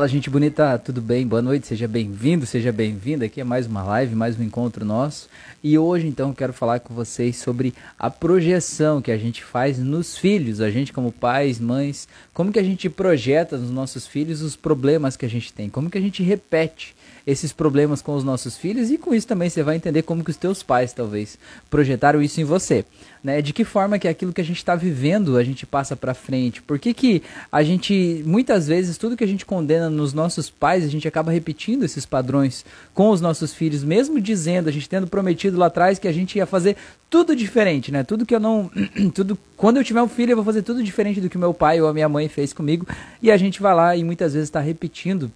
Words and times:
Fala, 0.00 0.08
gente 0.08 0.30
bonita, 0.30 0.78
tudo 0.78 1.02
bem? 1.02 1.26
Boa 1.26 1.42
noite, 1.42 1.66
seja 1.66 1.86
bem-vindo, 1.86 2.46
seja 2.46 2.72
bem-vinda. 2.72 3.26
Aqui 3.26 3.38
é 3.38 3.44
mais 3.44 3.66
uma 3.66 3.82
live, 3.82 4.14
mais 4.14 4.40
um 4.40 4.42
encontro 4.42 4.82
nosso. 4.82 5.28
E 5.62 5.76
hoje, 5.76 6.06
então, 6.06 6.32
quero 6.32 6.54
falar 6.54 6.80
com 6.80 6.94
vocês 6.94 7.36
sobre 7.36 7.74
a 7.98 8.08
projeção 8.08 9.02
que 9.02 9.12
a 9.12 9.18
gente 9.18 9.44
faz 9.44 9.78
nos 9.78 10.16
filhos, 10.16 10.62
a 10.62 10.70
gente 10.70 10.90
como 10.90 11.12
pais, 11.12 11.60
mães, 11.60 12.08
como 12.32 12.50
que 12.50 12.58
a 12.58 12.62
gente 12.62 12.88
projeta 12.88 13.58
nos 13.58 13.70
nossos 13.70 14.06
filhos 14.06 14.40
os 14.40 14.56
problemas 14.56 15.18
que 15.18 15.26
a 15.26 15.28
gente 15.28 15.52
tem, 15.52 15.68
como 15.68 15.90
que 15.90 15.98
a 15.98 16.00
gente 16.00 16.22
repete 16.22 16.96
esses 17.26 17.52
problemas 17.52 18.02
com 18.02 18.14
os 18.14 18.24
nossos 18.24 18.56
filhos 18.56 18.90
e 18.90 18.98
com 18.98 19.14
isso 19.14 19.26
também 19.26 19.48
você 19.48 19.62
vai 19.62 19.76
entender 19.76 20.02
como 20.02 20.24
que 20.24 20.30
os 20.30 20.36
teus 20.36 20.62
pais 20.62 20.92
talvez 20.92 21.38
projetaram 21.68 22.22
isso 22.22 22.40
em 22.40 22.44
você, 22.44 22.84
né? 23.22 23.42
De 23.42 23.52
que 23.52 23.64
forma 23.64 23.98
que 23.98 24.08
aquilo 24.08 24.32
que 24.32 24.40
a 24.40 24.44
gente 24.44 24.56
está 24.56 24.74
vivendo 24.74 25.36
a 25.36 25.44
gente 25.44 25.66
passa 25.66 25.94
para 25.94 26.14
frente? 26.14 26.62
Por 26.62 26.78
que, 26.78 26.94
que 26.94 27.22
a 27.50 27.62
gente 27.62 28.22
muitas 28.26 28.66
vezes 28.66 28.96
tudo 28.96 29.16
que 29.16 29.24
a 29.24 29.28
gente 29.28 29.44
condena 29.44 29.90
nos 29.90 30.12
nossos 30.12 30.50
pais 30.50 30.84
a 30.84 30.88
gente 30.88 31.06
acaba 31.06 31.30
repetindo 31.32 31.84
esses 31.84 32.06
padrões 32.06 32.64
com 32.94 33.10
os 33.10 33.20
nossos 33.20 33.52
filhos, 33.52 33.84
mesmo 33.84 34.20
dizendo 34.20 34.68
a 34.68 34.72
gente 34.72 34.88
tendo 34.88 35.06
prometido 35.06 35.58
lá 35.58 35.66
atrás 35.66 35.98
que 35.98 36.08
a 36.08 36.12
gente 36.12 36.36
ia 36.36 36.46
fazer 36.46 36.76
tudo 37.08 37.34
diferente, 37.34 37.90
né? 37.90 38.04
Tudo 38.04 38.24
que 38.24 38.34
eu 38.34 38.40
não, 38.40 38.70
tudo 39.14 39.38
quando 39.56 39.76
eu 39.76 39.84
tiver 39.84 40.02
um 40.02 40.08
filho 40.08 40.32
eu 40.32 40.36
vou 40.36 40.44
fazer 40.44 40.62
tudo 40.62 40.82
diferente 40.82 41.20
do 41.20 41.28
que 41.28 41.36
meu 41.36 41.52
pai 41.52 41.80
ou 41.80 41.88
a 41.88 41.92
minha 41.92 42.08
mãe 42.08 42.28
fez 42.28 42.52
comigo 42.52 42.86
e 43.22 43.30
a 43.30 43.36
gente 43.36 43.60
vai 43.60 43.74
lá 43.74 43.96
e 43.96 44.02
muitas 44.04 44.32
vezes 44.32 44.48
está 44.48 44.60
repetindo 44.60 45.30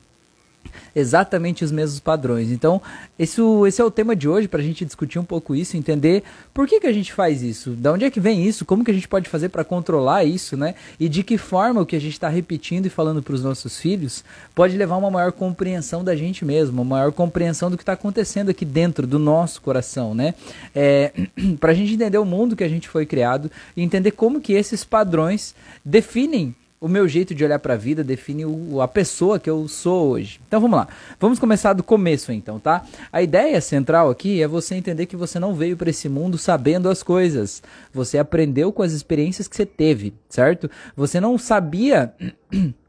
exatamente 0.95 1.65
os 1.65 1.73
mesmos 1.73 2.01
padrões. 2.01 2.51
Então, 2.51 2.81
isso, 3.19 3.67
esse 3.67 3.81
é 3.81 3.85
o 3.85 3.91
tema 3.91 4.15
de 4.15 4.29
hoje 4.29 4.49
para 4.49 4.61
a 4.61 4.63
gente 4.63 4.85
discutir 4.85 5.19
um 5.19 5.25
pouco 5.25 5.55
isso, 5.55 5.77
entender 5.77 6.23
por 6.53 6.67
que, 6.67 6.81
que 6.81 6.87
a 6.87 6.93
gente 6.93 7.13
faz 7.13 7.43
isso, 7.43 7.71
de 7.71 7.89
onde 7.89 8.05
é 8.05 8.11
que 8.11 8.21
vem 8.21 8.47
isso, 8.47 8.65
como 8.65 8.85
que 8.85 8.91
a 8.91 8.95
gente 8.95 9.09
pode 9.09 9.29
fazer 9.29 9.49
para 9.49 9.65
controlar 9.65 10.25
isso, 10.25 10.57
né? 10.57 10.75
E 10.99 11.09
de 11.09 11.23
que 11.23 11.37
forma 11.37 11.81
o 11.81 11.87
que 11.87 11.97
a 11.97 12.01
gente 12.01 12.13
está 12.13 12.29
repetindo 12.29 12.87
e 12.87 12.91
falando 12.91 13.23
para 13.23 13.35
os 13.35 13.43
nossos 13.43 13.79
filhos 13.79 14.25
pode 14.55 14.77
levar 14.77 14.95
a 14.95 14.99
uma 14.99 15.11
maior 15.11 15.33
compreensão 15.33 16.05
da 16.05 16.15
gente 16.15 16.45
mesmo, 16.45 16.83
uma 16.83 16.97
maior 16.97 17.13
compreensão 17.13 17.71
do 17.71 17.77
que 17.77 17.83
está 17.83 17.93
acontecendo 17.93 18.51
aqui 18.51 18.65
dentro 18.65 19.07
do 19.07 19.19
nosso 19.19 19.61
coração, 19.61 20.15
né? 20.15 20.35
É, 20.75 21.13
para 21.59 21.73
a 21.73 21.75
gente 21.75 21.95
entender 21.95 22.19
o 22.19 22.25
mundo 22.25 22.57
que 22.57 22.65
a 22.65 22.69
gente 22.69 22.89
foi 22.89 23.07
criado 23.07 23.51
e 23.77 23.83
entender 23.83 24.13
como 24.13 24.41
que 24.41 24.53
esses 24.53 24.85
padrões 24.85 25.55
definem 25.85 26.55
o 26.85 26.89
meu 26.89 27.09
jeito 27.09 27.35
de 27.35 27.43
olhar 27.43 27.59
para 27.61 27.73
a 27.73 27.79
vida 27.79 28.05
define 28.05 28.45
o, 28.45 28.83
a 28.83 28.87
pessoa 28.87 29.39
que 29.39 29.49
eu 29.49 29.67
sou 29.69 30.11
hoje. 30.11 30.39
Então 30.47 30.61
vamos 30.61 30.77
lá. 30.77 30.87
Vamos 31.19 31.39
começar 31.39 31.73
do 31.73 31.83
começo 31.83 32.31
então, 32.31 32.61
tá? 32.61 32.85
A 33.11 33.23
ideia 33.23 33.59
central 33.63 34.11
aqui 34.11 34.43
é 34.43 34.47
você 34.47 34.75
entender 34.75 35.07
que 35.07 35.17
você 35.17 35.41
não 35.41 35.55
veio 35.55 35.79
para 35.79 35.89
esse 35.89 36.11
mundo 36.11 36.37
sabendo 36.37 36.91
as 36.91 37.03
coisas. 37.03 37.63
Você 37.91 38.19
aprendeu 38.19 38.71
com 38.71 38.83
as 38.83 38.93
experiências 38.93 39.49
que 39.49 39.57
você 39.57 39.65
teve, 39.65 40.13
certo? 40.29 40.71
Você 40.95 41.19
não 41.23 41.39
sabia 41.39 42.13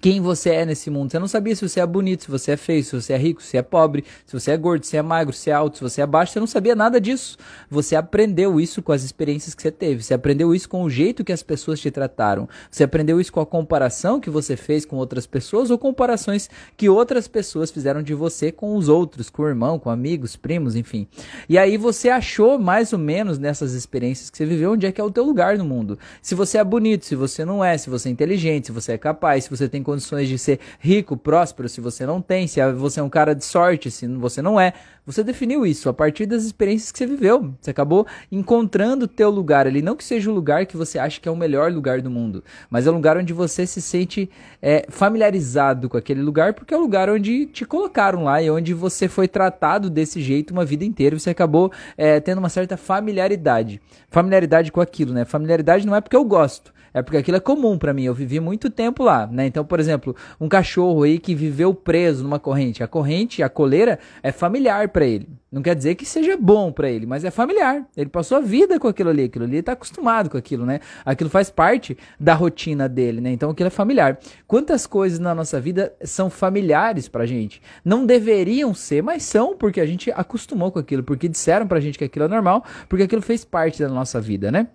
quem 0.00 0.20
você 0.20 0.50
é 0.50 0.66
nesse 0.66 0.90
mundo. 0.90 1.10
Você 1.10 1.18
não 1.18 1.28
sabia 1.28 1.54
se 1.54 1.66
você 1.66 1.80
é 1.80 1.86
bonito, 1.86 2.24
se 2.24 2.30
você 2.30 2.52
é 2.52 2.56
feio, 2.56 2.84
se 2.84 2.94
você 2.94 3.12
é 3.12 3.16
rico, 3.16 3.42
se 3.42 3.56
é 3.56 3.62
pobre, 3.62 4.04
se 4.26 4.32
você 4.32 4.50
é 4.50 4.56
gordo, 4.56 4.84
se 4.84 4.96
é 4.96 5.02
magro, 5.02 5.32
se 5.32 5.50
é 5.50 5.52
alto, 5.52 5.78
se 5.78 5.82
você 5.82 6.02
é 6.02 6.06
baixo. 6.06 6.32
Você 6.32 6.40
não 6.40 6.46
sabia 6.46 6.74
nada 6.74 7.00
disso. 7.00 7.36
Você 7.70 7.96
aprendeu 7.96 8.60
isso 8.60 8.82
com 8.82 8.92
as 8.92 9.02
experiências 9.02 9.54
que 9.54 9.62
você 9.62 9.70
teve. 9.70 10.02
Você 10.02 10.14
aprendeu 10.14 10.54
isso 10.54 10.68
com 10.68 10.82
o 10.82 10.90
jeito 10.90 11.24
que 11.24 11.32
as 11.32 11.42
pessoas 11.42 11.80
te 11.80 11.90
trataram. 11.90 12.48
Você 12.70 12.84
aprendeu 12.84 13.20
isso 13.20 13.32
com 13.32 13.40
a 13.40 13.46
comparação 13.46 14.20
que 14.20 14.30
você 14.30 14.56
fez 14.56 14.84
com 14.84 14.96
outras 14.96 15.26
pessoas 15.26 15.70
ou 15.70 15.78
comparações 15.78 16.50
que 16.76 16.88
outras 16.88 17.28
pessoas 17.28 17.70
fizeram 17.70 18.02
de 18.02 18.14
você 18.14 18.50
com 18.50 18.76
os 18.76 18.88
outros, 18.88 19.30
com 19.30 19.42
o 19.42 19.48
irmão, 19.48 19.78
com 19.78 19.90
amigos, 19.90 20.36
primos, 20.36 20.76
enfim. 20.76 21.06
E 21.48 21.56
aí 21.56 21.76
você 21.76 22.08
achou 22.08 22.58
mais 22.58 22.92
ou 22.92 22.98
menos 22.98 23.38
nessas 23.38 23.72
experiências 23.72 24.30
que 24.30 24.36
você 24.36 24.46
viveu 24.46 24.72
onde 24.72 24.86
é 24.86 24.92
que 24.92 25.00
é 25.00 25.04
o 25.04 25.10
teu 25.10 25.24
lugar 25.24 25.56
no 25.56 25.64
mundo. 25.64 25.98
Se 26.20 26.34
você 26.34 26.58
é 26.58 26.64
bonito, 26.64 27.04
se 27.04 27.14
você 27.14 27.44
não 27.44 27.64
é, 27.64 27.76
se 27.78 27.88
você 27.88 28.08
é 28.08 28.12
inteligente, 28.12 28.66
se 28.66 28.72
você 28.72 28.92
é 28.92 28.98
capaz, 28.98 29.44
se 29.44 29.50
você 29.50 29.68
tem 29.68 29.82
condições 29.84 30.28
de 30.28 30.38
ser 30.38 30.58
rico, 30.80 31.16
próspero, 31.16 31.68
se 31.68 31.80
você 31.80 32.04
não 32.04 32.20
tem, 32.20 32.48
se 32.48 32.60
você 32.72 32.98
é 32.98 33.02
um 33.02 33.08
cara 33.08 33.34
de 33.34 33.44
sorte, 33.44 33.90
se 33.90 34.06
você 34.08 34.42
não 34.42 34.58
é. 34.58 34.72
Você 35.06 35.22
definiu 35.22 35.66
isso 35.66 35.90
a 35.90 35.92
partir 35.92 36.24
das 36.24 36.44
experiências 36.44 36.90
que 36.90 36.96
você 36.96 37.06
viveu. 37.06 37.52
Você 37.60 37.70
acabou 37.70 38.06
encontrando 38.32 39.04
o 39.04 39.08
teu 39.08 39.28
lugar 39.28 39.66
ali. 39.66 39.82
Não 39.82 39.94
que 39.94 40.02
seja 40.02 40.30
o 40.30 40.34
lugar 40.34 40.64
que 40.64 40.78
você 40.78 40.98
acha 40.98 41.20
que 41.20 41.28
é 41.28 41.32
o 41.32 41.36
melhor 41.36 41.70
lugar 41.70 42.00
do 42.00 42.10
mundo, 42.10 42.42
mas 42.70 42.86
é 42.86 42.90
um 42.90 42.94
lugar 42.94 43.18
onde 43.18 43.32
você 43.32 43.66
se 43.66 43.82
sente 43.82 44.30
é, 44.62 44.86
familiarizado 44.88 45.90
com 45.90 45.98
aquele 45.98 46.22
lugar, 46.22 46.54
porque 46.54 46.72
é 46.72 46.76
o 46.76 46.80
lugar 46.80 47.10
onde 47.10 47.44
te 47.46 47.66
colocaram 47.66 48.24
lá 48.24 48.40
e 48.40 48.50
onde 48.50 48.72
você 48.72 49.06
foi 49.06 49.28
tratado 49.28 49.90
desse 49.90 50.22
jeito 50.22 50.52
uma 50.52 50.64
vida 50.64 50.86
inteira. 50.86 51.18
Você 51.18 51.28
acabou 51.28 51.70
é, 51.98 52.18
tendo 52.18 52.38
uma 52.38 52.48
certa 52.48 52.78
familiaridade. 52.78 53.82
Familiaridade 54.08 54.72
com 54.72 54.80
aquilo, 54.80 55.12
né? 55.12 55.26
Familiaridade 55.26 55.86
não 55.86 55.94
é 55.94 56.00
porque 56.00 56.16
eu 56.16 56.24
gosto 56.24 56.73
é 56.94 57.02
porque 57.02 57.16
aquilo 57.16 57.36
é 57.36 57.40
comum 57.40 57.76
para 57.76 57.92
mim. 57.92 58.04
Eu 58.04 58.14
vivi 58.14 58.38
muito 58.38 58.70
tempo 58.70 59.02
lá, 59.02 59.26
né? 59.26 59.46
Então, 59.46 59.64
por 59.64 59.80
exemplo, 59.80 60.14
um 60.40 60.48
cachorro 60.48 61.02
aí 61.02 61.18
que 61.18 61.34
viveu 61.34 61.74
preso 61.74 62.22
numa 62.22 62.38
corrente, 62.38 62.84
a 62.84 62.86
corrente, 62.86 63.42
a 63.42 63.48
coleira 63.48 63.98
é 64.22 64.30
familiar 64.30 64.88
para 64.90 65.04
ele. 65.04 65.28
Não 65.50 65.62
quer 65.62 65.74
dizer 65.74 65.94
que 65.96 66.04
seja 66.06 66.36
bom 66.36 66.72
para 66.72 66.88
ele, 66.88 67.06
mas 67.06 67.24
é 67.24 67.30
familiar. 67.30 67.84
Ele 67.96 68.08
passou 68.08 68.38
a 68.38 68.40
vida 68.40 68.78
com 68.78 68.88
aquilo 68.88 69.10
ali, 69.10 69.24
aquilo 69.24 69.44
ali 69.44 69.62
tá 69.62 69.72
acostumado 69.72 70.30
com 70.30 70.36
aquilo, 70.36 70.64
né? 70.64 70.80
Aquilo 71.04 71.30
faz 71.30 71.50
parte 71.50 71.96
da 72.18 72.34
rotina 72.34 72.88
dele, 72.88 73.20
né? 73.20 73.30
Então 73.32 73.50
aquilo 73.50 73.66
é 73.66 73.70
familiar. 73.70 74.18
Quantas 74.46 74.86
coisas 74.86 75.18
na 75.18 75.34
nossa 75.34 75.60
vida 75.60 75.92
são 76.02 76.30
familiares 76.30 77.08
pra 77.08 77.26
gente? 77.26 77.60
Não 77.84 78.06
deveriam 78.06 78.72
ser, 78.72 79.02
mas 79.02 79.24
são 79.24 79.56
porque 79.56 79.80
a 79.80 79.86
gente 79.86 80.10
acostumou 80.12 80.70
com 80.70 80.78
aquilo, 80.78 81.02
porque 81.02 81.28
disseram 81.28 81.66
pra 81.66 81.80
gente 81.80 81.98
que 81.98 82.04
aquilo 82.04 82.24
é 82.24 82.28
normal, 82.28 82.64
porque 82.88 83.04
aquilo 83.04 83.22
fez 83.22 83.44
parte 83.44 83.80
da 83.80 83.88
nossa 83.88 84.20
vida, 84.20 84.50
né? 84.50 84.68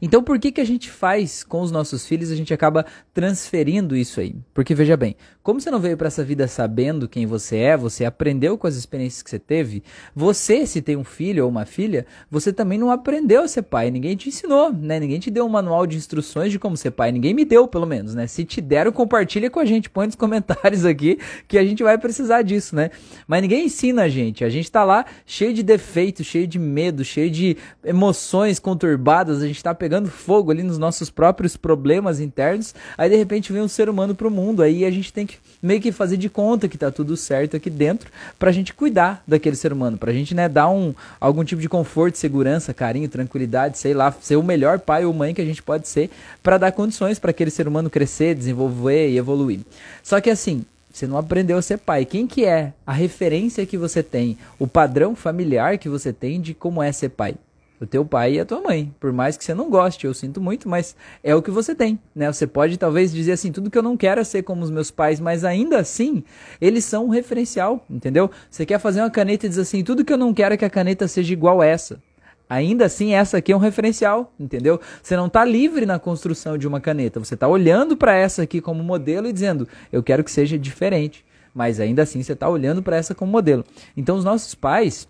Então, 0.00 0.22
por 0.22 0.38
que, 0.38 0.52
que 0.52 0.60
a 0.60 0.64
gente 0.64 0.90
faz 0.90 1.42
com 1.42 1.60
os 1.60 1.70
nossos 1.70 2.06
filhos, 2.06 2.30
a 2.30 2.36
gente 2.36 2.52
acaba 2.52 2.84
transferindo 3.12 3.96
isso 3.96 4.20
aí? 4.20 4.36
Porque, 4.52 4.74
veja 4.74 4.96
bem, 4.96 5.16
como 5.42 5.60
você 5.60 5.70
não 5.70 5.78
veio 5.78 5.96
para 5.96 6.06
essa 6.06 6.24
vida 6.24 6.48
sabendo 6.48 7.06
quem 7.06 7.26
você 7.26 7.58
é, 7.58 7.76
você 7.76 8.04
aprendeu 8.04 8.56
com 8.56 8.66
as 8.66 8.76
experiências 8.76 9.22
que 9.22 9.28
você 9.28 9.38
teve, 9.38 9.82
você, 10.14 10.66
se 10.66 10.80
tem 10.80 10.96
um 10.96 11.04
filho 11.04 11.44
ou 11.44 11.50
uma 11.50 11.66
filha, 11.66 12.06
você 12.30 12.52
também 12.52 12.78
não 12.78 12.90
aprendeu 12.90 13.42
a 13.42 13.48
ser 13.48 13.62
pai, 13.62 13.90
ninguém 13.90 14.16
te 14.16 14.30
ensinou, 14.30 14.72
né? 14.72 14.98
Ninguém 14.98 15.20
te 15.20 15.30
deu 15.30 15.44
um 15.44 15.48
manual 15.50 15.86
de 15.86 15.98
instruções 15.98 16.50
de 16.50 16.58
como 16.58 16.76
ser 16.78 16.92
pai, 16.92 17.12
ninguém 17.12 17.34
me 17.34 17.44
deu, 17.44 17.68
pelo 17.68 17.86
menos, 17.86 18.14
né? 18.14 18.26
Se 18.26 18.42
te 18.42 18.60
deram, 18.60 18.90
compartilha 18.90 19.50
com 19.50 19.60
a 19.60 19.66
gente, 19.66 19.90
põe 19.90 20.06
nos 20.06 20.14
comentários 20.16 20.86
aqui 20.86 21.18
que 21.46 21.58
a 21.58 21.64
gente 21.64 21.82
vai 21.82 21.98
precisar 21.98 22.40
disso, 22.40 22.74
né? 22.74 22.90
Mas 23.26 23.42
ninguém 23.42 23.66
ensina 23.66 24.04
a 24.04 24.08
gente, 24.08 24.44
a 24.44 24.48
gente 24.48 24.70
tá 24.70 24.82
lá 24.82 25.04
cheio 25.26 25.52
de 25.52 25.62
defeitos, 25.62 26.24
cheio 26.24 26.46
de 26.46 26.58
medo, 26.58 27.04
cheio 27.04 27.30
de 27.30 27.56
emoções 27.84 28.58
conturbadas, 28.58 29.42
a 29.42 29.46
gente 29.46 29.62
tá 29.62 29.73
pegando 29.74 30.08
fogo 30.08 30.50
ali 30.50 30.62
nos 30.62 30.78
nossos 30.78 31.10
próprios 31.10 31.56
problemas 31.56 32.20
internos. 32.20 32.74
Aí 32.96 33.10
de 33.10 33.16
repente 33.16 33.52
vem 33.52 33.62
um 33.62 33.68
ser 33.68 33.88
humano 33.88 34.14
pro 34.14 34.30
mundo. 34.30 34.62
Aí 34.62 34.84
a 34.84 34.90
gente 34.90 35.12
tem 35.12 35.26
que 35.26 35.38
meio 35.62 35.80
que 35.80 35.90
fazer 35.90 36.16
de 36.16 36.28
conta 36.28 36.68
que 36.68 36.76
tá 36.76 36.90
tudo 36.90 37.16
certo 37.16 37.56
aqui 37.56 37.70
dentro 37.70 38.10
pra 38.38 38.52
gente 38.52 38.74
cuidar 38.74 39.22
daquele 39.26 39.56
ser 39.56 39.72
humano, 39.72 39.96
pra 39.96 40.12
gente, 40.12 40.34
né, 40.34 40.48
dar 40.48 40.68
um 40.68 40.94
algum 41.18 41.42
tipo 41.42 41.60
de 41.60 41.68
conforto, 41.68 42.18
segurança, 42.18 42.74
carinho, 42.74 43.08
tranquilidade, 43.08 43.78
sei 43.78 43.94
lá, 43.94 44.14
ser 44.20 44.36
o 44.36 44.42
melhor 44.42 44.78
pai 44.78 45.04
ou 45.06 45.12
mãe 45.12 45.32
que 45.32 45.40
a 45.40 45.44
gente 45.44 45.62
pode 45.62 45.88
ser 45.88 46.10
para 46.42 46.58
dar 46.58 46.72
condições 46.72 47.18
para 47.18 47.30
aquele 47.30 47.50
ser 47.50 47.66
humano 47.66 47.88
crescer, 47.88 48.34
desenvolver 48.34 49.08
e 49.08 49.16
evoluir. 49.16 49.60
Só 50.02 50.20
que 50.20 50.28
assim, 50.28 50.64
você 50.92 51.06
não 51.06 51.18
aprendeu 51.18 51.58
a 51.58 51.62
ser 51.62 51.78
pai. 51.78 52.04
Quem 52.04 52.26
que 52.26 52.44
é 52.44 52.72
a 52.86 52.92
referência 52.92 53.66
que 53.66 53.76
você 53.76 54.02
tem, 54.02 54.38
o 54.58 54.66
padrão 54.66 55.16
familiar 55.16 55.78
que 55.78 55.88
você 55.88 56.12
tem 56.12 56.40
de 56.40 56.54
como 56.54 56.82
é 56.82 56.92
ser 56.92 57.08
pai? 57.08 57.34
O 57.80 57.86
teu 57.86 58.04
pai 58.04 58.34
e 58.34 58.40
a 58.40 58.44
tua 58.44 58.60
mãe. 58.60 58.94
Por 59.00 59.12
mais 59.12 59.36
que 59.36 59.44
você 59.44 59.54
não 59.54 59.68
goste, 59.68 60.06
eu 60.06 60.14
sinto 60.14 60.40
muito, 60.40 60.68
mas 60.68 60.96
é 61.22 61.34
o 61.34 61.42
que 61.42 61.50
você 61.50 61.74
tem, 61.74 61.98
né? 62.14 62.32
Você 62.32 62.46
pode 62.46 62.76
talvez 62.76 63.12
dizer 63.12 63.32
assim, 63.32 63.52
tudo 63.52 63.70
que 63.70 63.78
eu 63.78 63.82
não 63.82 63.96
quero 63.96 64.20
é 64.20 64.24
ser 64.24 64.42
como 64.42 64.62
os 64.62 64.70
meus 64.70 64.90
pais, 64.90 65.20
mas 65.20 65.44
ainda 65.44 65.78
assim, 65.78 66.24
eles 66.60 66.84
são 66.84 67.06
um 67.06 67.08
referencial, 67.08 67.84
entendeu? 67.88 68.30
Você 68.50 68.64
quer 68.64 68.78
fazer 68.78 69.00
uma 69.00 69.10
caneta 69.10 69.46
e 69.46 69.48
diz 69.48 69.58
assim, 69.58 69.82
tudo 69.82 70.04
que 70.04 70.12
eu 70.12 70.18
não 70.18 70.32
quero 70.32 70.54
é 70.54 70.56
que 70.56 70.64
a 70.64 70.70
caneta 70.70 71.08
seja 71.08 71.32
igual 71.32 71.60
a 71.60 71.66
essa. 71.66 72.00
Ainda 72.48 72.84
assim, 72.84 73.14
essa 73.14 73.38
aqui 73.38 73.52
é 73.52 73.56
um 73.56 73.60
referencial, 73.60 74.32
entendeu? 74.38 74.80
Você 75.02 75.16
não 75.16 75.26
está 75.26 75.44
livre 75.44 75.86
na 75.86 75.98
construção 75.98 76.58
de 76.58 76.68
uma 76.68 76.80
caneta. 76.80 77.18
Você 77.18 77.34
está 77.34 77.48
olhando 77.48 77.96
para 77.96 78.14
essa 78.14 78.42
aqui 78.42 78.60
como 78.60 78.82
modelo 78.82 79.26
e 79.26 79.32
dizendo, 79.32 79.66
eu 79.90 80.02
quero 80.02 80.22
que 80.22 80.30
seja 80.30 80.58
diferente. 80.58 81.24
Mas 81.54 81.80
ainda 81.80 82.02
assim, 82.02 82.22
você 82.22 82.32
está 82.32 82.48
olhando 82.48 82.82
para 82.82 82.96
essa 82.96 83.14
como 83.14 83.32
modelo. 83.32 83.64
Então, 83.96 84.16
os 84.16 84.24
nossos 84.24 84.54
pais, 84.54 85.08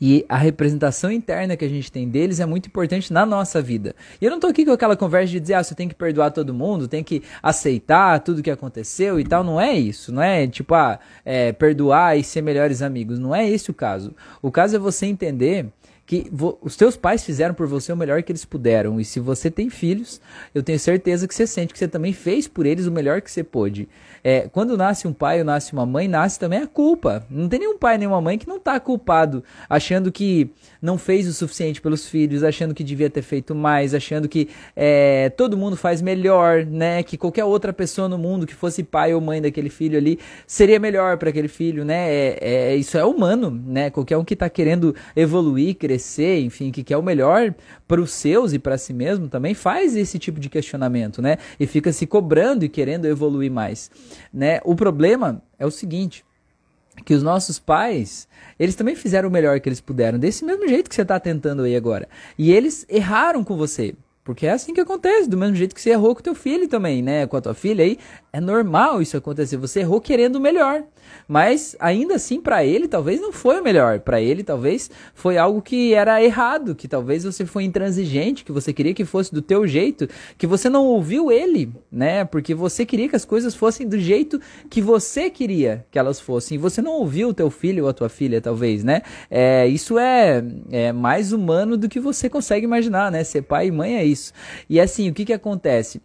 e 0.00 0.24
a 0.28 0.36
representação 0.36 1.10
interna 1.10 1.56
que 1.56 1.64
a 1.64 1.68
gente 1.68 1.90
tem 1.90 2.08
deles 2.08 2.40
é 2.40 2.46
muito 2.46 2.66
importante 2.66 3.12
na 3.12 3.24
nossa 3.24 3.60
vida. 3.60 3.94
E 4.20 4.24
eu 4.24 4.30
não 4.30 4.40
tô 4.40 4.46
aqui 4.46 4.64
com 4.64 4.72
aquela 4.72 4.96
conversa 4.96 5.32
de 5.32 5.40
dizer, 5.40 5.54
ah, 5.54 5.62
você 5.62 5.74
tem 5.74 5.88
que 5.88 5.94
perdoar 5.94 6.30
todo 6.30 6.52
mundo, 6.54 6.88
tem 6.88 7.02
que 7.02 7.22
aceitar 7.42 8.20
tudo 8.20 8.42
que 8.42 8.50
aconteceu 8.50 9.18
e 9.18 9.24
tal. 9.24 9.44
Não 9.44 9.60
é 9.60 9.72
isso. 9.72 10.12
Não 10.12 10.22
é 10.22 10.46
tipo, 10.46 10.74
ah, 10.74 10.98
é, 11.24 11.52
perdoar 11.52 12.18
e 12.18 12.24
ser 12.24 12.42
melhores 12.42 12.82
amigos. 12.82 13.18
Não 13.18 13.34
é 13.34 13.48
esse 13.48 13.70
o 13.70 13.74
caso. 13.74 14.14
O 14.40 14.50
caso 14.50 14.76
é 14.76 14.78
você 14.78 15.06
entender 15.06 15.66
que 16.04 16.30
os 16.60 16.76
teus 16.76 16.96
pais 16.96 17.24
fizeram 17.24 17.54
por 17.54 17.66
você 17.66 17.92
o 17.92 17.96
melhor 17.96 18.22
que 18.22 18.32
eles 18.32 18.44
puderam. 18.44 19.00
E 19.00 19.04
se 19.04 19.20
você 19.20 19.50
tem 19.50 19.70
filhos, 19.70 20.20
eu 20.54 20.62
tenho 20.62 20.78
certeza 20.78 21.28
que 21.28 21.34
você 21.34 21.46
sente 21.46 21.72
que 21.72 21.78
você 21.78 21.88
também 21.88 22.12
fez 22.12 22.48
por 22.48 22.66
eles 22.66 22.86
o 22.86 22.92
melhor 22.92 23.20
que 23.22 23.30
você 23.30 23.44
pôde. 23.44 23.88
É, 24.22 24.48
quando 24.48 24.76
nasce 24.76 25.06
um 25.06 25.12
pai 25.12 25.38
ou 25.38 25.44
nasce 25.44 25.72
uma 25.72 25.86
mãe, 25.86 26.08
nasce 26.08 26.38
também 26.38 26.60
a 26.60 26.66
culpa. 26.66 27.24
Não 27.30 27.48
tem 27.48 27.60
nenhum 27.60 27.78
pai, 27.78 27.98
nenhuma 27.98 28.20
mãe 28.20 28.36
que 28.36 28.48
não 28.48 28.56
está 28.56 28.78
culpado, 28.80 29.44
achando 29.68 30.10
que 30.10 30.50
não 30.82 30.98
fez 30.98 31.28
o 31.28 31.32
suficiente 31.32 31.80
pelos 31.80 32.08
filhos, 32.08 32.42
achando 32.42 32.74
que 32.74 32.82
devia 32.82 33.08
ter 33.08 33.22
feito 33.22 33.54
mais, 33.54 33.94
achando 33.94 34.28
que 34.28 34.48
é, 34.74 35.30
todo 35.30 35.56
mundo 35.56 35.76
faz 35.76 36.02
melhor, 36.02 36.66
né? 36.66 37.04
Que 37.04 37.16
qualquer 37.16 37.44
outra 37.44 37.72
pessoa 37.72 38.08
no 38.08 38.18
mundo 38.18 38.44
que 38.44 38.54
fosse 38.54 38.82
pai 38.82 39.14
ou 39.14 39.20
mãe 39.20 39.40
daquele 39.40 39.70
filho 39.70 39.96
ali 39.96 40.18
seria 40.44 40.80
melhor 40.80 41.16
para 41.18 41.30
aquele 41.30 41.46
filho, 41.46 41.84
né? 41.84 42.12
É, 42.12 42.38
é, 42.40 42.76
isso 42.76 42.98
é 42.98 43.04
humano, 43.04 43.50
né? 43.64 43.90
Qualquer 43.90 44.16
um 44.16 44.24
que 44.24 44.34
está 44.34 44.50
querendo 44.50 44.92
evoluir, 45.14 45.76
crescer, 45.76 46.40
enfim, 46.40 46.72
que 46.72 46.82
quer 46.82 46.96
o 46.96 47.02
melhor 47.02 47.54
para 47.86 48.00
os 48.00 48.10
seus 48.10 48.52
e 48.52 48.58
para 48.58 48.76
si 48.76 48.92
mesmo 48.92 49.28
também 49.28 49.54
faz 49.54 49.94
esse 49.94 50.18
tipo 50.18 50.40
de 50.40 50.48
questionamento, 50.48 51.22
né? 51.22 51.38
E 51.60 51.66
fica 51.66 51.92
se 51.92 52.08
cobrando 52.08 52.64
e 52.64 52.68
querendo 52.68 53.04
evoluir 53.04 53.52
mais, 53.52 53.88
né? 54.34 54.60
O 54.64 54.74
problema 54.74 55.40
é 55.58 55.64
o 55.64 55.70
seguinte, 55.70 56.24
que 57.04 57.14
os 57.14 57.22
nossos 57.22 57.58
pais, 57.58 58.28
eles 58.58 58.74
também 58.74 58.94
fizeram 58.94 59.28
o 59.28 59.32
melhor 59.32 59.58
que 59.60 59.68
eles 59.68 59.80
puderam, 59.80 60.18
desse 60.18 60.44
mesmo 60.44 60.66
jeito 60.68 60.88
que 60.88 60.94
você 60.94 61.02
está 61.02 61.18
tentando 61.18 61.62
aí 61.62 61.74
agora. 61.74 62.08
E 62.38 62.52
eles 62.52 62.86
erraram 62.88 63.42
com 63.42 63.56
você. 63.56 63.94
Porque 64.24 64.46
é 64.46 64.52
assim 64.52 64.72
que 64.72 64.80
acontece, 64.80 65.28
do 65.28 65.36
mesmo 65.36 65.56
jeito 65.56 65.74
que 65.74 65.80
você 65.80 65.90
errou 65.90 66.14
com 66.14 66.22
teu 66.22 66.34
filho 66.34 66.68
também, 66.68 67.02
né? 67.02 67.26
Com 67.26 67.36
a 67.36 67.40
tua 67.40 67.54
filha 67.54 67.84
aí, 67.84 67.98
é 68.32 68.40
normal 68.40 69.02
isso 69.02 69.16
acontecer. 69.16 69.56
Você 69.56 69.80
errou 69.80 70.00
querendo 70.00 70.36
o 70.36 70.40
melhor. 70.40 70.84
Mas 71.26 71.76
ainda 71.78 72.14
assim, 72.14 72.40
para 72.40 72.64
ele, 72.64 72.88
talvez 72.88 73.20
não 73.20 73.32
foi 73.32 73.60
o 73.60 73.64
melhor. 73.64 74.00
Para 74.00 74.20
ele, 74.20 74.42
talvez 74.42 74.90
foi 75.14 75.36
algo 75.36 75.60
que 75.60 75.92
era 75.92 76.22
errado, 76.22 76.74
que 76.74 76.86
talvez 76.88 77.24
você 77.24 77.44
foi 77.44 77.64
intransigente, 77.64 78.44
que 78.44 78.52
você 78.52 78.72
queria 78.72 78.94
que 78.94 79.04
fosse 79.04 79.32
do 79.32 79.42
teu 79.42 79.66
jeito, 79.66 80.08
que 80.38 80.46
você 80.46 80.68
não 80.68 80.86
ouviu 80.86 81.30
ele, 81.30 81.70
né? 81.90 82.24
Porque 82.24 82.54
você 82.54 82.86
queria 82.86 83.08
que 83.08 83.16
as 83.16 83.24
coisas 83.24 83.54
fossem 83.54 83.88
do 83.88 83.98
jeito 83.98 84.40
que 84.70 84.80
você 84.80 85.30
queria 85.30 85.84
que 85.90 85.98
elas 85.98 86.20
fossem. 86.20 86.58
Você 86.58 86.80
não 86.80 86.92
ouviu 86.92 87.30
o 87.30 87.34
teu 87.34 87.50
filho 87.50 87.84
ou 87.84 87.90
a 87.90 87.92
tua 87.92 88.08
filha, 88.08 88.40
talvez, 88.40 88.84
né? 88.84 89.02
É, 89.30 89.66
isso 89.66 89.98
é, 89.98 90.44
é 90.70 90.92
mais 90.92 91.32
humano 91.32 91.76
do 91.76 91.88
que 91.88 92.00
você 92.00 92.28
consegue 92.28 92.64
imaginar, 92.64 93.10
né? 93.10 93.24
Ser 93.24 93.42
pai 93.42 93.66
e 93.66 93.70
mãe 93.70 93.96
é 93.96 94.04
isso. 94.12 94.32
E 94.68 94.80
assim, 94.80 95.08
o 95.08 95.14
que 95.14 95.24
que 95.24 95.32
acontece? 95.32 96.00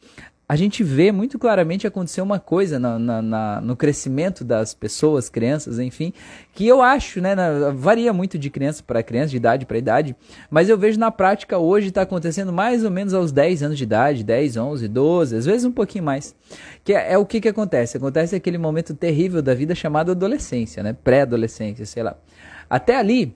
a 0.50 0.56
gente 0.56 0.82
vê 0.82 1.12
muito 1.12 1.38
claramente 1.38 1.86
acontecer 1.86 2.22
uma 2.22 2.40
coisa 2.40 2.80
na, 2.80 2.98
na, 2.98 3.22
na, 3.22 3.62
no 3.62 3.76
crescimento 3.76 4.46
das 4.46 4.74
pessoas, 4.74 5.28
crianças, 5.28 5.78
enfim, 5.78 6.14
que 6.54 6.66
eu 6.66 6.82
acho, 6.82 7.20
né, 7.20 7.36
varia 7.76 8.14
muito 8.14 8.40
de 8.40 8.50
criança 8.50 8.82
para 8.82 9.04
criança, 9.04 9.32
de 9.32 9.38
idade 9.38 9.66
para 9.66 9.78
idade, 9.78 10.16
mas 10.50 10.70
eu 10.70 10.78
vejo 10.78 10.98
na 10.98 11.12
prática 11.12 11.58
hoje 11.58 11.90
está 11.90 12.04
acontecendo 12.04 12.54
mais 12.54 12.86
ou 12.86 12.92
menos 12.92 13.14
aos 13.14 13.34
10 13.34 13.64
anos 13.64 13.78
de 13.78 13.84
idade, 13.84 14.24
10, 14.24 14.56
11, 14.56 14.88
12, 14.88 15.36
às 15.36 15.46
vezes 15.46 15.66
um 15.66 15.72
pouquinho 15.72 16.06
mais. 16.06 16.34
Que 16.82 16.94
é, 16.94 17.14
é 17.14 17.18
o 17.18 17.26
que, 17.26 17.42
que 17.42 17.50
acontece? 17.50 17.98
Acontece 17.98 18.34
aquele 18.34 18.58
momento 18.58 18.94
terrível 18.94 19.42
da 19.42 19.54
vida 19.54 19.76
chamado 19.76 20.12
adolescência, 20.12 20.82
né, 20.82 20.96
pré-adolescência, 21.04 21.86
sei 21.86 22.04
lá. 22.04 22.16
Até 22.70 22.96
ali, 22.96 23.34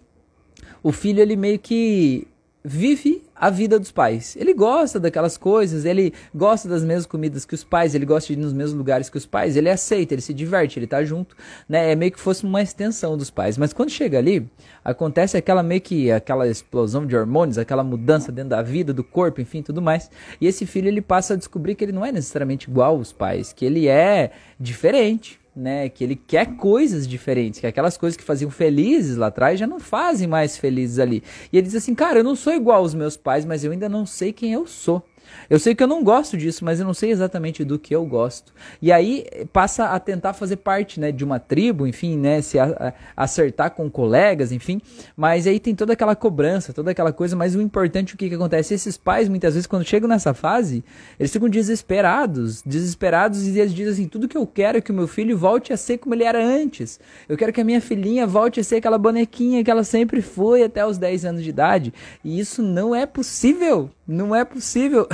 o 0.82 0.94
filho 0.94 1.22
ele 1.22 1.36
meio 1.36 1.60
que 1.60 2.26
vive 2.64 3.24
a 3.36 3.50
vida 3.50 3.80
dos 3.80 3.92
pais. 3.92 4.36
Ele 4.36 4.54
gosta 4.54 5.00
daquelas 5.00 5.36
coisas, 5.36 5.84
ele 5.84 6.14
gosta 6.34 6.70
das 6.70 6.84
mesmas 6.84 7.08
comidas 7.08 7.44
que 7.44 7.56
os 7.56 7.64
pais, 7.64 7.96
ele 7.96 8.06
gosta 8.06 8.28
de 8.28 8.40
ir 8.40 8.44
nos 8.44 8.54
mesmos 8.54 8.78
lugares 8.78 9.10
que 9.10 9.18
os 9.18 9.26
pais, 9.26 9.58
ele 9.58 9.70
aceita, 9.70 10.14
ele 10.14 10.22
se 10.22 10.34
diverte, 10.34 10.78
ele 10.78 10.86
tá 10.86 11.04
junto, 11.04 11.36
né? 11.68 11.92
É 11.92 11.96
meio 11.96 12.12
que 12.12 12.20
fosse 12.20 12.44
uma 12.44 12.62
extensão 12.62 13.18
dos 13.18 13.32
pais. 13.32 13.58
Mas 13.58 13.74
quando 13.74 13.90
chega 13.90 14.20
ali, 14.20 14.48
acontece 14.86 15.38
aquela 15.38 15.64
meio 15.64 15.82
que 15.82 16.12
aquela 16.12 16.48
explosão 16.48 17.06
de 17.06 17.16
hormônios, 17.16 17.58
aquela 17.58 17.84
mudança 17.84 18.32
dentro 18.32 18.52
da 18.52 18.62
vida, 18.62 18.94
do 18.94 19.04
corpo, 19.04 19.42
enfim, 19.42 19.64
tudo 19.64 19.82
mais. 19.82 20.12
E 20.40 20.46
esse 20.46 20.68
filho 20.68 20.88
ele 20.88 21.02
passa 21.02 21.34
a 21.34 21.38
descobrir 21.38 21.74
que 21.74 21.84
ele 21.84 21.92
não 21.92 22.06
é 22.06 22.12
necessariamente 22.12 22.70
igual 22.70 22.96
aos 22.96 23.12
pais, 23.12 23.52
que 23.52 23.66
ele 23.66 23.88
é 23.88 24.32
diferente, 24.60 25.41
né, 25.56 25.90
que 25.90 26.04
ele 26.04 26.16
quer 26.16 26.56
coisas 26.56 27.08
diferentes, 27.08 27.60
que 27.60 27.68
aquelas 27.68 27.98
coisas 27.98 28.16
que 28.16 28.24
faziam 28.24 28.50
felizes 28.50 29.18
lá 29.18 29.28
atrás 29.28 29.60
já 29.60 29.68
não 29.68 29.80
fazem 29.80 30.28
mais 30.28 30.58
felizes 30.58 31.00
ali. 31.00 31.24
E 31.52 31.58
ele 31.58 31.68
diz 31.68 31.76
assim: 31.76 31.94
"Cara, 31.94 32.20
eu 32.20 32.24
não 32.24 32.36
sou 32.36 32.54
igual 32.54 32.80
aos 32.80 32.94
meus 32.94 33.18
pais, 33.18 33.46
mas 33.46 33.64
eu 33.64 33.72
ainda 33.72 33.90
não 33.90 34.06
sei 34.06 34.32
quem 34.32 34.54
eu 34.54 34.66
sou". 34.66 35.04
Eu 35.50 35.60
sei 35.60 35.76
que 35.76 35.84
eu 35.84 35.88
não 35.88 36.04
gosto 36.04 36.38
disso, 36.38 36.64
mas 36.64 36.80
eu 36.80 36.86
não 36.86 36.94
sei 36.94 37.12
exatamente 37.12 37.64
do 37.64 37.78
que 37.78 37.94
eu 37.94 38.06
gosto. 38.06 38.54
E 38.82 38.92
aí 38.92 39.26
passa 39.52 39.86
a 39.86 40.00
tentar 40.00 40.34
fazer 40.34 40.58
parte, 40.58 41.00
né, 41.00 41.12
de 41.12 41.24
uma 41.24 41.40
tribo, 41.40 41.86
enfim, 41.86 42.18
né, 42.18 42.42
se 42.42 42.58
a, 42.58 42.94
a, 43.16 43.24
acertar 43.24 43.72
com 43.72 43.90
colegas, 43.90 44.52
enfim. 44.52 44.82
Mas 45.16 45.48
aí 45.48 45.60
tem 45.60 45.76
toda 45.76 45.94
aquela 45.94 46.16
cobrança, 46.16 46.74
toda 46.74 46.92
aquela 46.92 47.12
coisa. 47.12 47.36
Mas 47.36 47.56
o 47.56 47.62
importante, 47.62 48.16
o 48.16 48.18
que, 48.18 48.30
que 48.30 48.36
acontece? 48.36 48.74
Esses 48.74 48.98
pais, 48.98 49.28
muitas 49.28 49.54
vezes, 49.54 49.68
quando 49.68 49.86
chegam 49.86 50.08
nessa 50.08 50.34
fase, 50.34 50.84
eles 51.20 51.32
ficam 51.32 51.50
desesperados, 51.50 52.62
desesperados 52.62 53.46
e 53.48 53.60
eles 53.60 53.74
dizem 53.74 53.94
assim: 53.94 54.08
tudo 54.08 54.28
que 54.28 54.38
eu 54.38 54.48
quero 54.48 54.78
é 54.78 54.82
que 54.82 54.92
o 54.92 54.94
meu 54.94 55.08
filho 55.08 55.38
volte 55.38 55.74
a 55.74 55.78
ser 55.78 55.98
como 55.98 56.16
ele 56.16 56.24
era 56.24 56.44
antes. 56.44 57.00
Eu 57.28 57.38
quero 57.38 57.54
que 57.54 57.62
a 57.62 57.64
minha 57.64 57.82
filhinha 57.82 58.26
volte 58.26 58.60
a 58.60 58.64
ser 58.64 58.78
aquela 58.78 58.98
bonequinha 58.98 59.64
que 59.64 59.72
ela 59.72 59.84
sempre 59.84 60.22
foi 60.22 60.64
até 60.64 60.86
os 60.86 60.98
10 60.98 61.26
anos 61.26 61.44
de 61.44 61.50
idade. 61.50 61.94
E 62.24 62.40
isso 62.40 62.62
não 62.62 62.96
é 62.96 63.06
possível. 63.06 63.90
Não 64.12 64.36
é 64.36 64.44
possível. 64.44 65.08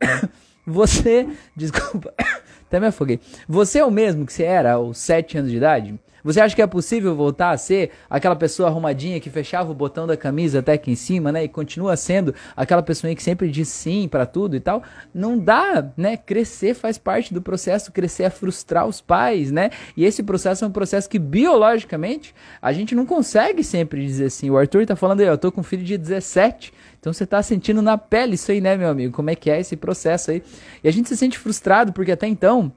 Você, 0.66 1.28
desculpa, 1.54 2.14
até 2.66 2.80
me 2.80 2.86
afoguei. 2.86 3.20
Você 3.46 3.78
é 3.78 3.84
o 3.84 3.90
mesmo 3.90 4.24
que 4.26 4.32
você 4.32 4.44
era 4.44 4.72
aos 4.72 4.98
7 4.98 5.38
anos 5.38 5.50
de 5.50 5.56
idade? 5.56 5.98
Você 6.24 6.40
acha 6.40 6.54
que 6.54 6.62
é 6.62 6.66
possível 6.66 7.14
voltar 7.14 7.50
a 7.50 7.58
ser 7.58 7.90
aquela 8.08 8.36
pessoa 8.36 8.68
arrumadinha 8.68 9.20
que 9.20 9.30
fechava 9.30 9.70
o 9.70 9.74
botão 9.74 10.06
da 10.06 10.16
camisa 10.16 10.58
até 10.58 10.72
aqui 10.72 10.90
em 10.90 10.96
cima, 10.96 11.32
né? 11.32 11.44
E 11.44 11.48
continua 11.48 11.96
sendo 11.96 12.34
aquela 12.56 12.82
pessoa 12.82 13.14
que 13.14 13.22
sempre 13.22 13.50
diz 13.50 13.68
sim 13.68 14.08
para 14.08 14.26
tudo 14.26 14.56
e 14.56 14.60
tal? 14.60 14.82
Não 15.14 15.38
dá, 15.38 15.86
né? 15.96 16.16
Crescer 16.16 16.74
faz 16.74 16.98
parte 16.98 17.32
do 17.32 17.40
processo, 17.40 17.92
crescer 17.92 18.24
é 18.24 18.30
frustrar 18.30 18.86
os 18.86 19.00
pais, 19.00 19.50
né? 19.50 19.70
E 19.96 20.04
esse 20.04 20.22
processo 20.22 20.64
é 20.64 20.68
um 20.68 20.72
processo 20.72 21.08
que 21.08 21.18
biologicamente 21.18 22.34
a 22.60 22.72
gente 22.72 22.94
não 22.94 23.06
consegue 23.06 23.62
sempre 23.62 24.04
dizer 24.04 24.30
sim. 24.30 24.50
O 24.50 24.58
Arthur 24.58 24.86
tá 24.86 24.96
falando 24.96 25.20
aí, 25.20 25.26
eu 25.26 25.38
tô 25.38 25.52
com 25.52 25.60
um 25.60 25.64
filho 25.64 25.84
de 25.84 25.96
17 25.96 26.72
então 27.00 27.12
você 27.12 27.24
está 27.24 27.42
sentindo 27.42 27.80
na 27.80 27.96
pele 27.96 28.34
isso 28.34 28.50
aí, 28.50 28.60
né, 28.60 28.76
meu 28.76 28.88
amigo? 28.88 29.14
Como 29.14 29.30
é 29.30 29.34
que 29.34 29.50
é 29.50 29.60
esse 29.60 29.76
processo 29.76 30.30
aí? 30.30 30.42
E 30.82 30.88
a 30.88 30.92
gente 30.92 31.08
se 31.08 31.16
sente 31.16 31.38
frustrado 31.38 31.92
porque 31.92 32.12
até 32.12 32.26
então 32.26 32.72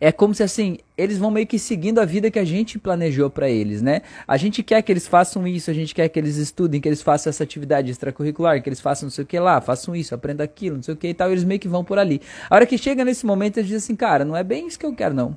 é 0.00 0.12
como 0.12 0.34
se 0.34 0.42
assim, 0.42 0.78
eles 0.96 1.18
vão 1.18 1.30
meio 1.30 1.46
que 1.46 1.58
seguindo 1.58 2.00
a 2.00 2.04
vida 2.04 2.30
que 2.30 2.38
a 2.38 2.44
gente 2.44 2.78
planejou 2.78 3.30
para 3.30 3.48
eles, 3.48 3.82
né? 3.82 4.02
A 4.26 4.36
gente 4.36 4.62
quer 4.62 4.82
que 4.82 4.92
eles 4.92 5.06
façam 5.06 5.46
isso, 5.46 5.70
a 5.70 5.74
gente 5.74 5.94
quer 5.94 6.08
que 6.08 6.18
eles 6.18 6.36
estudem, 6.36 6.80
que 6.80 6.88
eles 6.88 7.02
façam 7.02 7.30
essa 7.30 7.42
atividade 7.42 7.90
extracurricular, 7.90 8.62
que 8.62 8.68
eles 8.68 8.80
façam 8.80 9.06
não 9.06 9.10
sei 9.10 9.24
o 9.24 9.26
que 9.26 9.38
lá, 9.38 9.60
façam 9.60 9.94
isso, 9.94 10.14
aprendam 10.14 10.44
aquilo, 10.44 10.76
não 10.76 10.82
sei 10.82 10.94
o 10.94 10.96
que 10.96 11.08
e 11.08 11.14
tal, 11.14 11.30
eles 11.30 11.44
meio 11.44 11.60
que 11.60 11.68
vão 11.68 11.84
por 11.84 11.98
ali. 11.98 12.20
A 12.48 12.54
hora 12.54 12.66
que 12.66 12.76
chega 12.78 13.04
nesse 13.04 13.26
momento, 13.26 13.58
eles 13.58 13.68
dizem 13.68 13.78
assim, 13.78 13.96
cara, 13.96 14.24
não 14.24 14.36
é 14.36 14.44
bem 14.44 14.66
isso 14.66 14.78
que 14.78 14.86
eu 14.86 14.94
quero, 14.94 15.14
não. 15.14 15.36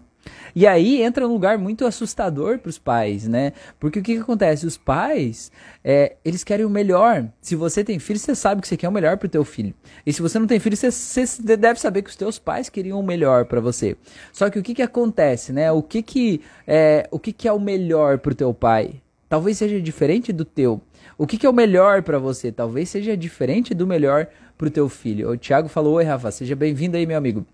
E 0.55 0.65
aí 0.65 1.01
entra 1.01 1.27
um 1.27 1.31
lugar 1.31 1.57
muito 1.57 1.85
assustador 1.85 2.59
para 2.59 2.69
os 2.69 2.77
pais, 2.77 3.27
né? 3.27 3.53
Porque 3.79 3.99
o 3.99 4.03
que, 4.03 4.15
que 4.15 4.21
acontece? 4.21 4.65
Os 4.65 4.77
pais, 4.77 5.51
é, 5.83 6.15
eles 6.23 6.43
querem 6.43 6.65
o 6.65 6.69
melhor. 6.69 7.25
Se 7.41 7.55
você 7.55 7.83
tem 7.83 7.99
filho, 7.99 8.19
você 8.19 8.33
sabe 8.33 8.61
que 8.61 8.67
você 8.67 8.77
quer 8.77 8.87
o 8.87 8.91
melhor 8.91 9.17
para 9.17 9.27
o 9.27 9.29
teu 9.29 9.43
filho. 9.43 9.73
E 10.05 10.13
se 10.13 10.21
você 10.21 10.39
não 10.39 10.47
tem 10.47 10.59
filho, 10.59 10.77
você, 10.77 10.91
você 10.91 11.57
deve 11.57 11.79
saber 11.79 12.01
que 12.01 12.09
os 12.09 12.15
teus 12.15 12.39
pais 12.39 12.69
queriam 12.69 12.99
o 12.99 13.03
melhor 13.03 13.45
para 13.45 13.59
você. 13.59 13.97
Só 14.31 14.49
que 14.49 14.57
o 14.57 14.63
que, 14.63 14.73
que 14.73 14.81
acontece, 14.81 15.51
né? 15.51 15.71
O 15.71 15.83
que 15.83 16.01
que 16.01 16.41
é, 16.65 17.07
o 17.11 17.19
que 17.19 17.33
que 17.33 17.47
é 17.47 17.51
o 17.51 17.59
melhor 17.59 18.19
para 18.19 18.31
o 18.31 18.35
teu 18.35 18.53
pai? 18.53 19.01
Talvez 19.27 19.57
seja 19.57 19.81
diferente 19.81 20.31
do 20.31 20.45
teu. 20.45 20.81
O 21.17 21.25
que, 21.25 21.37
que 21.37 21.45
é 21.45 21.49
o 21.49 21.53
melhor 21.53 22.03
para 22.03 22.19
você? 22.19 22.51
Talvez 22.51 22.89
seja 22.89 23.15
diferente 23.17 23.73
do 23.73 23.87
melhor 23.87 24.27
para 24.57 24.67
o 24.67 24.71
teu 24.71 24.87
filho. 24.87 25.31
O 25.31 25.37
Thiago 25.37 25.67
falou: 25.67 25.95
Oi, 25.95 26.03
Rafa, 26.03 26.31
seja 26.31 26.55
bem-vindo 26.55 26.95
aí, 26.97 27.05
meu 27.05 27.17
amigo. 27.17 27.45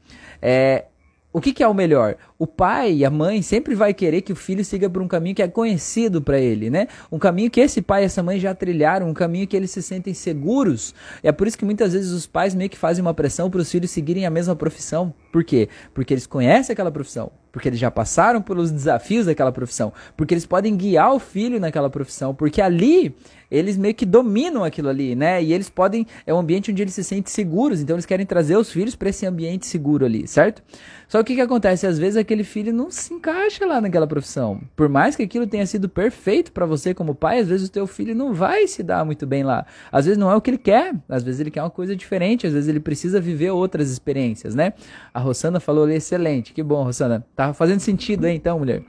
É, 0.41 0.85
o 1.33 1.39
que, 1.39 1.53
que, 1.53 1.63
é 1.63 1.67
o 1.67 1.73
melhor? 1.73 2.17
O 2.41 2.47
pai 2.47 2.91
e 2.91 3.05
a 3.05 3.09
mãe 3.11 3.43
sempre 3.43 3.75
vai 3.75 3.93
querer 3.93 4.23
que 4.23 4.33
o 4.33 4.35
filho 4.35 4.65
siga 4.65 4.89
por 4.89 4.99
um 4.99 5.07
caminho 5.07 5.35
que 5.35 5.43
é 5.43 5.47
conhecido 5.47 6.23
para 6.23 6.39
ele, 6.39 6.71
né? 6.71 6.87
Um 7.11 7.19
caminho 7.19 7.51
que 7.51 7.59
esse 7.59 7.83
pai 7.83 8.01
e 8.01 8.05
essa 8.05 8.23
mãe 8.23 8.39
já 8.39 8.51
trilharam, 8.55 9.07
um 9.07 9.13
caminho 9.13 9.45
que 9.45 9.55
eles 9.55 9.69
se 9.69 9.79
sentem 9.79 10.11
seguros. 10.11 10.95
É 11.21 11.31
por 11.31 11.45
isso 11.45 11.55
que 11.55 11.63
muitas 11.63 11.93
vezes 11.93 12.09
os 12.09 12.25
pais 12.25 12.55
meio 12.55 12.67
que 12.67 12.79
fazem 12.79 13.03
uma 13.03 13.13
pressão 13.13 13.47
para 13.47 13.61
os 13.61 13.69
filhos 13.69 13.91
seguirem 13.91 14.25
a 14.25 14.31
mesma 14.31 14.55
profissão. 14.55 15.13
Por 15.31 15.43
quê? 15.43 15.69
Porque 15.93 16.15
eles 16.15 16.25
conhecem 16.25 16.73
aquela 16.73 16.91
profissão, 16.91 17.31
porque 17.51 17.69
eles 17.69 17.79
já 17.79 17.91
passaram 17.91 18.41
pelos 18.41 18.71
desafios 18.71 19.27
daquela 19.27 19.51
profissão, 19.51 19.93
porque 20.17 20.33
eles 20.33 20.45
podem 20.47 20.75
guiar 20.75 21.13
o 21.13 21.19
filho 21.19 21.59
naquela 21.59 21.91
profissão, 21.91 22.33
porque 22.33 22.59
ali 22.59 23.15
eles 23.51 23.75
meio 23.75 23.93
que 23.93 24.05
dominam 24.05 24.63
aquilo 24.63 24.87
ali, 24.87 25.13
né? 25.13 25.43
E 25.43 25.51
eles 25.51 25.69
podem. 25.69 26.07
É 26.25 26.33
um 26.33 26.39
ambiente 26.39 26.71
onde 26.71 26.81
eles 26.81 26.93
se 26.93 27.03
sentem 27.03 27.31
seguros, 27.31 27.81
então 27.81 27.97
eles 27.97 28.05
querem 28.05 28.25
trazer 28.25 28.55
os 28.55 28.71
filhos 28.71 28.95
para 28.95 29.09
esse 29.09 29.25
ambiente 29.25 29.67
seguro 29.67 30.05
ali, 30.05 30.25
certo? 30.25 30.63
Só 31.09 31.17
que 31.17 31.21
o 31.21 31.25
que, 31.25 31.35
que 31.35 31.41
acontece? 31.41 31.85
Às 31.85 31.99
vezes 31.99 32.15
aquele 32.31 32.43
filho 32.45 32.71
não 32.71 32.89
se 32.89 33.13
encaixa 33.13 33.65
lá 33.65 33.81
naquela 33.81 34.07
profissão. 34.07 34.61
Por 34.73 34.87
mais 34.87 35.17
que 35.17 35.23
aquilo 35.23 35.45
tenha 35.45 35.65
sido 35.65 35.89
perfeito 35.89 36.53
para 36.53 36.65
você 36.65 36.93
como 36.93 37.13
pai, 37.13 37.39
às 37.39 37.47
vezes 37.49 37.67
o 37.67 37.71
teu 37.71 37.85
filho 37.85 38.15
não 38.15 38.33
vai 38.33 38.67
se 38.67 38.81
dar 38.81 39.03
muito 39.03 39.27
bem 39.27 39.43
lá. 39.43 39.65
Às 39.91 40.05
vezes 40.05 40.17
não 40.17 40.31
é 40.31 40.35
o 40.35 40.39
que 40.39 40.49
ele 40.49 40.57
quer, 40.57 40.95
às 41.09 41.23
vezes 41.23 41.41
ele 41.41 41.51
quer 41.51 41.61
uma 41.61 41.69
coisa 41.69 41.93
diferente, 41.93 42.47
às 42.47 42.53
vezes 42.53 42.69
ele 42.69 42.79
precisa 42.79 43.19
viver 43.19 43.51
outras 43.51 43.91
experiências, 43.91 44.55
né? 44.55 44.71
A 45.13 45.19
Rossana 45.19 45.59
falou 45.59 45.83
ali, 45.83 45.95
excelente, 45.95 46.53
que 46.53 46.63
bom, 46.63 46.83
Rossana. 46.83 47.25
Tava 47.35 47.53
fazendo 47.53 47.81
sentido 47.81 48.25
aí 48.25 48.35
então, 48.35 48.57
mulher. 48.57 48.81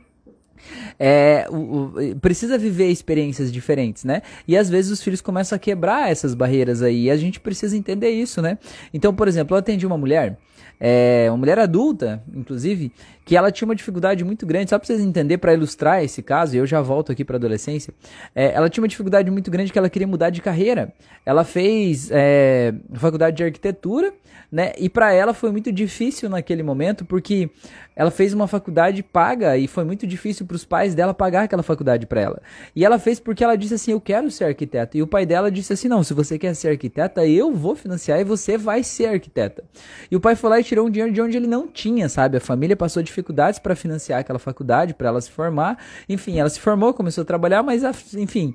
é, 0.98 1.46
o, 1.50 1.56
o, 1.56 2.16
precisa 2.20 2.56
viver 2.56 2.88
experiências 2.88 3.52
diferentes, 3.52 4.04
né? 4.04 4.22
E 4.46 4.56
às 4.56 4.70
vezes 4.70 4.92
os 4.92 5.02
filhos 5.02 5.20
começam 5.20 5.56
a 5.56 5.58
quebrar 5.58 6.10
essas 6.10 6.32
barreiras 6.32 6.80
aí, 6.80 7.04
e 7.04 7.10
a 7.10 7.16
gente 7.16 7.40
precisa 7.40 7.76
entender 7.76 8.10
isso, 8.10 8.40
né? 8.40 8.58
Então, 8.94 9.12
por 9.12 9.26
exemplo, 9.26 9.56
eu 9.56 9.58
atendi 9.58 9.84
uma 9.84 9.98
mulher, 9.98 10.38
é, 10.84 11.26
uma 11.28 11.36
mulher 11.36 11.60
adulta, 11.60 12.20
inclusive, 12.34 12.90
que 13.24 13.36
ela 13.36 13.52
tinha 13.52 13.68
uma 13.68 13.74
dificuldade 13.76 14.24
muito 14.24 14.44
grande, 14.44 14.70
só 14.70 14.76
para 14.80 14.84
vocês 14.84 15.00
entenderem, 15.00 15.38
para 15.38 15.54
ilustrar 15.54 16.02
esse 16.02 16.20
caso, 16.24 16.56
e 16.56 16.58
eu 16.58 16.66
já 16.66 16.82
volto 16.82 17.12
aqui 17.12 17.24
para 17.24 17.36
adolescência, 17.36 17.94
é, 18.34 18.52
ela 18.52 18.68
tinha 18.68 18.82
uma 18.82 18.88
dificuldade 18.88 19.30
muito 19.30 19.48
grande 19.48 19.70
que 19.70 19.78
ela 19.78 19.88
queria 19.88 20.08
mudar 20.08 20.30
de 20.30 20.42
carreira. 20.42 20.92
Ela 21.24 21.44
fez 21.44 22.08
é, 22.10 22.74
faculdade 22.94 23.36
de 23.36 23.44
arquitetura, 23.44 24.12
né? 24.50 24.72
E 24.76 24.88
para 24.88 25.12
ela 25.12 25.32
foi 25.32 25.52
muito 25.52 25.70
difícil 25.70 26.28
naquele 26.28 26.64
momento, 26.64 27.04
porque 27.04 27.48
ela 27.94 28.10
fez 28.10 28.32
uma 28.32 28.46
faculdade 28.46 29.02
paga 29.02 29.56
e 29.56 29.66
foi 29.66 29.84
muito 29.84 30.06
difícil 30.06 30.46
para 30.46 30.54
os 30.54 30.64
pais 30.64 30.94
dela 30.94 31.12
pagar 31.12 31.44
aquela 31.44 31.62
faculdade 31.62 32.06
para 32.06 32.20
ela. 32.20 32.42
E 32.74 32.84
ela 32.84 32.98
fez 32.98 33.20
porque 33.20 33.44
ela 33.44 33.56
disse 33.56 33.74
assim: 33.74 33.92
Eu 33.92 34.00
quero 34.00 34.30
ser 34.30 34.44
arquiteta. 34.44 34.96
E 34.96 35.02
o 35.02 35.06
pai 35.06 35.26
dela 35.26 35.50
disse 35.50 35.72
assim: 35.72 35.88
Não, 35.88 36.02
se 36.02 36.14
você 36.14 36.38
quer 36.38 36.54
ser 36.54 36.68
arquiteta, 36.68 37.26
eu 37.26 37.52
vou 37.52 37.74
financiar 37.74 38.20
e 38.20 38.24
você 38.24 38.56
vai 38.56 38.82
ser 38.82 39.06
arquiteta. 39.06 39.64
E 40.10 40.16
o 40.16 40.20
pai 40.20 40.34
foi 40.34 40.50
lá 40.50 40.60
e 40.60 40.64
tirou 40.64 40.86
um 40.86 40.90
dinheiro 40.90 41.12
de 41.12 41.20
onde 41.20 41.36
ele 41.36 41.46
não 41.46 41.66
tinha, 41.66 42.08
sabe? 42.08 42.38
A 42.38 42.40
família 42.40 42.76
passou 42.76 43.02
dificuldades 43.02 43.58
para 43.58 43.76
financiar 43.76 44.20
aquela 44.20 44.38
faculdade, 44.38 44.94
para 44.94 45.08
ela 45.08 45.20
se 45.20 45.30
formar. 45.30 45.78
Enfim, 46.08 46.38
ela 46.38 46.48
se 46.48 46.60
formou, 46.60 46.94
começou 46.94 47.22
a 47.22 47.24
trabalhar, 47.24 47.62
mas 47.62 47.82
enfim. 48.14 48.54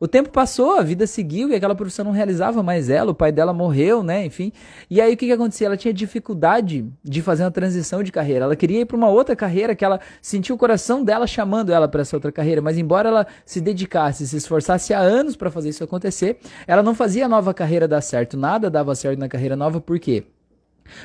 O 0.00 0.06
tempo 0.06 0.30
passou, 0.30 0.78
a 0.78 0.82
vida 0.82 1.08
seguiu 1.08 1.48
e 1.48 1.56
aquela 1.56 1.74
profissão 1.74 2.04
não 2.04 2.12
realizava 2.12 2.62
mais 2.62 2.88
ela, 2.88 3.10
o 3.10 3.14
pai 3.14 3.32
dela 3.32 3.52
morreu, 3.52 4.02
né? 4.02 4.24
Enfim. 4.24 4.52
E 4.88 5.00
aí 5.00 5.14
o 5.14 5.16
que, 5.16 5.26
que 5.26 5.32
acontecia? 5.32 5.66
Ela 5.66 5.76
tinha 5.76 5.92
dificuldade 5.92 6.86
de 7.02 7.20
fazer 7.20 7.42
uma 7.42 7.50
transição 7.50 8.00
de 8.00 8.12
carreira. 8.12 8.44
Ela 8.44 8.54
queria 8.54 8.80
ir 8.82 8.84
para 8.84 8.96
uma 8.96 9.08
outra 9.08 9.34
carreira 9.34 9.74
que 9.74 9.84
ela 9.84 9.98
sentiu 10.22 10.54
o 10.54 10.58
coração 10.58 11.02
dela 11.02 11.26
chamando 11.26 11.72
ela 11.72 11.88
para 11.88 12.02
essa 12.02 12.14
outra 12.14 12.30
carreira, 12.30 12.62
mas 12.62 12.78
embora 12.78 13.08
ela 13.08 13.26
se 13.44 13.60
dedicasse, 13.60 14.26
se 14.28 14.36
esforçasse 14.36 14.94
há 14.94 15.00
anos 15.00 15.34
para 15.34 15.50
fazer 15.50 15.70
isso 15.70 15.82
acontecer, 15.82 16.38
ela 16.66 16.82
não 16.82 16.94
fazia 16.94 17.24
a 17.24 17.28
nova 17.28 17.52
carreira 17.52 17.88
dar 17.88 18.00
certo. 18.00 18.36
Nada 18.36 18.70
dava 18.70 18.94
certo 18.94 19.18
na 19.18 19.28
carreira 19.28 19.56
nova, 19.56 19.80
por 19.80 19.98
quê? 19.98 20.24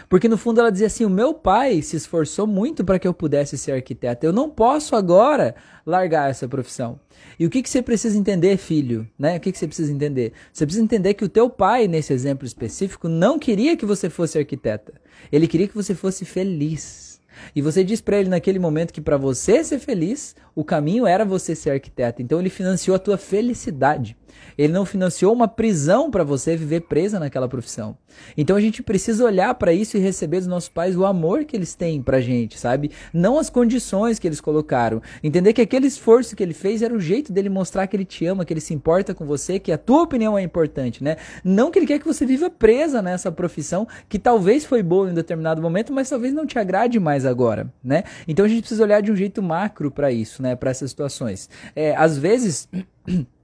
Porque 0.09 0.27
no 0.27 0.37
fundo 0.37 0.59
ela 0.59 0.71
dizia 0.71 0.87
assim: 0.87 1.05
o 1.05 1.09
meu 1.09 1.33
pai 1.33 1.81
se 1.81 1.95
esforçou 1.95 2.47
muito 2.47 2.83
para 2.83 2.99
que 2.99 3.07
eu 3.07 3.13
pudesse 3.13 3.57
ser 3.57 3.73
arquiteta. 3.73 4.25
Eu 4.25 4.33
não 4.33 4.49
posso 4.49 4.95
agora 4.95 5.55
largar 5.85 6.29
essa 6.29 6.47
profissão. 6.47 6.99
E 7.39 7.45
o 7.45 7.49
que, 7.49 7.61
que 7.61 7.69
você 7.69 7.81
precisa 7.81 8.17
entender, 8.17 8.57
filho? 8.57 9.07
Né? 9.17 9.37
O 9.37 9.39
que, 9.39 9.51
que 9.51 9.57
você 9.57 9.67
precisa 9.67 9.91
entender? 9.91 10.33
Você 10.51 10.65
precisa 10.65 10.83
entender 10.83 11.13
que 11.13 11.25
o 11.25 11.29
teu 11.29 11.49
pai, 11.49 11.87
nesse 11.87 12.13
exemplo 12.13 12.45
específico, 12.45 13.07
não 13.07 13.39
queria 13.39 13.75
que 13.75 13.85
você 13.85 14.09
fosse 14.09 14.37
arquiteta. 14.37 14.93
Ele 15.31 15.47
queria 15.47 15.67
que 15.67 15.75
você 15.75 15.95
fosse 15.95 16.25
feliz. 16.25 17.21
E 17.55 17.61
você 17.61 17.83
diz 17.83 17.99
para 18.01 18.19
ele 18.19 18.29
naquele 18.29 18.59
momento 18.59 18.93
que 18.93 19.01
para 19.01 19.17
você 19.17 19.63
ser 19.63 19.79
feliz, 19.79 20.35
o 20.55 20.63
caminho 20.63 21.07
era 21.07 21.25
você 21.25 21.55
ser 21.55 21.71
arquiteta. 21.71 22.21
Então 22.21 22.39
ele 22.39 22.49
financiou 22.49 22.95
a 22.95 22.99
tua 22.99 23.17
felicidade. 23.17 24.15
Ele 24.57 24.71
não 24.71 24.85
financiou 24.85 25.33
uma 25.33 25.47
prisão 25.47 26.11
para 26.11 26.23
você 26.23 26.55
viver 26.55 26.81
presa 26.81 27.19
naquela 27.19 27.47
profissão. 27.47 27.97
Então 28.37 28.55
a 28.55 28.61
gente 28.61 28.83
precisa 28.83 29.25
olhar 29.25 29.53
para 29.55 29.73
isso 29.73 29.97
e 29.97 29.99
receber 29.99 30.39
dos 30.39 30.47
nossos 30.47 30.69
pais 30.69 30.95
o 30.95 31.05
amor 31.05 31.45
que 31.45 31.55
eles 31.55 31.75
têm 31.75 32.01
pra 32.01 32.21
gente, 32.21 32.59
sabe? 32.59 32.91
Não 33.13 33.39
as 33.39 33.49
condições 33.49 34.19
que 34.19 34.27
eles 34.27 34.41
colocaram. 34.41 35.01
Entender 35.23 35.53
que 35.53 35.61
aquele 35.61 35.87
esforço 35.87 36.35
que 36.35 36.43
ele 36.43 36.53
fez 36.53 36.81
era 36.81 36.93
o 36.93 36.99
jeito 36.99 37.31
dele 37.31 37.49
mostrar 37.49 37.87
que 37.87 37.95
ele 37.95 38.05
te 38.05 38.25
ama, 38.25 38.45
que 38.45 38.53
ele 38.53 38.61
se 38.61 38.73
importa 38.73 39.13
com 39.13 39.25
você, 39.25 39.59
que 39.59 39.71
a 39.71 39.77
tua 39.77 40.03
opinião 40.03 40.37
é 40.37 40.41
importante, 40.41 41.03
né? 41.03 41.17
Não 41.43 41.71
que 41.71 41.79
ele 41.79 41.87
quer 41.87 41.99
que 41.99 42.05
você 42.05 42.25
viva 42.25 42.49
presa 42.49 43.01
nessa 43.01 43.31
profissão 43.31 43.87
que 44.07 44.19
talvez 44.19 44.65
foi 44.65 44.83
boa 44.83 45.09
em 45.09 45.13
determinado 45.13 45.61
momento, 45.61 45.91
mas 45.91 46.09
talvez 46.09 46.33
não 46.33 46.45
te 46.45 46.59
agrade 46.59 46.99
mais 46.99 47.25
agora, 47.25 47.71
né? 47.83 48.03
Então 48.27 48.45
a 48.45 48.47
gente 48.47 48.61
precisa 48.61 48.83
olhar 48.83 49.01
de 49.01 49.11
um 49.11 49.15
jeito 49.15 49.41
macro 49.41 49.91
para 49.91 50.11
isso, 50.11 50.41
né? 50.41 50.55
Para 50.55 50.71
essas 50.71 50.89
situações. 50.89 51.49
É, 51.75 51.95
às 51.95 52.17
vezes 52.17 52.67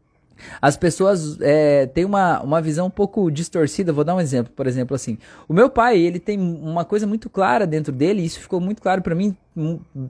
As 0.61 0.77
pessoas 0.77 1.37
é, 1.41 1.85
têm 1.87 2.05
uma, 2.05 2.41
uma 2.41 2.61
visão 2.61 2.87
um 2.87 2.91
pouco 2.91 3.29
distorcida. 3.29 3.93
Vou 3.93 4.03
dar 4.03 4.15
um 4.15 4.21
exemplo, 4.21 4.51
por 4.55 4.67
exemplo, 4.67 4.95
assim. 4.95 5.17
O 5.47 5.53
meu 5.53 5.69
pai, 5.69 5.99
ele 5.99 6.19
tem 6.19 6.39
uma 6.39 6.85
coisa 6.85 7.05
muito 7.07 7.29
clara 7.29 7.65
dentro 7.65 7.91
dele, 7.91 8.21
e 8.21 8.25
isso 8.25 8.39
ficou 8.39 8.59
muito 8.59 8.81
claro 8.81 9.01
para 9.01 9.15
mim 9.15 9.35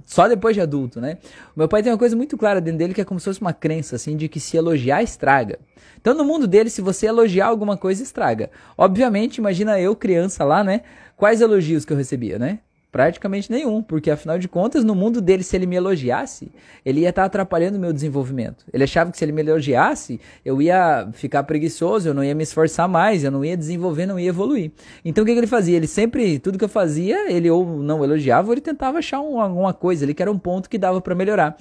só 0.06 0.28
depois 0.28 0.56
de 0.56 0.62
adulto, 0.62 1.02
né? 1.02 1.18
O 1.56 1.60
meu 1.60 1.68
pai 1.68 1.82
tem 1.82 1.92
uma 1.92 1.98
coisa 1.98 2.16
muito 2.16 2.38
clara 2.38 2.62
dentro 2.62 2.78
dele 2.78 2.94
que 2.94 3.02
é 3.02 3.06
como 3.06 3.20
se 3.20 3.26
fosse 3.26 3.42
uma 3.42 3.54
crença, 3.54 3.96
assim, 3.96 4.16
de 4.16 4.28
que 4.28 4.40
se 4.40 4.58
elogiar, 4.58 5.02
estraga. 5.02 5.60
Então, 6.00 6.14
no 6.14 6.24
mundo 6.24 6.48
dele, 6.48 6.70
se 6.70 6.82
você 6.82 7.08
elogiar 7.08 7.48
alguma 7.48 7.76
coisa, 7.76 8.04
estraga. 8.04 8.50
Obviamente, 8.78 9.38
imagina 9.38 9.80
eu, 9.80 9.96
criança 9.96 10.44
lá, 10.44 10.64
né? 10.64 10.82
Quais 11.18 11.42
elogios 11.42 11.84
que 11.84 11.92
eu 11.92 11.98
recebia, 11.98 12.40
né? 12.40 12.60
Praticamente 12.92 13.52
nenhum, 13.52 13.84
porque 13.84 14.10
afinal 14.10 14.40
de 14.40 14.48
contas, 14.48 14.84
no 14.84 14.96
mundo 14.96 15.22
dele, 15.22 15.44
se 15.44 15.56
ele 15.56 15.68
me 15.68 15.76
elogiasse, 15.76 16.52
ele 16.84 17.02
ia 17.02 17.10
estar 17.10 17.24
atrapalhando 17.24 17.78
o 17.78 17.80
meu 17.80 17.94
desenvolvimento. 17.94 18.66
Ele 18.74 18.84
achava 18.84 19.12
que 19.12 19.18
se 19.18 19.24
ele 19.24 19.32
me 19.32 19.44
elogiasse, 19.44 20.20
eu 20.44 20.60
ia 20.60 21.08
ficar 21.14 21.44
preguiçoso, 21.44 22.10
eu 22.10 22.16
não 22.16 22.24
ia 22.24 22.34
me 22.34 22.42
esforçar 22.42 22.90
mais, 22.90 23.24
eu 23.24 23.30
não 23.30 23.46
ia 23.46 23.56
desenvolver, 23.56 24.08
não 24.08 24.20
ia 24.20 24.30
evoluir. 24.30 24.72
Então 25.06 25.24
o 25.24 25.28
que, 25.28 25.34
que 25.34 25.40
ele 25.40 25.46
fazia? 25.46 25.78
Ele 25.78 25.86
sempre, 25.86 26.40
tudo 26.40 26.58
que 26.58 26.66
eu 26.66 26.70
fazia, 26.70 27.32
ele 27.32 27.48
ou 27.48 27.64
não 27.64 28.04
elogiava, 28.04 28.48
ou 28.48 28.54
ele 28.56 28.62
tentava 28.62 28.98
achar 28.98 29.22
um, 29.22 29.40
alguma 29.40 29.72
coisa 29.72 30.04
ali 30.04 30.16
que 30.16 30.24
era 30.24 30.32
um 30.32 30.40
ponto 30.40 30.68
que 30.68 30.80
dava 30.80 31.00
para 31.00 31.14
melhorar. 31.14 31.58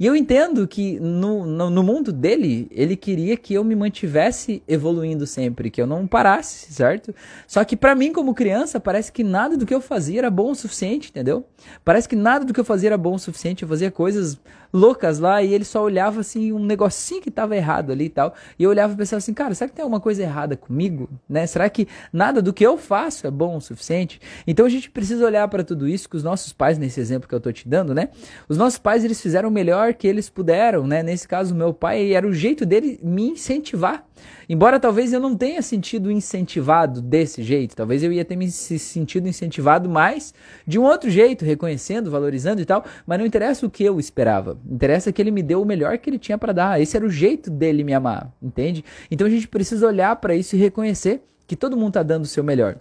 E 0.00 0.06
eu 0.06 0.16
entendo 0.16 0.66
que 0.66 0.98
no, 0.98 1.46
no, 1.46 1.70
no, 1.70 1.82
mundo 1.84 2.10
dele, 2.10 2.66
ele 2.72 2.96
queria 2.96 3.36
que 3.36 3.54
eu 3.54 3.62
me 3.62 3.76
mantivesse 3.76 4.64
evoluindo 4.66 5.28
sempre, 5.28 5.70
que 5.70 5.80
eu 5.80 5.86
não 5.86 6.08
parasse, 6.08 6.72
certo? 6.72 7.14
Só 7.46 7.62
que 7.64 7.76
para 7.76 7.94
mim, 7.94 8.12
como 8.12 8.34
criança, 8.34 8.80
parece 8.80 9.12
que 9.12 9.22
nada 9.22 9.56
do 9.56 9.64
que 9.64 9.72
eu 9.72 9.80
fazia 9.80 10.18
era 10.18 10.30
bom 10.30 10.50
o 10.50 10.56
suficiente, 10.72 11.10
entendeu? 11.10 11.44
Parece 11.84 12.08
que 12.08 12.16
nada 12.16 12.44
do 12.44 12.52
que 12.52 12.60
eu 12.60 12.64
fazia 12.64 12.88
era 12.88 12.98
bom 12.98 13.14
o 13.14 13.18
suficiente. 13.18 13.62
Eu 13.62 13.68
fazia 13.68 13.90
coisas 13.90 14.38
loucas 14.72 15.18
lá 15.18 15.42
e 15.42 15.52
ele 15.52 15.64
só 15.64 15.82
olhava 15.82 16.20
assim, 16.20 16.52
um 16.52 16.64
negocinho 16.64 17.20
que 17.20 17.30
tava 17.30 17.56
errado 17.56 17.92
ali 17.92 18.06
e 18.06 18.08
tal. 18.08 18.34
E 18.58 18.62
eu 18.64 18.70
olhava 18.70 18.94
e 18.94 18.96
pensava 18.96 19.18
assim, 19.18 19.34
cara, 19.34 19.54
será 19.54 19.68
que 19.68 19.74
tem 19.74 19.82
alguma 19.82 20.00
coisa 20.00 20.22
errada 20.22 20.56
comigo? 20.56 21.08
Né? 21.28 21.46
Será 21.46 21.68
que 21.68 21.86
nada 22.12 22.40
do 22.40 22.52
que 22.52 22.64
eu 22.64 22.78
faço 22.78 23.26
é 23.26 23.30
bom 23.30 23.56
o 23.56 23.60
suficiente? 23.60 24.20
Então 24.46 24.64
a 24.64 24.68
gente 24.68 24.90
precisa 24.90 25.24
olhar 25.24 25.46
para 25.48 25.62
tudo 25.62 25.88
isso 25.88 26.08
que 26.08 26.16
os 26.16 26.22
nossos 26.22 26.52
pais, 26.52 26.78
nesse 26.78 27.00
exemplo 27.00 27.28
que 27.28 27.34
eu 27.34 27.40
tô 27.40 27.52
te 27.52 27.68
dando, 27.68 27.94
né? 27.94 28.08
Os 28.48 28.56
nossos 28.56 28.78
pais, 28.78 29.04
eles 29.04 29.20
fizeram 29.20 29.48
o 29.48 29.52
melhor 29.52 29.94
que 29.94 30.06
eles 30.06 30.28
puderam, 30.28 30.86
né? 30.86 31.02
Nesse 31.02 31.26
caso, 31.28 31.54
meu 31.54 31.72
pai, 31.74 32.12
era 32.12 32.26
o 32.26 32.32
jeito 32.32 32.64
dele 32.64 32.98
me 33.02 33.28
incentivar. 33.28 34.04
Embora 34.48 34.78
talvez 34.78 35.12
eu 35.12 35.20
não 35.20 35.36
tenha 35.36 35.62
sentido 35.62 36.10
incentivado 36.10 37.00
desse 37.00 37.42
jeito, 37.42 37.74
talvez 37.74 38.02
eu 38.02 38.12
ia 38.12 38.24
ter 38.24 38.36
me 38.36 38.50
sentido 38.50 39.28
incentivado 39.28 39.88
mais 39.88 40.34
de 40.66 40.78
um 40.78 40.82
outro 40.82 41.10
jeito, 41.10 41.44
reconhecendo, 41.44 42.10
valorizando 42.10 42.60
e 42.60 42.64
tal, 42.64 42.84
mas 43.06 43.18
não 43.18 43.26
interessa 43.26 43.66
o 43.66 43.70
que 43.70 43.84
eu 43.84 43.98
esperava. 43.98 44.58
Interessa 44.70 45.12
que 45.12 45.20
ele 45.20 45.30
me 45.30 45.42
deu 45.42 45.62
o 45.62 45.66
melhor 45.66 45.98
que 45.98 46.08
ele 46.10 46.18
tinha 46.18 46.38
para 46.38 46.52
dar. 46.52 46.80
Esse 46.80 46.96
era 46.96 47.04
o 47.04 47.10
jeito 47.10 47.50
dele 47.50 47.84
me 47.84 47.94
amar, 47.94 48.32
entende? 48.42 48.84
Então 49.10 49.26
a 49.26 49.30
gente 49.30 49.48
precisa 49.48 49.86
olhar 49.86 50.16
para 50.16 50.34
isso 50.34 50.56
e 50.56 50.58
reconhecer 50.58 51.22
que 51.46 51.56
todo 51.56 51.76
mundo 51.76 51.94
tá 51.94 52.02
dando 52.02 52.24
o 52.24 52.26
seu 52.26 52.42
melhor. 52.42 52.76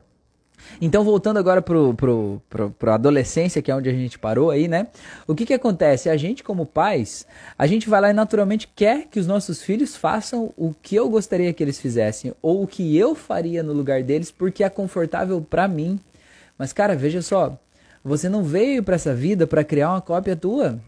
Então, 0.80 1.04
voltando 1.04 1.38
agora 1.38 1.62
pro, 1.62 1.94
pro, 1.94 2.42
pro, 2.50 2.72
pro 2.72 2.92
adolescência, 2.92 3.62
que 3.62 3.72
é 3.72 3.76
onde 3.76 3.90
a 3.90 3.94
gente 3.94 4.18
parou 4.18 4.52
aí, 4.52 4.68
né? 4.68 4.88
O 5.28 5.36
que 5.36 5.46
que 5.46 5.54
acontece? 5.54 6.10
A 6.10 6.18
gente, 6.18 6.44
como 6.44 6.66
pais, 6.66 7.26
a 7.58 7.68
gente 7.68 7.90
vai 7.90 8.02
lá 8.02 8.10
e 8.10 8.14
naturalmente 8.14 8.70
quer 8.76 9.08
que 9.08 9.20
os 9.20 9.28
nossos 9.28 9.62
filhos 9.62 9.96
façam 9.96 10.54
o 10.56 10.74
que 10.74 10.96
eu 10.96 11.10
gostaria 11.10 11.54
que 11.54 11.64
eles 11.64 11.80
fizessem, 11.80 12.34
ou 12.42 12.64
o 12.64 12.68
que 12.68 12.98
eu 12.98 13.16
faria 13.16 13.64
no 13.64 13.74
lugar 13.74 14.04
deles, 14.04 14.32
porque 14.32 14.64
é 14.64 14.70
confortável 14.70 15.42
para 15.42 15.68
mim. 15.68 16.00
Mas, 16.58 16.74
cara, 16.74 16.96
veja 16.96 17.22
só, 17.22 17.58
você 18.04 18.30
não 18.30 18.44
veio 18.44 18.84
para 18.84 18.96
essa 18.96 19.14
vida 19.14 19.46
para 19.46 19.64
criar 19.64 19.92
uma 19.92 20.02
cópia 20.02 20.36
tua. 20.36 20.80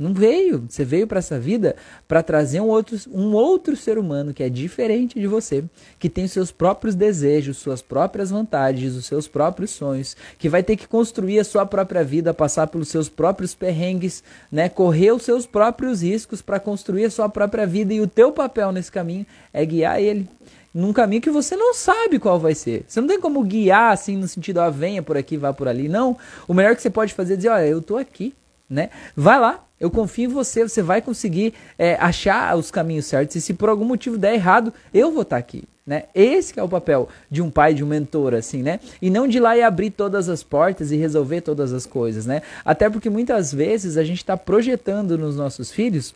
Não 0.00 0.14
veio. 0.14 0.64
Você 0.66 0.82
veio 0.82 1.06
para 1.06 1.18
essa 1.18 1.38
vida 1.38 1.76
para 2.08 2.22
trazer 2.22 2.58
um 2.62 2.68
outro, 2.68 2.98
um 3.12 3.34
outro 3.34 3.76
ser 3.76 3.98
humano 3.98 4.32
que 4.32 4.42
é 4.42 4.48
diferente 4.48 5.20
de 5.20 5.26
você, 5.26 5.62
que 5.98 6.08
tem 6.08 6.26
seus 6.26 6.50
próprios 6.50 6.94
desejos, 6.94 7.58
suas 7.58 7.82
próprias 7.82 8.30
vantagens, 8.30 8.96
os 8.96 9.04
seus 9.04 9.28
próprios 9.28 9.72
sonhos, 9.72 10.16
que 10.38 10.48
vai 10.48 10.62
ter 10.62 10.76
que 10.76 10.88
construir 10.88 11.38
a 11.38 11.44
sua 11.44 11.66
própria 11.66 12.02
vida, 12.02 12.32
passar 12.32 12.66
pelos 12.68 12.88
seus 12.88 13.10
próprios 13.10 13.54
perrengues, 13.54 14.24
né, 14.50 14.70
correr 14.70 15.12
os 15.12 15.22
seus 15.22 15.44
próprios 15.44 16.00
riscos 16.00 16.40
para 16.40 16.58
construir 16.58 17.04
a 17.04 17.10
sua 17.10 17.28
própria 17.28 17.66
vida 17.66 17.92
e 17.92 18.00
o 18.00 18.06
teu 18.06 18.32
papel 18.32 18.72
nesse 18.72 18.90
caminho 18.90 19.26
é 19.52 19.66
guiar 19.66 20.00
ele 20.00 20.26
num 20.72 20.92
caminho 20.92 21.20
que 21.20 21.30
você 21.30 21.56
não 21.56 21.74
sabe 21.74 22.18
qual 22.18 22.38
vai 22.38 22.54
ser. 22.54 22.84
Você 22.86 23.00
não 23.00 23.08
tem 23.08 23.20
como 23.20 23.42
guiar 23.42 23.92
assim 23.92 24.16
no 24.16 24.28
sentido, 24.28 24.60
ah, 24.60 24.70
venha 24.70 25.02
por 25.02 25.16
aqui, 25.16 25.36
vá 25.36 25.52
por 25.52 25.68
ali. 25.68 25.88
Não. 25.88 26.16
O 26.46 26.54
melhor 26.54 26.74
que 26.76 26.80
você 26.80 26.88
pode 26.88 27.12
fazer 27.12 27.34
é 27.34 27.36
dizer, 27.36 27.48
olha, 27.48 27.66
eu 27.66 27.82
tô 27.82 27.96
aqui, 27.96 28.32
né? 28.70 28.90
Vai 29.16 29.40
lá, 29.40 29.64
eu 29.80 29.90
confio 29.90 30.30
em 30.30 30.32
você, 30.32 30.62
você 30.62 30.82
vai 30.82 31.02
conseguir 31.02 31.54
é, 31.78 31.94
achar 31.94 32.56
os 32.56 32.70
caminhos 32.70 33.06
certos. 33.06 33.34
E 33.36 33.40
se 33.40 33.54
por 33.54 33.68
algum 33.68 33.84
motivo 33.84 34.16
der 34.16 34.34
errado, 34.34 34.72
eu 34.94 35.10
vou 35.10 35.22
estar 35.22 35.36
tá 35.36 35.40
aqui. 35.40 35.64
Né? 35.86 36.04
Esse 36.14 36.60
é 36.60 36.62
o 36.62 36.68
papel 36.68 37.08
de 37.28 37.42
um 37.42 37.50
pai, 37.50 37.74
de 37.74 37.82
um 37.82 37.86
mentor, 37.86 38.34
assim, 38.34 38.62
né? 38.62 38.78
E 39.02 39.10
não 39.10 39.26
de 39.26 39.38
ir 39.38 39.40
lá 39.40 39.56
e 39.56 39.62
abrir 39.62 39.90
todas 39.90 40.28
as 40.28 40.40
portas 40.40 40.92
e 40.92 40.96
resolver 40.96 41.40
todas 41.40 41.72
as 41.72 41.84
coisas, 41.84 42.26
né? 42.26 42.42
Até 42.64 42.88
porque 42.88 43.10
muitas 43.10 43.52
vezes 43.52 43.96
a 43.96 44.04
gente 44.04 44.18
está 44.18 44.36
projetando 44.36 45.18
nos 45.18 45.34
nossos 45.34 45.72
filhos 45.72 46.14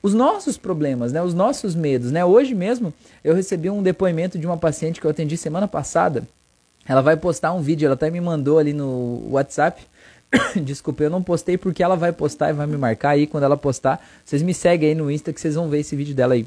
os 0.00 0.14
nossos 0.14 0.56
problemas, 0.56 1.12
né? 1.12 1.22
Os 1.22 1.34
nossos 1.34 1.74
medos, 1.74 2.12
né? 2.12 2.24
Hoje 2.24 2.54
mesmo 2.54 2.94
eu 3.22 3.34
recebi 3.34 3.68
um 3.68 3.82
depoimento 3.82 4.38
de 4.38 4.46
uma 4.46 4.56
paciente 4.56 5.00
que 5.00 5.06
eu 5.06 5.10
atendi 5.10 5.36
semana 5.36 5.68
passada. 5.68 6.22
Ela 6.86 7.02
vai 7.02 7.16
postar 7.16 7.52
um 7.52 7.60
vídeo, 7.60 7.86
ela 7.86 7.94
até 7.94 8.10
me 8.10 8.20
mandou 8.20 8.58
ali 8.58 8.72
no 8.72 9.28
WhatsApp 9.30 9.82
Desculpa, 10.62 11.02
eu 11.04 11.10
não 11.10 11.22
postei 11.22 11.56
porque 11.56 11.82
ela 11.82 11.96
vai 11.96 12.12
postar 12.12 12.50
e 12.50 12.52
vai 12.52 12.66
me 12.66 12.76
marcar 12.76 13.10
aí 13.10 13.26
quando 13.26 13.44
ela 13.44 13.56
postar. 13.56 14.04
Vocês 14.24 14.42
me 14.42 14.54
seguem 14.54 14.90
aí 14.90 14.94
no 14.94 15.10
Insta 15.10 15.32
que 15.32 15.40
vocês 15.40 15.54
vão 15.54 15.68
ver 15.68 15.80
esse 15.80 15.94
vídeo 15.96 16.14
dela 16.14 16.34
aí. 16.34 16.46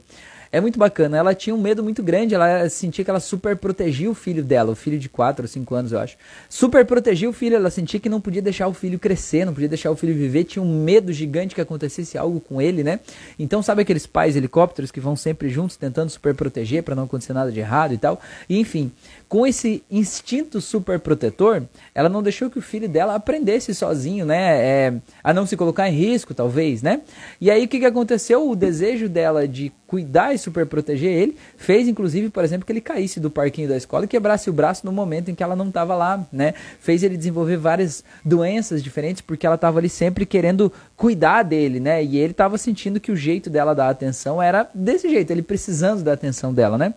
É 0.51 0.62
muito 0.62 0.79
bacana. 0.79 1.17
Ela 1.17 1.36
tinha 1.36 1.53
um 1.56 1.62
medo 1.62 1.84
muito 1.84 2.01
grande, 2.01 2.34
ela 2.34 2.70
sentia 2.70 3.03
que 3.03 3.10
ela 3.10 3.20
super 3.20 3.56
protegia 3.56 4.10
o 4.10 4.13
filho 4.13 4.44
dela, 4.44 4.72
o 4.72 4.75
filho 4.75 4.98
de 4.98 5.10
4 5.10 5.44
ou 5.44 5.48
5 5.48 5.75
anos, 5.75 5.91
eu 5.91 6.00
acho. 6.00 6.15
Super 6.50 6.86
protegia 6.86 7.29
o 7.29 7.34
filho, 7.34 7.56
ela 7.56 7.70
sentia 7.70 8.00
que 8.00 8.10
não 8.10 8.22
podia 8.22 8.41
deixar 8.41 8.67
o 8.67 8.74
filho 8.74 8.98
crescer, 8.98 9.46
não 9.46 9.53
podia 9.53 9.67
deixar 9.70 9.91
o 9.91 9.96
filho 9.96 10.13
viver, 10.13 10.46
tinha 10.46 10.63
um 10.63 10.84
medo 10.84 11.12
gigante 11.12 11.53
que 11.53 11.62
acontecesse 11.62 12.17
algo 12.17 12.39
com 12.39 12.62
ele, 12.62 12.84
né? 12.84 13.00
Então, 13.38 13.62
sabe 13.62 13.82
aqueles 13.82 14.08
pais 14.08 14.36
helicópteros 14.36 14.91
que 14.91 15.00
vão 15.00 15.15
sempre 15.15 15.50
juntos 15.50 15.75
tentando 15.75 16.10
super 16.10 16.34
proteger 16.34 16.84
para 16.84 16.96
não 16.96 17.03
acontecer 17.03 17.34
nada 17.34 17.51
de 17.51 17.60
errado 17.60 17.94
e 17.94 17.98
tal? 17.98 18.20
E, 18.48 18.60
enfim, 18.60 18.91
com 19.27 19.46
esse 19.46 19.84
instinto 19.91 20.62
super 20.62 21.00
protetor, 21.00 21.63
ela 21.93 22.07
não 22.07 22.24
deixou 22.24 22.50
que 22.50 22.60
o 22.60 22.62
filho 22.62 22.88
dela 22.88 23.15
aprendesse 23.15 23.75
sozinho, 23.75 24.25
né? 24.25 24.65
É, 24.65 24.93
a 25.24 25.34
não 25.34 25.46
se 25.46 25.57
colocar 25.57 25.89
em 25.89 25.93
risco, 25.93 26.34
talvez, 26.34 26.81
né? 26.81 27.01
E 27.39 27.51
aí 27.51 27.65
o 27.65 27.67
que, 27.67 27.79
que 27.79 27.86
aconteceu? 27.86 28.50
O 28.50 28.55
desejo 28.55 29.10
dela 29.10 29.48
de 29.48 29.72
cuidar 29.86 30.34
e 30.34 30.38
super 30.38 30.65
proteger 30.65 31.12
ele 31.12 31.38
fez, 31.55 31.88
inclusive, 31.88 32.29
por 32.29 32.43
exemplo, 32.43 32.65
que 32.65 32.72
ele 32.72 32.81
caísse 32.81 33.19
do 33.19 33.31
parquinho 33.31 33.69
da 33.69 33.77
escola 33.77 34.05
e 34.05 34.07
quebrasse 34.07 34.50
o 34.50 34.53
braço 34.53 34.86
no 34.86 34.91
momento 34.91 35.31
em 35.31 35.36
que 35.36 35.41
ela 35.41 35.55
não 35.55 35.69
estava 35.69 35.96
lá, 35.96 36.25
né? 36.31 36.53
Fez 36.79 37.03
ele 37.03 37.17
desenvolver 37.17 37.57
várias 37.57 38.03
doenças 38.24 38.84
diferentes 38.84 39.22
porque 39.22 39.46
ela 39.46 39.55
estava 39.55 39.79
ali 39.79 39.89
sempre 39.89 40.25
querendo 40.25 40.72
cuidar 40.96 41.43
dele, 41.43 41.79
né? 41.79 42.03
E 42.03 42.17
ele 42.17 42.31
estava 42.31 42.57
sentindo 42.57 43.00
que 43.00 43.12
o 43.12 43.15
jeito 43.15 43.50
dela 43.50 43.74
dar 43.74 43.89
atenção 43.89 44.41
era 44.41 44.69
desse 44.74 45.10
jeito, 45.10 45.31
ele 45.31 45.41
precisando 45.41 46.03
da 46.03 46.13
atenção 46.13 46.53
dela, 46.53 46.77
né? 46.77 46.93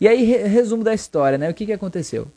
E 0.00 0.08
aí, 0.08 0.24
resumo 0.46 0.84
da 0.84 0.94
história, 0.94 1.38
né? 1.38 1.50
O 1.50 1.54
que, 1.54 1.66
que 1.66 1.73
aconteceu? 1.74 2.28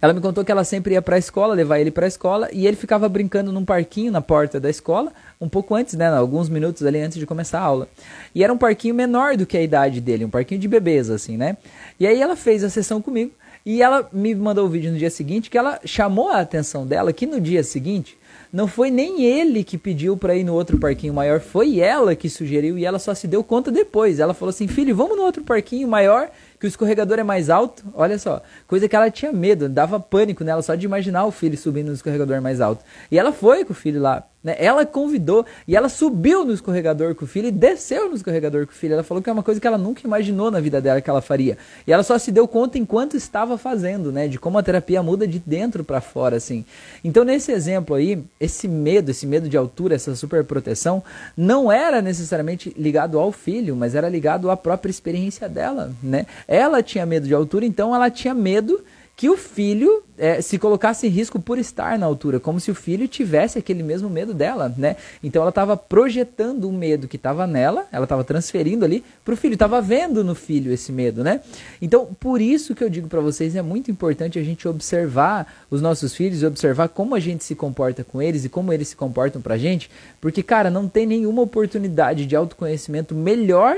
Ela 0.00 0.12
me 0.12 0.20
contou 0.20 0.44
que 0.44 0.52
ela 0.52 0.64
sempre 0.64 0.94
ia 0.94 1.02
para 1.02 1.16
a 1.16 1.18
escola, 1.18 1.54
levar 1.54 1.78
ele 1.78 1.90
para 1.90 2.06
a 2.06 2.08
escola, 2.08 2.48
e 2.52 2.66
ele 2.66 2.76
ficava 2.76 3.08
brincando 3.08 3.52
num 3.52 3.64
parquinho 3.64 4.12
na 4.12 4.20
porta 4.20 4.60
da 4.60 4.68
escola, 4.68 5.12
um 5.40 5.48
pouco 5.48 5.74
antes, 5.74 5.94
né, 5.94 6.08
alguns 6.08 6.48
minutos 6.48 6.84
ali 6.84 7.00
antes 7.00 7.18
de 7.18 7.26
começar 7.26 7.60
a 7.60 7.62
aula. 7.62 7.88
E 8.34 8.44
era 8.44 8.52
um 8.52 8.58
parquinho 8.58 8.94
menor 8.94 9.36
do 9.36 9.46
que 9.46 9.56
a 9.56 9.62
idade 9.62 10.00
dele, 10.00 10.24
um 10.24 10.30
parquinho 10.30 10.60
de 10.60 10.68
bebês 10.68 11.10
assim, 11.10 11.36
né? 11.36 11.56
E 11.98 12.06
aí 12.06 12.20
ela 12.20 12.36
fez 12.36 12.62
a 12.64 12.70
sessão 12.70 13.00
comigo, 13.00 13.32
e 13.64 13.82
ela 13.82 14.08
me 14.12 14.34
mandou 14.34 14.66
o 14.66 14.70
vídeo 14.70 14.90
no 14.90 14.98
dia 14.98 15.10
seguinte 15.10 15.50
que 15.50 15.58
ela 15.58 15.78
chamou 15.84 16.30
a 16.30 16.40
atenção 16.40 16.86
dela 16.86 17.12
que 17.12 17.26
no 17.26 17.38
dia 17.38 17.62
seguinte 17.62 18.16
não 18.50 18.66
foi 18.66 18.90
nem 18.90 19.22
ele 19.22 19.62
que 19.62 19.76
pediu 19.76 20.16
para 20.16 20.34
ir 20.34 20.44
no 20.44 20.54
outro 20.54 20.78
parquinho 20.78 21.12
maior, 21.12 21.40
foi 21.40 21.78
ela 21.78 22.16
que 22.16 22.28
sugeriu 22.28 22.78
e 22.78 22.84
ela 22.84 22.98
só 22.98 23.14
se 23.14 23.28
deu 23.28 23.44
conta 23.44 23.70
depois. 23.70 24.18
Ela 24.18 24.34
falou 24.34 24.50
assim: 24.50 24.66
"Filho, 24.66 24.96
vamos 24.96 25.16
no 25.16 25.22
outro 25.22 25.44
parquinho 25.44 25.86
maior 25.86 26.30
que 26.60 26.66
o 26.66 26.68
escorregador 26.68 27.18
é 27.18 27.24
mais 27.24 27.48
alto. 27.48 27.82
Olha 27.94 28.18
só, 28.18 28.42
coisa 28.68 28.86
que 28.86 28.94
ela 28.94 29.10
tinha 29.10 29.32
medo, 29.32 29.66
dava 29.66 29.98
pânico 29.98 30.44
nela 30.44 30.60
só 30.60 30.74
de 30.74 30.84
imaginar 30.84 31.24
o 31.24 31.30
filho 31.30 31.56
subindo 31.56 31.88
no 31.88 31.94
escorregador 31.94 32.40
mais 32.42 32.60
alto. 32.60 32.84
E 33.10 33.18
ela 33.18 33.32
foi 33.32 33.64
com 33.64 33.72
o 33.72 33.74
filho 33.74 34.00
lá. 34.00 34.24
Né? 34.42 34.56
Ela 34.58 34.86
convidou 34.86 35.44
e 35.68 35.76
ela 35.76 35.88
subiu 35.88 36.44
no 36.44 36.52
escorregador 36.52 37.14
com 37.14 37.24
o 37.24 37.28
filho 37.28 37.48
e 37.48 37.50
desceu 37.50 38.08
no 38.08 38.16
escorregador 38.16 38.66
com 38.66 38.72
o 38.72 38.74
filho. 38.74 38.94
Ela 38.94 39.02
falou 39.02 39.22
que 39.22 39.28
é 39.28 39.32
uma 39.32 39.42
coisa 39.42 39.60
que 39.60 39.66
ela 39.66 39.76
nunca 39.76 40.00
imaginou 40.04 40.50
na 40.50 40.60
vida 40.60 40.80
dela 40.80 41.00
que 41.00 41.10
ela 41.10 41.20
faria. 41.20 41.58
E 41.86 41.92
ela 41.92 42.02
só 42.02 42.16
se 42.18 42.32
deu 42.32 42.48
conta 42.48 42.78
enquanto 42.78 43.16
estava 43.16 43.58
fazendo, 43.58 44.10
né? 44.10 44.28
De 44.28 44.38
como 44.38 44.58
a 44.58 44.62
terapia 44.62 45.02
muda 45.02 45.26
de 45.26 45.38
dentro 45.38 45.84
para 45.84 46.00
fora, 46.00 46.36
assim. 46.36 46.64
Então, 47.04 47.22
nesse 47.22 47.52
exemplo 47.52 47.94
aí, 47.94 48.22
esse 48.38 48.66
medo, 48.66 49.10
esse 49.10 49.26
medo 49.26 49.48
de 49.48 49.56
altura, 49.56 49.94
essa 49.94 50.14
super 50.16 50.42
proteção, 50.44 51.02
não 51.36 51.70
era 51.70 52.00
necessariamente 52.00 52.74
ligado 52.78 53.18
ao 53.18 53.30
filho, 53.32 53.76
mas 53.76 53.94
era 53.94 54.08
ligado 54.08 54.50
à 54.50 54.56
própria 54.56 54.90
experiência 54.90 55.48
dela, 55.48 55.92
né? 56.02 56.24
Ela 56.48 56.82
tinha 56.82 57.04
medo 57.04 57.26
de 57.26 57.34
altura, 57.34 57.66
então 57.66 57.94
ela 57.94 58.10
tinha 58.10 58.32
medo 58.32 58.82
que 59.20 59.28
o 59.28 59.36
filho 59.36 60.02
é, 60.16 60.40
se 60.40 60.58
colocasse 60.58 61.06
em 61.06 61.10
risco 61.10 61.38
por 61.38 61.58
estar 61.58 61.98
na 61.98 62.06
altura, 62.06 62.40
como 62.40 62.58
se 62.58 62.70
o 62.70 62.74
filho 62.74 63.06
tivesse 63.06 63.58
aquele 63.58 63.82
mesmo 63.82 64.08
medo 64.08 64.32
dela, 64.32 64.74
né? 64.78 64.96
Então 65.22 65.42
ela 65.42 65.50
estava 65.50 65.76
projetando 65.76 66.66
o 66.66 66.72
medo 66.72 67.06
que 67.06 67.16
estava 67.16 67.46
nela, 67.46 67.86
ela 67.92 68.04
estava 68.04 68.24
transferindo 68.24 68.82
ali 68.82 69.04
para 69.22 69.34
o 69.34 69.36
filho, 69.36 69.52
estava 69.52 69.78
vendo 69.82 70.24
no 70.24 70.34
filho 70.34 70.72
esse 70.72 70.90
medo, 70.90 71.22
né? 71.22 71.42
Então 71.82 72.16
por 72.18 72.40
isso 72.40 72.74
que 72.74 72.82
eu 72.82 72.88
digo 72.88 73.08
para 73.08 73.20
vocês 73.20 73.54
é 73.54 73.60
muito 73.60 73.90
importante 73.90 74.38
a 74.38 74.42
gente 74.42 74.66
observar 74.66 75.52
os 75.70 75.82
nossos 75.82 76.14
filhos, 76.14 76.42
observar 76.42 76.88
como 76.88 77.14
a 77.14 77.20
gente 77.20 77.44
se 77.44 77.54
comporta 77.54 78.02
com 78.02 78.22
eles 78.22 78.46
e 78.46 78.48
como 78.48 78.72
eles 78.72 78.88
se 78.88 78.96
comportam 78.96 79.42
para 79.42 79.58
gente, 79.58 79.90
porque 80.18 80.42
cara 80.42 80.70
não 80.70 80.88
tem 80.88 81.04
nenhuma 81.04 81.42
oportunidade 81.42 82.24
de 82.24 82.34
autoconhecimento 82.34 83.14
melhor 83.14 83.76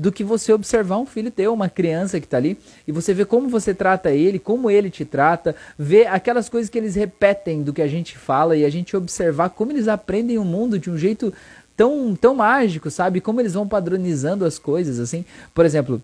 do 0.00 0.10
que 0.10 0.24
você 0.24 0.50
observar 0.50 0.96
um 0.96 1.04
filho 1.04 1.30
teu, 1.30 1.52
uma 1.52 1.68
criança 1.68 2.18
que 2.18 2.24
está 2.24 2.38
ali, 2.38 2.56
e 2.88 2.90
você 2.90 3.12
ver 3.12 3.26
como 3.26 3.50
você 3.50 3.74
trata 3.74 4.10
ele, 4.10 4.38
como 4.38 4.70
ele 4.70 4.88
te 4.88 5.04
trata, 5.04 5.54
ver 5.78 6.06
aquelas 6.06 6.48
coisas 6.48 6.70
que 6.70 6.78
eles 6.78 6.94
repetem 6.94 7.62
do 7.62 7.70
que 7.70 7.82
a 7.82 7.86
gente 7.86 8.16
fala 8.16 8.56
e 8.56 8.64
a 8.64 8.70
gente 8.70 8.96
observar 8.96 9.50
como 9.50 9.72
eles 9.72 9.88
aprendem 9.88 10.38
o 10.38 10.44
mundo 10.44 10.78
de 10.78 10.88
um 10.88 10.96
jeito 10.96 11.30
tão, 11.76 12.16
tão 12.16 12.34
mágico, 12.34 12.90
sabe? 12.90 13.20
Como 13.20 13.42
eles 13.42 13.52
vão 13.52 13.68
padronizando 13.68 14.46
as 14.46 14.58
coisas, 14.58 14.98
assim. 14.98 15.22
Por 15.52 15.66
exemplo, 15.66 16.02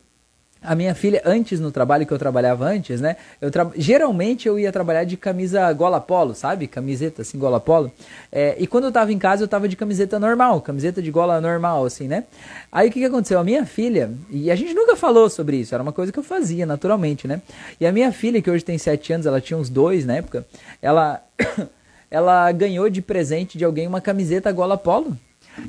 a 0.66 0.74
minha 0.74 0.94
filha, 0.94 1.22
antes 1.24 1.61
no 1.61 1.70
trabalho 1.70 2.05
que 2.05 2.12
eu 2.12 2.18
trabalhava 2.18 2.64
antes, 2.64 3.00
né? 3.00 3.16
Eu 3.40 3.50
tra... 3.52 3.70
Geralmente 3.76 4.48
eu 4.48 4.59
ia 4.59 4.72
trabalhar 4.72 5.05
de 5.05 5.16
camisa 5.16 5.72
gola 5.72 6.00
polo, 6.00 6.35
sabe? 6.35 6.66
Camiseta 6.66 7.22
assim, 7.22 7.38
gola 7.38 7.61
polo. 7.61 7.90
É, 8.33 8.57
e 8.59 8.66
quando 8.66 8.85
eu 8.85 8.92
tava 8.92 9.12
em 9.12 9.18
casa, 9.18 9.44
eu 9.44 9.48
tava 9.48 9.68
de 9.68 9.76
camiseta 9.76 10.18
normal, 10.18 10.61
camiseta 10.61 11.00
de 11.00 11.11
gola 11.11 11.40
normal, 11.40 11.85
assim, 11.85 12.09
né? 12.09 12.24
Aí 12.70 12.88
o 12.88 12.92
que, 12.92 12.98
que 12.98 13.07
aconteceu? 13.07 13.38
A 13.38 13.44
minha 13.44 13.64
filha, 13.64 14.11
e 14.29 14.50
a 14.50 14.57
gente 14.57 14.74
nunca 14.74 14.96
falou 14.96 15.31
sobre 15.31 15.57
isso, 15.57 15.72
era 15.72 15.83
uma 15.83 15.92
coisa 15.92 16.11
que 16.11 16.18
eu 16.18 16.24
fazia 16.24 16.66
naturalmente, 16.66 17.29
né? 17.29 17.40
E 17.81 17.87
a 17.87 17.92
minha 17.92 18.11
filha, 18.11 18.42
que 18.42 18.50
hoje 18.50 18.64
tem 18.64 18.76
sete 18.76 19.12
anos, 19.12 19.24
ela 19.24 19.40
tinha 19.40 19.57
uns 19.57 19.70
dois 19.70 20.05
na 20.05 20.16
época, 20.16 20.44
ela. 20.83 21.22
ela 22.09 22.50
ganhou 22.52 22.88
de 22.88 23.02
presente 23.02 23.59
de 23.59 23.64
alguém 23.64 23.87
uma 23.87 24.00
camiseta 24.00 24.50
gola 24.52 24.79
polo. 24.79 25.16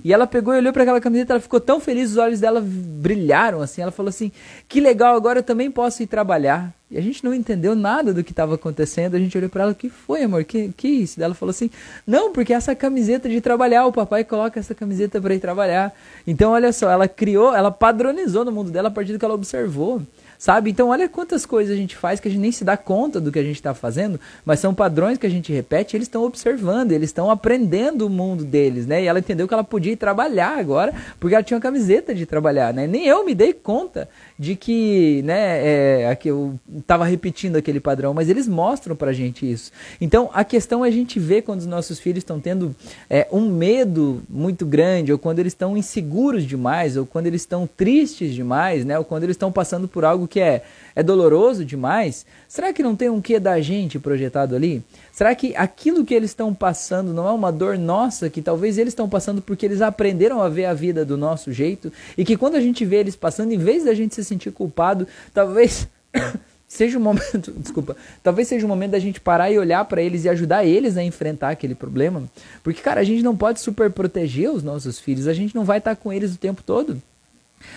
E 0.03 0.13
ela 0.13 0.27
pegou 0.27 0.53
e 0.53 0.57
olhou 0.57 0.73
para 0.73 0.83
aquela 0.83 1.01
camiseta, 1.01 1.33
ela 1.33 1.39
ficou 1.39 1.59
tão 1.59 1.79
feliz, 1.79 2.11
os 2.11 2.17
olhos 2.17 2.39
dela 2.39 2.63
brilharam 2.63 3.61
assim. 3.61 3.81
Ela 3.81 3.91
falou 3.91 4.09
assim: 4.09 4.31
"Que 4.67 4.79
legal, 4.79 5.15
agora 5.15 5.39
eu 5.39 5.43
também 5.43 5.69
posso 5.71 6.03
ir 6.03 6.07
trabalhar". 6.07 6.73
E 6.89 6.97
a 6.97 7.01
gente 7.01 7.23
não 7.23 7.33
entendeu 7.33 7.75
nada 7.75 8.13
do 8.13 8.23
que 8.23 8.31
estava 8.31 8.55
acontecendo. 8.55 9.15
A 9.15 9.19
gente 9.19 9.37
olhou 9.37 9.49
para 9.49 9.63
ela: 9.63 9.71
"O 9.71 9.75
que 9.75 9.89
foi, 9.89 10.23
amor? 10.23 10.43
Que 10.43 10.69
que 10.75 10.87
isso?". 10.87 11.21
Ela 11.21 11.33
falou 11.33 11.51
assim: 11.51 11.69
"Não, 12.05 12.31
porque 12.31 12.53
essa 12.53 12.75
camiseta 12.75 13.27
de 13.29 13.41
trabalhar, 13.41 13.85
o 13.85 13.91
papai 13.91 14.23
coloca 14.23 14.59
essa 14.59 14.73
camiseta 14.73 15.19
para 15.21 15.33
ir 15.35 15.39
trabalhar". 15.39 15.93
Então, 16.25 16.51
olha 16.51 16.71
só, 16.71 16.89
ela 16.89 17.07
criou, 17.07 17.55
ela 17.55 17.71
padronizou 17.71 18.45
no 18.45 18.51
mundo 18.51 18.71
dela 18.71 18.87
a 18.87 18.91
partir 18.91 19.13
do 19.13 19.19
que 19.19 19.25
ela 19.25 19.33
observou 19.33 20.01
sabe? 20.37 20.69
Então 20.69 20.89
olha 20.89 21.09
quantas 21.09 21.45
coisas 21.45 21.73
a 21.73 21.77
gente 21.77 21.95
faz 21.95 22.19
que 22.19 22.27
a 22.27 22.31
gente 22.31 22.39
nem 22.39 22.51
se 22.51 22.63
dá 22.63 22.77
conta 22.77 23.19
do 23.19 23.31
que 23.31 23.39
a 23.39 23.43
gente 23.43 23.55
está 23.55 23.73
fazendo, 23.73 24.19
mas 24.45 24.59
são 24.59 24.73
padrões 24.73 25.17
que 25.17 25.25
a 25.25 25.29
gente 25.29 25.51
repete, 25.51 25.95
eles 25.95 26.07
estão 26.07 26.23
observando, 26.23 26.91
eles 26.91 27.09
estão 27.09 27.29
aprendendo 27.29 28.05
o 28.05 28.09
mundo 28.09 28.43
deles, 28.43 28.85
né? 28.85 29.03
E 29.03 29.07
ela 29.07 29.19
entendeu 29.19 29.47
que 29.47 29.53
ela 29.53 29.63
podia 29.63 29.93
ir 29.93 29.97
trabalhar 29.97 30.57
agora, 30.57 30.93
porque 31.19 31.35
ela 31.35 31.43
tinha 31.43 31.55
uma 31.55 31.61
camiseta 31.61 32.13
de 32.13 32.25
trabalhar, 32.25 32.73
né? 32.73 32.87
Nem 32.87 33.05
eu 33.05 33.25
me 33.25 33.33
dei 33.33 33.53
conta 33.53 34.09
de 34.37 34.55
que, 34.55 35.21
né, 35.23 36.11
é, 36.11 36.15
que 36.15 36.29
eu 36.29 36.59
estava 36.77 37.05
repetindo 37.05 37.55
aquele 37.55 37.79
padrão, 37.79 38.13
mas 38.13 38.29
eles 38.29 38.47
mostram 38.47 38.95
pra 38.95 39.11
gente 39.11 39.49
isso. 39.49 39.71
Então 39.99 40.29
a 40.33 40.43
questão 40.43 40.85
é 40.85 40.89
a 40.89 40.91
gente 40.91 41.19
ver 41.19 41.41
quando 41.41 41.61
os 41.61 41.65
nossos 41.65 41.99
filhos 41.99 42.19
estão 42.19 42.39
tendo 42.39 42.75
é, 43.09 43.27
um 43.31 43.49
medo 43.49 44.21
muito 44.29 44.65
grande, 44.65 45.11
ou 45.11 45.17
quando 45.17 45.39
eles 45.39 45.53
estão 45.53 45.75
inseguros 45.75 46.43
demais, 46.43 46.97
ou 46.97 47.05
quando 47.05 47.27
eles 47.27 47.41
estão 47.41 47.67
tristes 47.67 48.33
demais, 48.33 48.85
né, 48.85 48.97
ou 48.97 49.03
quando 49.03 49.23
eles 49.23 49.35
estão 49.35 49.51
passando 49.51 49.87
por 49.87 50.05
algo 50.05 50.26
que 50.27 50.39
é, 50.39 50.63
é 50.95 51.01
doloroso 51.01 51.63
demais, 51.63 52.25
será 52.47 52.73
que 52.73 52.83
não 52.83 52.95
tem 52.95 53.09
um 53.09 53.21
quê 53.21 53.39
da 53.39 53.59
gente 53.61 53.99
projetado 53.99 54.55
ali? 54.55 54.83
Será 55.11 55.33
que 55.33 55.55
aquilo 55.55 56.05
que 56.05 56.13
eles 56.13 56.31
estão 56.31 56.53
passando 56.53 57.13
não 57.13 57.27
é 57.27 57.31
uma 57.31 57.51
dor 57.51 57.77
nossa 57.77 58.29
que 58.29 58.41
talvez 58.41 58.77
eles 58.77 58.91
estão 58.91 59.07
passando 59.07 59.41
porque 59.41 59.65
eles 59.65 59.81
aprenderam 59.81 60.41
a 60.41 60.49
ver 60.49 60.65
a 60.65 60.73
vida 60.73 61.05
do 61.05 61.17
nosso 61.17 61.51
jeito 61.51 61.91
e 62.17 62.25
que 62.25 62.37
quando 62.37 62.55
a 62.55 62.61
gente 62.61 62.83
vê 62.85 62.97
eles 62.97 63.15
passando, 63.15 63.51
em 63.51 63.57
vez 63.57 63.85
da 63.85 63.93
gente 63.93 64.15
se 64.15 64.23
sentir 64.23 64.51
culpado, 64.51 65.07
talvez 65.33 65.87
seja 66.67 66.97
o 66.97 67.01
momento, 67.01 67.51
desculpa, 67.57 67.95
talvez 68.21 68.47
seja 68.47 68.65
o 68.65 68.69
momento 68.69 68.91
da 68.91 68.99
gente 68.99 69.21
parar 69.21 69.49
e 69.51 69.57
olhar 69.57 69.85
para 69.85 70.01
eles 70.01 70.25
e 70.25 70.29
ajudar 70.29 70.65
eles 70.65 70.97
a 70.97 71.03
enfrentar 71.03 71.49
aquele 71.49 71.75
problema, 71.75 72.23
porque 72.63 72.81
cara, 72.81 73.01
a 73.01 73.03
gente 73.03 73.23
não 73.23 73.35
pode 73.35 73.59
super 73.59 73.89
proteger 73.89 74.49
os 74.49 74.63
nossos 74.63 74.99
filhos, 74.99 75.27
a 75.27 75.33
gente 75.33 75.55
não 75.55 75.63
vai 75.63 75.77
estar 75.77 75.95
com 75.95 76.11
eles 76.11 76.35
o 76.35 76.37
tempo 76.37 76.61
todo. 76.63 77.01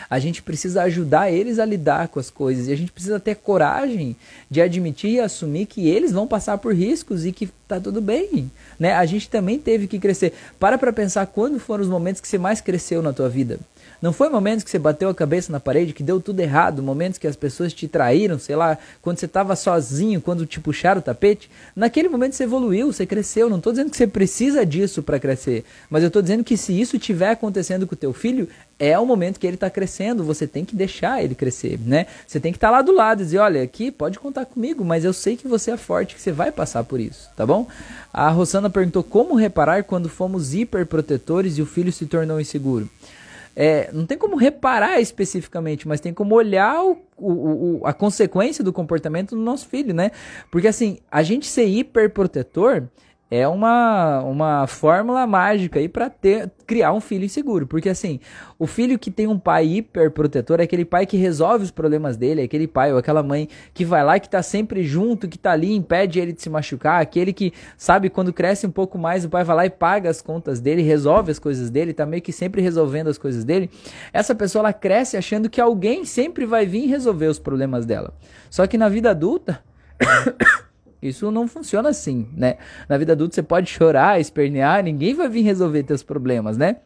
A 0.08 0.18
gente 0.18 0.42
precisa 0.42 0.82
ajudar 0.82 1.30
eles 1.30 1.58
a 1.58 1.64
lidar 1.64 2.08
com 2.08 2.18
as 2.18 2.30
coisas 2.30 2.68
e 2.68 2.72
a 2.72 2.76
gente 2.76 2.92
precisa 2.92 3.18
ter 3.20 3.36
coragem 3.36 4.16
de 4.50 4.60
admitir 4.60 5.10
e 5.10 5.20
assumir 5.20 5.66
que 5.66 5.88
eles 5.88 6.12
vão 6.12 6.26
passar 6.26 6.58
por 6.58 6.74
riscos 6.74 7.26
e 7.26 7.32
que 7.32 7.48
tá 7.66 7.80
tudo 7.80 8.00
bem, 8.00 8.50
né? 8.78 8.94
A 8.94 9.04
gente 9.06 9.28
também 9.28 9.58
teve 9.58 9.86
que 9.86 9.98
crescer. 9.98 10.32
Para 10.58 10.78
para 10.78 10.92
pensar 10.92 11.26
quando 11.26 11.58
foram 11.58 11.82
os 11.82 11.90
momentos 11.90 12.20
que 12.20 12.28
você 12.28 12.38
mais 12.38 12.60
cresceu 12.60 13.02
na 13.02 13.12
tua 13.12 13.28
vida. 13.28 13.58
Não 14.00 14.14
foi 14.14 14.30
momentos 14.30 14.64
que 14.64 14.70
você 14.70 14.78
bateu 14.78 15.10
a 15.10 15.14
cabeça 15.14 15.52
na 15.52 15.60
parede, 15.60 15.92
que 15.92 16.02
deu 16.02 16.20
tudo 16.20 16.40
errado, 16.40 16.82
momentos 16.82 17.18
que 17.18 17.26
as 17.26 17.36
pessoas 17.36 17.72
te 17.72 17.86
traíram, 17.86 18.38
sei 18.38 18.56
lá, 18.56 18.78
quando 19.02 19.18
você 19.18 19.26
estava 19.26 19.54
sozinho, 19.54 20.22
quando 20.22 20.46
te 20.46 20.58
puxaram 20.58 21.00
o 21.00 21.02
tapete. 21.02 21.50
Naquele 21.76 22.08
momento 22.08 22.34
você 22.34 22.44
evoluiu, 22.44 22.90
você 22.90 23.04
cresceu. 23.04 23.50
Não 23.50 23.58
estou 23.58 23.72
dizendo 23.72 23.90
que 23.90 23.96
você 23.96 24.06
precisa 24.06 24.64
disso 24.64 25.02
para 25.02 25.18
crescer, 25.18 25.64
mas 25.90 26.02
eu 26.02 26.06
estou 26.06 26.22
dizendo 26.22 26.42
que 26.42 26.56
se 26.56 26.78
isso 26.78 26.96
estiver 26.96 27.30
acontecendo 27.30 27.86
com 27.86 27.94
o 27.94 27.98
teu 27.98 28.12
filho, 28.14 28.48
é 28.78 28.98
o 28.98 29.04
momento 29.04 29.38
que 29.38 29.46
ele 29.46 29.56
está 29.56 29.68
crescendo, 29.68 30.24
você 30.24 30.46
tem 30.46 30.64
que 30.64 30.74
deixar 30.74 31.22
ele 31.22 31.34
crescer, 31.34 31.78
né? 31.84 32.06
Você 32.26 32.40
tem 32.40 32.50
que 32.50 32.56
estar 32.56 32.68
tá 32.68 32.72
lá 32.72 32.82
do 32.82 32.92
lado 32.92 33.20
e 33.20 33.24
dizer, 33.24 33.38
olha, 33.38 33.62
aqui 33.62 33.90
pode 33.90 34.18
contar 34.18 34.46
comigo, 34.46 34.82
mas 34.82 35.04
eu 35.04 35.12
sei 35.12 35.36
que 35.36 35.46
você 35.46 35.72
é 35.72 35.76
forte, 35.76 36.14
que 36.14 36.22
você 36.22 36.32
vai 36.32 36.50
passar 36.50 36.84
por 36.84 36.98
isso, 36.98 37.28
tá 37.36 37.44
bom? 37.44 37.66
A 38.10 38.30
Rosana 38.30 38.70
perguntou 38.70 39.04
como 39.04 39.34
reparar 39.34 39.84
quando 39.84 40.08
fomos 40.08 40.54
hiperprotetores 40.54 41.58
e 41.58 41.62
o 41.62 41.66
filho 41.66 41.92
se 41.92 42.06
tornou 42.06 42.40
inseguro. 42.40 42.88
É, 43.54 43.90
não 43.92 44.06
tem 44.06 44.16
como 44.16 44.36
reparar 44.36 45.00
especificamente, 45.00 45.86
mas 45.86 46.00
tem 46.00 46.14
como 46.14 46.34
olhar 46.34 46.82
o, 46.82 46.98
o, 47.16 47.80
o, 47.80 47.86
a 47.86 47.92
consequência 47.92 48.62
do 48.62 48.72
comportamento 48.72 49.34
do 49.34 49.42
nosso 49.42 49.68
filho, 49.68 49.92
né? 49.92 50.10
Porque 50.50 50.68
assim, 50.68 50.98
a 51.10 51.22
gente 51.22 51.46
ser 51.46 51.66
hiperprotetor 51.66 52.84
é 53.30 53.46
uma, 53.46 54.20
uma 54.22 54.66
fórmula 54.66 55.24
mágica 55.26 55.78
aí 55.78 55.88
para 55.88 56.10
ter 56.10 56.50
criar 56.66 56.92
um 56.92 57.00
filho 57.00 57.24
inseguro, 57.24 57.66
porque 57.66 57.88
assim, 57.88 58.20
o 58.56 58.64
filho 58.64 58.96
que 58.96 59.10
tem 59.10 59.26
um 59.26 59.38
pai 59.38 59.66
hiperprotetor 59.66 60.60
é 60.60 60.62
aquele 60.62 60.84
pai 60.84 61.04
que 61.04 61.16
resolve 61.16 61.64
os 61.64 61.72
problemas 61.72 62.16
dele, 62.16 62.42
é 62.42 62.44
aquele 62.44 62.68
pai 62.68 62.92
ou 62.92 62.98
aquela 62.98 63.24
mãe 63.24 63.48
que 63.74 63.84
vai 63.84 64.04
lá 64.04 64.20
que 64.20 64.28
tá 64.28 64.40
sempre 64.40 64.84
junto, 64.84 65.26
que 65.26 65.36
tá 65.36 65.50
ali, 65.50 65.74
impede 65.74 66.20
ele 66.20 66.32
de 66.32 66.40
se 66.40 66.48
machucar, 66.48 67.02
aquele 67.02 67.32
que 67.32 67.52
sabe 67.76 68.08
quando 68.08 68.32
cresce 68.32 68.68
um 68.68 68.70
pouco 68.70 68.96
mais, 68.96 69.24
o 69.24 69.28
pai 69.28 69.42
vai 69.42 69.56
lá 69.56 69.66
e 69.66 69.70
paga 69.70 70.08
as 70.08 70.22
contas 70.22 70.60
dele, 70.60 70.80
resolve 70.82 71.32
as 71.32 71.40
coisas 71.40 71.70
dele, 71.70 71.92
tá 71.92 72.06
meio 72.06 72.22
que 72.22 72.32
sempre 72.32 72.62
resolvendo 72.62 73.08
as 73.08 73.18
coisas 73.18 73.44
dele. 73.44 73.68
Essa 74.12 74.32
pessoa 74.32 74.62
ela 74.62 74.72
cresce 74.72 75.16
achando 75.16 75.50
que 75.50 75.60
alguém 75.60 76.04
sempre 76.04 76.46
vai 76.46 76.66
vir 76.66 76.86
resolver 76.86 77.26
os 77.26 77.40
problemas 77.40 77.84
dela. 77.84 78.14
Só 78.48 78.64
que 78.68 78.78
na 78.78 78.88
vida 78.88 79.10
adulta 79.10 79.60
Isso 81.02 81.30
não 81.30 81.48
funciona 81.48 81.88
assim, 81.88 82.28
né? 82.36 82.56
Na 82.88 82.98
vida 82.98 83.12
adulta 83.12 83.34
você 83.34 83.42
pode 83.42 83.70
chorar, 83.70 84.20
espernear, 84.20 84.82
ninguém 84.82 85.14
vai 85.14 85.28
vir 85.28 85.42
resolver 85.42 85.82
teus 85.82 86.02
problemas, 86.02 86.56
né? 86.56 86.76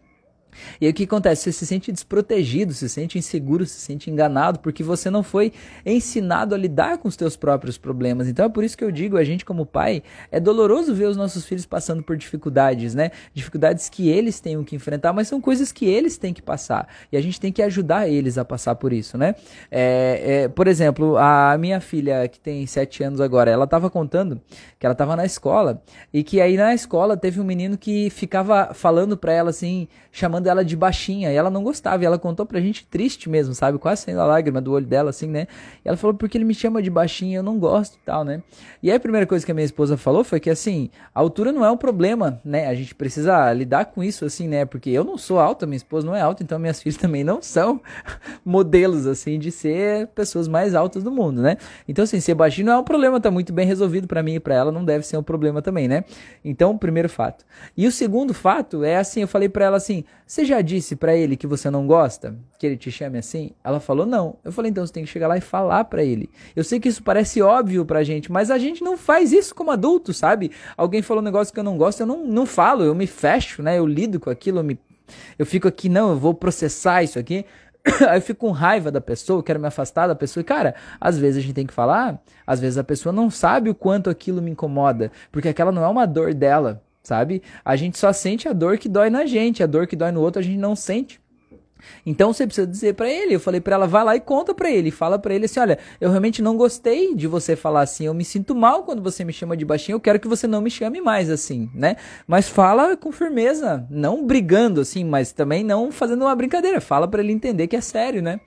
E 0.81 0.87
aí 0.87 0.93
o 0.93 0.95
que 0.95 1.05
acontece? 1.05 1.43
Você 1.43 1.53
se 1.53 1.67
sente 1.67 1.93
desprotegido, 1.93 2.73
se 2.73 2.88
sente 2.88 3.19
inseguro, 3.19 3.67
se 3.67 3.81
sente 3.81 4.11
enganado, 4.11 4.59
porque 4.59 4.83
você 4.83 5.11
não 5.11 5.23
foi 5.23 5.53
ensinado 5.85 6.55
a 6.55 6.59
lidar 6.59 6.99
com 6.99 7.09
os 7.09 7.17
teus 7.17 7.37
próprios 7.37 7.79
problemas. 7.79 8.29
Então 8.29 8.47
é 8.47 8.49
por 8.49 8.64
isso 8.64 8.77
que 8.77 8.85
eu 8.85 8.90
digo, 8.90 9.17
a 9.17 9.25
gente 9.25 9.45
como 9.45 9.67
pai, 9.67 10.03
é 10.31 10.38
doloroso 10.38 10.95
ver 10.95 11.07
os 11.07 11.17
nossos 11.17 11.45
filhos 11.45 11.67
passando 11.67 12.03
por 12.03 12.17
dificuldades, 12.17 12.95
né? 12.95 13.11
Dificuldades 13.33 13.88
que 13.88 14.09
eles 14.09 14.40
tenham 14.40 14.64
que 14.64 14.77
enfrentar, 14.77 15.12
mas 15.12 15.29
são 15.29 15.40
coisas 15.40 15.73
que 15.73 15.87
eles 15.87 16.19
têm 16.19 16.33
que 16.33 16.43
passar. 16.43 16.88
E 17.11 17.17
a 17.17 17.21
gente 17.21 17.40
tem 17.40 17.53
que 17.53 17.62
ajudar 17.62 18.09
eles 18.09 18.38
a 18.38 18.45
passar 18.45 18.75
por 18.75 18.93
isso, 18.93 19.19
né? 19.19 19.35
É, 19.71 20.45
é, 20.45 20.49
por 20.49 20.67
exemplo, 20.67 21.17
a 21.17 21.57
minha 21.59 21.81
filha, 21.81 22.29
que 22.29 22.40
tem 22.40 22.67
sete 22.67 23.03
anos 23.03 23.21
agora, 23.21 23.51
ela 23.51 23.64
estava 23.64 23.90
contando 23.90 24.40
que 24.79 24.87
ela 24.87 24.93
estava 24.93 25.17
na 25.17 25.25
escola 25.25 25.83
e 26.12 26.23
que 26.23 26.40
aí 26.40 26.57
na 26.57 26.75
escola 26.75 27.17
teve 27.17 27.40
um 27.40 27.45
menino 27.45 27.77
que 27.77 28.11
ficava 28.11 28.73
falando 28.75 29.17
para 29.17 29.33
ela 29.33 29.51
assim, 29.51 29.88
chamando 30.12 30.44
chamando 30.45 30.47
ela 30.47 30.65
de 30.65 30.77
baixinha, 30.77 31.33
e 31.33 31.35
ela 31.35 31.51
não 31.51 31.63
gostava, 31.63 32.03
e 32.03 32.07
ela 32.07 32.19
contou 32.19 32.45
pra 32.45 32.61
gente 32.61 32.87
triste 32.87 33.29
mesmo, 33.29 33.55
sabe? 33.55 33.79
Quase 33.79 34.03
saindo 34.03 34.21
a 34.21 34.27
lágrima 34.27 34.61
do 34.61 34.73
olho 34.73 34.87
dela, 34.87 35.11
assim, 35.11 35.27
né? 35.27 35.47
E 35.85 35.89
ela 35.89 35.97
falou, 35.97 36.15
porque 36.15 36.37
ele 36.37 36.45
me 36.45 36.55
chama 36.55 36.83
de 36.83 36.91
baixinha, 36.91 37.39
eu 37.39 37.43
não 37.43 37.59
gosto 37.59 37.95
e 37.95 38.05
tal, 38.05 38.25
né? 38.25 38.43
E 38.83 38.91
aí 38.91 38.97
a 38.97 39.01
primeira 39.01 39.27
coisa 39.27 39.45
que 39.45 39.51
a 39.51 39.55
minha 39.55 39.65
esposa 39.65 39.97
falou 39.97 40.23
foi 40.23 40.39
que, 40.39 40.51
assim, 40.51 40.91
a 41.15 41.21
altura 41.21 41.53
não 41.53 41.65
é 41.65 41.71
um 41.71 41.77
problema, 41.77 42.41
né? 42.45 42.67
A 42.69 42.75
gente 42.75 42.95
precisa 42.95 43.53
lidar 43.53 43.87
com 43.87 44.03
isso, 44.03 44.25
assim, 44.25 44.47
né? 44.47 44.65
Porque 44.65 44.91
eu 44.91 45.05
não 45.05 45.17
sou 45.17 45.39
alta, 45.39 45.67
minha 45.67 45.77
esposa 45.77 46.07
não 46.07 46.15
é 46.15 46.21
alta, 46.21 46.43
então 46.43 46.59
minhas 46.59 46.81
filhas 46.83 46.97
também 46.97 47.25
não 47.25 47.41
são 47.41 47.81
modelos, 48.45 49.07
assim, 49.07 49.39
de 49.39 49.51
ser 49.51 50.09
pessoas 50.09 50.47
mais 50.47 50.75
altas 50.75 51.03
do 51.03 51.11
mundo, 51.11 51.41
né? 51.41 51.57
Então, 51.89 52.03
assim, 52.05 52.21
ser 52.21 52.35
baixinho 52.35 52.67
não 52.67 52.75
é 52.75 52.79
um 52.79 52.85
problema, 52.85 53.21
tá 53.21 53.31
muito 53.31 53.53
bem 53.53 53.67
resolvido 53.67 54.07
para 54.07 54.23
mim 54.23 54.35
e 54.35 54.41
pra 54.41 54.55
ela, 54.55 54.71
não 54.71 54.85
deve 54.85 55.07
ser 55.07 55.17
um 55.17 55.23
problema 55.23 55.63
também, 55.63 55.89
né? 55.89 56.05
Então, 56.45 56.77
primeiro 56.77 57.09
fato. 57.09 57.45
E 57.77 57.87
o 57.87 57.93
segundo 57.93 58.35
fato 58.35 58.85
é 58.85 58.97
assim, 58.97 59.23
eu 59.23 59.29
falei 59.29 59.49
para 59.49 59.65
ela 59.65 59.77
assim, 59.77 60.05
você 60.35 60.44
já 60.44 60.61
disse 60.61 60.97
para 60.97 61.14
ele 61.14 61.37
que 61.37 61.47
você 61.47 61.70
não 61.70 61.87
gosta? 61.87 62.35
Que 62.59 62.66
ele 62.66 62.77
te 62.77 62.90
chame 62.90 63.16
assim? 63.18 63.53
Ela 63.62 63.79
falou 63.79 64.05
não. 64.05 64.37
Eu 64.42 64.51
falei, 64.51 64.68
então 64.68 64.85
você 64.85 64.92
tem 64.92 65.05
que 65.05 65.11
chegar 65.11 65.29
lá 65.29 65.38
e 65.38 65.40
falar 65.40 65.85
para 65.85 66.03
ele. 66.03 66.29
Eu 66.57 66.64
sei 66.64 66.81
que 66.81 66.88
isso 66.88 67.05
parece 67.05 67.40
óbvio 67.40 67.85
pra 67.85 68.03
gente, 68.03 68.33
mas 68.33 68.51
a 68.51 68.59
gente 68.59 68.83
não 68.83 68.97
faz 68.97 69.31
isso 69.31 69.55
como 69.55 69.70
adulto, 69.70 70.12
sabe? 70.12 70.51
Alguém 70.77 71.03
falou 71.03 71.23
um 71.23 71.25
negócio 71.25 71.55
que 71.55 71.61
eu 71.61 71.62
não 71.62 71.79
gosto, 71.79 72.01
eu 72.01 72.07
não, 72.07 72.27
não 72.27 72.47
falo, 72.47 72.83
eu 72.83 72.97
me 72.97 73.07
fecho, 73.07 73.62
né? 73.62 73.79
Eu 73.79 73.87
lido 73.87 74.18
com 74.18 74.29
aquilo, 74.29 74.59
eu, 74.59 74.64
me, 74.64 74.77
eu 75.38 75.47
fico 75.47 75.68
aqui, 75.68 75.88
não, 75.88 76.11
eu 76.11 76.16
vou 76.16 76.35
processar 76.35 77.05
isso 77.05 77.16
aqui. 77.16 77.47
Aí 78.11 78.18
eu 78.18 78.23
fico 78.23 78.40
com 78.40 78.51
raiva 78.51 78.90
da 78.90 79.01
pessoa, 79.01 79.38
eu 79.38 79.42
quero 79.44 79.61
me 79.61 79.68
afastar 79.68 80.09
da 80.09 80.16
pessoa. 80.16 80.42
E, 80.42 80.44
cara, 80.44 80.75
às 81.01 81.16
vezes 81.16 81.37
a 81.37 81.40
gente 81.42 81.55
tem 81.55 81.66
que 81.66 81.73
falar, 81.73 82.20
às 82.44 82.59
vezes 82.59 82.77
a 82.77 82.83
pessoa 82.83 83.12
não 83.12 83.31
sabe 83.31 83.70
o 83.70 83.75
quanto 83.75 84.11
aquilo 84.11 84.42
me 84.42 84.51
incomoda, 84.51 85.12
porque 85.31 85.49
aquela 85.49 85.70
não 85.70 85.85
é 85.85 85.88
uma 85.88 86.07
dor 86.07 86.35
dela 86.35 86.83
sabe? 87.05 87.43
A 87.64 87.77
gente 87.77 87.99
só 87.99 88.12
sente 88.12 88.49
a 88.49 88.53
dor 88.53 88.79
que 88.79 88.88
dói 88.88 89.11
na 89.11 89.27
gente, 89.27 89.62
a 89.62 89.67
dor 89.67 89.87
que 89.87 89.95
dói 89.95 90.11
no 90.11 90.21
outro 90.21 90.40
a 90.40 90.43
gente 90.43 90.59
não 90.59 90.75
sente. 90.75 91.23
Então 92.05 92.33
você 92.33 92.47
precisa 92.47 92.67
dizer 92.67 92.95
para 92.95 93.11
ele. 93.11 93.35
Eu 93.35 93.40
falei 93.40 93.61
para 93.61 93.75
ela, 93.75 93.87
vai 93.87 94.03
lá 94.03 94.17
e 94.17 94.21
conta 94.21 94.55
para 94.55 94.71
ele. 94.71 94.90
Fala 94.90 95.19
para 95.19 95.35
ele 95.35 95.45
assim: 95.45 95.61
olha, 95.61 95.79
eu 96.01 96.09
realmente 96.09 96.40
não 96.40 96.57
gostei 96.57 97.14
de 97.14 97.27
você 97.27 97.55
falar 97.55 97.83
assim. 97.83 98.07
Eu 98.07 98.14
me 98.14 98.25
sinto 98.25 98.55
mal 98.55 98.85
quando 98.85 99.03
você 99.03 99.23
me 99.23 99.35
chama 99.35 99.55
de 99.55 99.67
baixinho. 99.67 99.97
Eu 99.97 100.01
quero 100.01 100.19
que 100.19 100.27
você 100.27 100.47
não 100.47 100.62
me 100.62 100.71
chame 100.71 101.01
mais 101.01 101.31
assim, 101.31 101.71
né? 101.75 101.97
Mas 102.27 102.49
fala 102.49 102.97
com 102.97 103.12
firmeza, 103.12 103.87
não 103.90 104.27
brigando 104.27 104.81
assim, 104.81 105.05
mas 105.05 105.31
também 105.31 105.62
não 105.62 105.93
fazendo 105.93 106.23
uma 106.23 106.35
brincadeira. 106.35 106.81
Fala 106.81 107.07
para 107.07 107.23
ele 107.23 107.33
entender 107.33 107.67
que 107.67 107.77
é 107.77 107.81
sério, 107.81 108.23
né? 108.23 108.40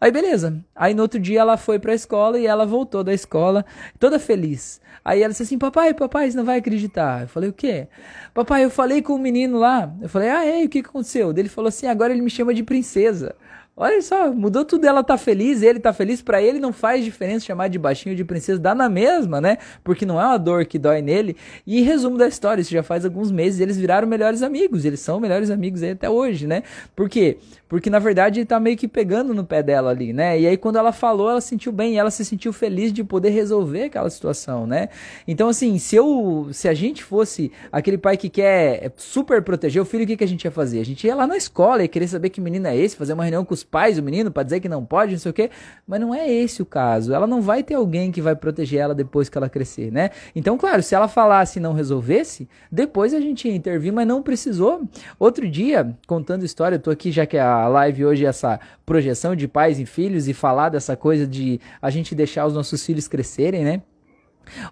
Aí 0.00 0.12
beleza. 0.12 0.64
Aí 0.74 0.94
no 0.94 1.02
outro 1.02 1.18
dia 1.18 1.40
ela 1.40 1.56
foi 1.56 1.78
pra 1.78 1.94
escola 1.94 2.38
e 2.38 2.46
ela 2.46 2.64
voltou 2.64 3.02
da 3.02 3.12
escola 3.12 3.64
toda 3.98 4.18
feliz. 4.18 4.80
Aí 5.04 5.22
ela 5.22 5.30
disse 5.30 5.42
assim: 5.42 5.58
Papai, 5.58 5.92
papai, 5.94 6.30
você 6.30 6.36
não 6.36 6.44
vai 6.44 6.58
acreditar. 6.58 7.22
Eu 7.22 7.28
falei: 7.28 7.48
O 7.50 7.52
quê? 7.52 7.88
Papai, 8.32 8.64
eu 8.64 8.70
falei 8.70 9.02
com 9.02 9.14
o 9.14 9.18
menino 9.18 9.58
lá. 9.58 9.92
Eu 10.00 10.08
falei: 10.08 10.28
Ah, 10.28 10.44
é? 10.44 10.64
O 10.64 10.68
que 10.68 10.80
aconteceu? 10.80 11.32
Ele 11.36 11.48
falou 11.48 11.68
assim: 11.68 11.86
Agora 11.86 12.12
ele 12.12 12.22
me 12.22 12.30
chama 12.30 12.54
de 12.54 12.62
princesa. 12.62 13.34
Olha 13.80 14.02
só, 14.02 14.32
mudou 14.32 14.64
tudo, 14.64 14.86
ela 14.86 15.04
tá 15.04 15.16
feliz, 15.16 15.62
ele 15.62 15.78
tá 15.78 15.92
feliz, 15.92 16.20
para 16.20 16.42
ele 16.42 16.58
não 16.58 16.72
faz 16.72 17.04
diferença 17.04 17.46
chamar 17.46 17.68
de 17.68 17.78
baixinho 17.78 18.16
de 18.16 18.24
princesa, 18.24 18.58
dá 18.58 18.74
na 18.74 18.88
mesma, 18.88 19.40
né? 19.40 19.56
Porque 19.84 20.04
não 20.04 20.20
é 20.20 20.24
uma 20.24 20.36
dor 20.36 20.66
que 20.66 20.80
dói 20.80 21.00
nele. 21.00 21.36
E 21.64 21.80
resumo 21.82 22.18
da 22.18 22.26
história, 22.26 22.60
isso 22.60 22.72
já 22.72 22.82
faz 22.82 23.04
alguns 23.04 23.30
meses, 23.30 23.60
eles 23.60 23.76
viraram 23.76 24.08
melhores 24.08 24.42
amigos, 24.42 24.84
eles 24.84 24.98
são 24.98 25.20
melhores 25.20 25.48
amigos 25.48 25.80
aí 25.80 25.92
até 25.92 26.10
hoje, 26.10 26.44
né? 26.44 26.64
Por 26.96 27.08
quê? 27.08 27.38
Porque 27.68 27.88
na 27.88 28.00
verdade 28.00 28.40
ele 28.40 28.46
tá 28.46 28.58
meio 28.58 28.76
que 28.76 28.88
pegando 28.88 29.32
no 29.32 29.44
pé 29.44 29.62
dela 29.62 29.90
ali, 29.90 30.12
né? 30.12 30.40
E 30.40 30.48
aí 30.48 30.56
quando 30.56 30.76
ela 30.76 30.90
falou, 30.90 31.30
ela 31.30 31.40
sentiu 31.40 31.70
bem, 31.70 31.98
ela 31.98 32.10
se 32.10 32.24
sentiu 32.24 32.52
feliz 32.52 32.92
de 32.92 33.04
poder 33.04 33.30
resolver 33.30 33.84
aquela 33.84 34.10
situação, 34.10 34.66
né? 34.66 34.88
Então 35.26 35.48
assim, 35.48 35.78
se 35.78 35.94
eu, 35.94 36.48
se 36.50 36.66
a 36.66 36.74
gente 36.74 37.04
fosse 37.04 37.52
aquele 37.70 37.98
pai 37.98 38.16
que 38.16 38.28
quer 38.28 38.90
super 38.96 39.40
proteger 39.40 39.80
o 39.80 39.84
filho, 39.84 40.02
o 40.02 40.06
que, 40.06 40.16
que 40.16 40.24
a 40.24 40.28
gente 40.28 40.44
ia 40.44 40.50
fazer? 40.50 40.80
A 40.80 40.84
gente 40.84 41.06
ia 41.06 41.14
lá 41.14 41.28
na 41.28 41.36
escola 41.36 41.84
e 41.84 41.88
querer 41.88 42.08
saber 42.08 42.30
que 42.30 42.40
menino 42.40 42.66
é 42.66 42.76
esse, 42.76 42.96
fazer 42.96 43.12
uma 43.12 43.22
reunião 43.22 43.44
com 43.44 43.54
os 43.54 43.67
pais, 43.70 43.98
o 43.98 44.02
menino, 44.02 44.30
para 44.30 44.42
dizer 44.42 44.60
que 44.60 44.68
não 44.68 44.84
pode, 44.84 45.12
não 45.12 45.18
sei 45.18 45.30
o 45.30 45.34
quê. 45.34 45.50
Mas 45.86 46.00
não 46.00 46.14
é 46.14 46.30
esse 46.30 46.62
o 46.62 46.66
caso. 46.66 47.12
Ela 47.12 47.26
não 47.26 47.40
vai 47.40 47.62
ter 47.62 47.74
alguém 47.74 48.10
que 48.10 48.20
vai 48.20 48.34
proteger 48.34 48.80
ela 48.80 48.94
depois 48.94 49.28
que 49.28 49.38
ela 49.38 49.48
crescer, 49.48 49.92
né? 49.92 50.10
Então, 50.34 50.56
claro, 50.56 50.82
se 50.82 50.94
ela 50.94 51.08
falasse 51.08 51.58
e 51.58 51.62
não 51.62 51.72
resolvesse, 51.72 52.48
depois 52.70 53.14
a 53.14 53.20
gente 53.20 53.48
ia 53.48 53.54
intervir, 53.54 53.92
mas 53.92 54.06
não 54.06 54.22
precisou. 54.22 54.82
Outro 55.18 55.48
dia, 55.48 55.96
contando 56.06 56.44
história, 56.44 56.76
eu 56.76 56.80
tô 56.80 56.90
aqui 56.90 57.10
já 57.10 57.26
que 57.26 57.38
a 57.38 57.68
live 57.68 58.04
hoje 58.04 58.24
é 58.24 58.28
essa 58.28 58.58
projeção 58.84 59.36
de 59.36 59.46
pais 59.46 59.78
em 59.78 59.86
filhos 59.86 60.28
e 60.28 60.34
falar 60.34 60.68
dessa 60.68 60.96
coisa 60.96 61.26
de 61.26 61.60
a 61.80 61.90
gente 61.90 62.14
deixar 62.14 62.46
os 62.46 62.54
nossos 62.54 62.84
filhos 62.84 63.06
crescerem, 63.06 63.64
né? 63.64 63.82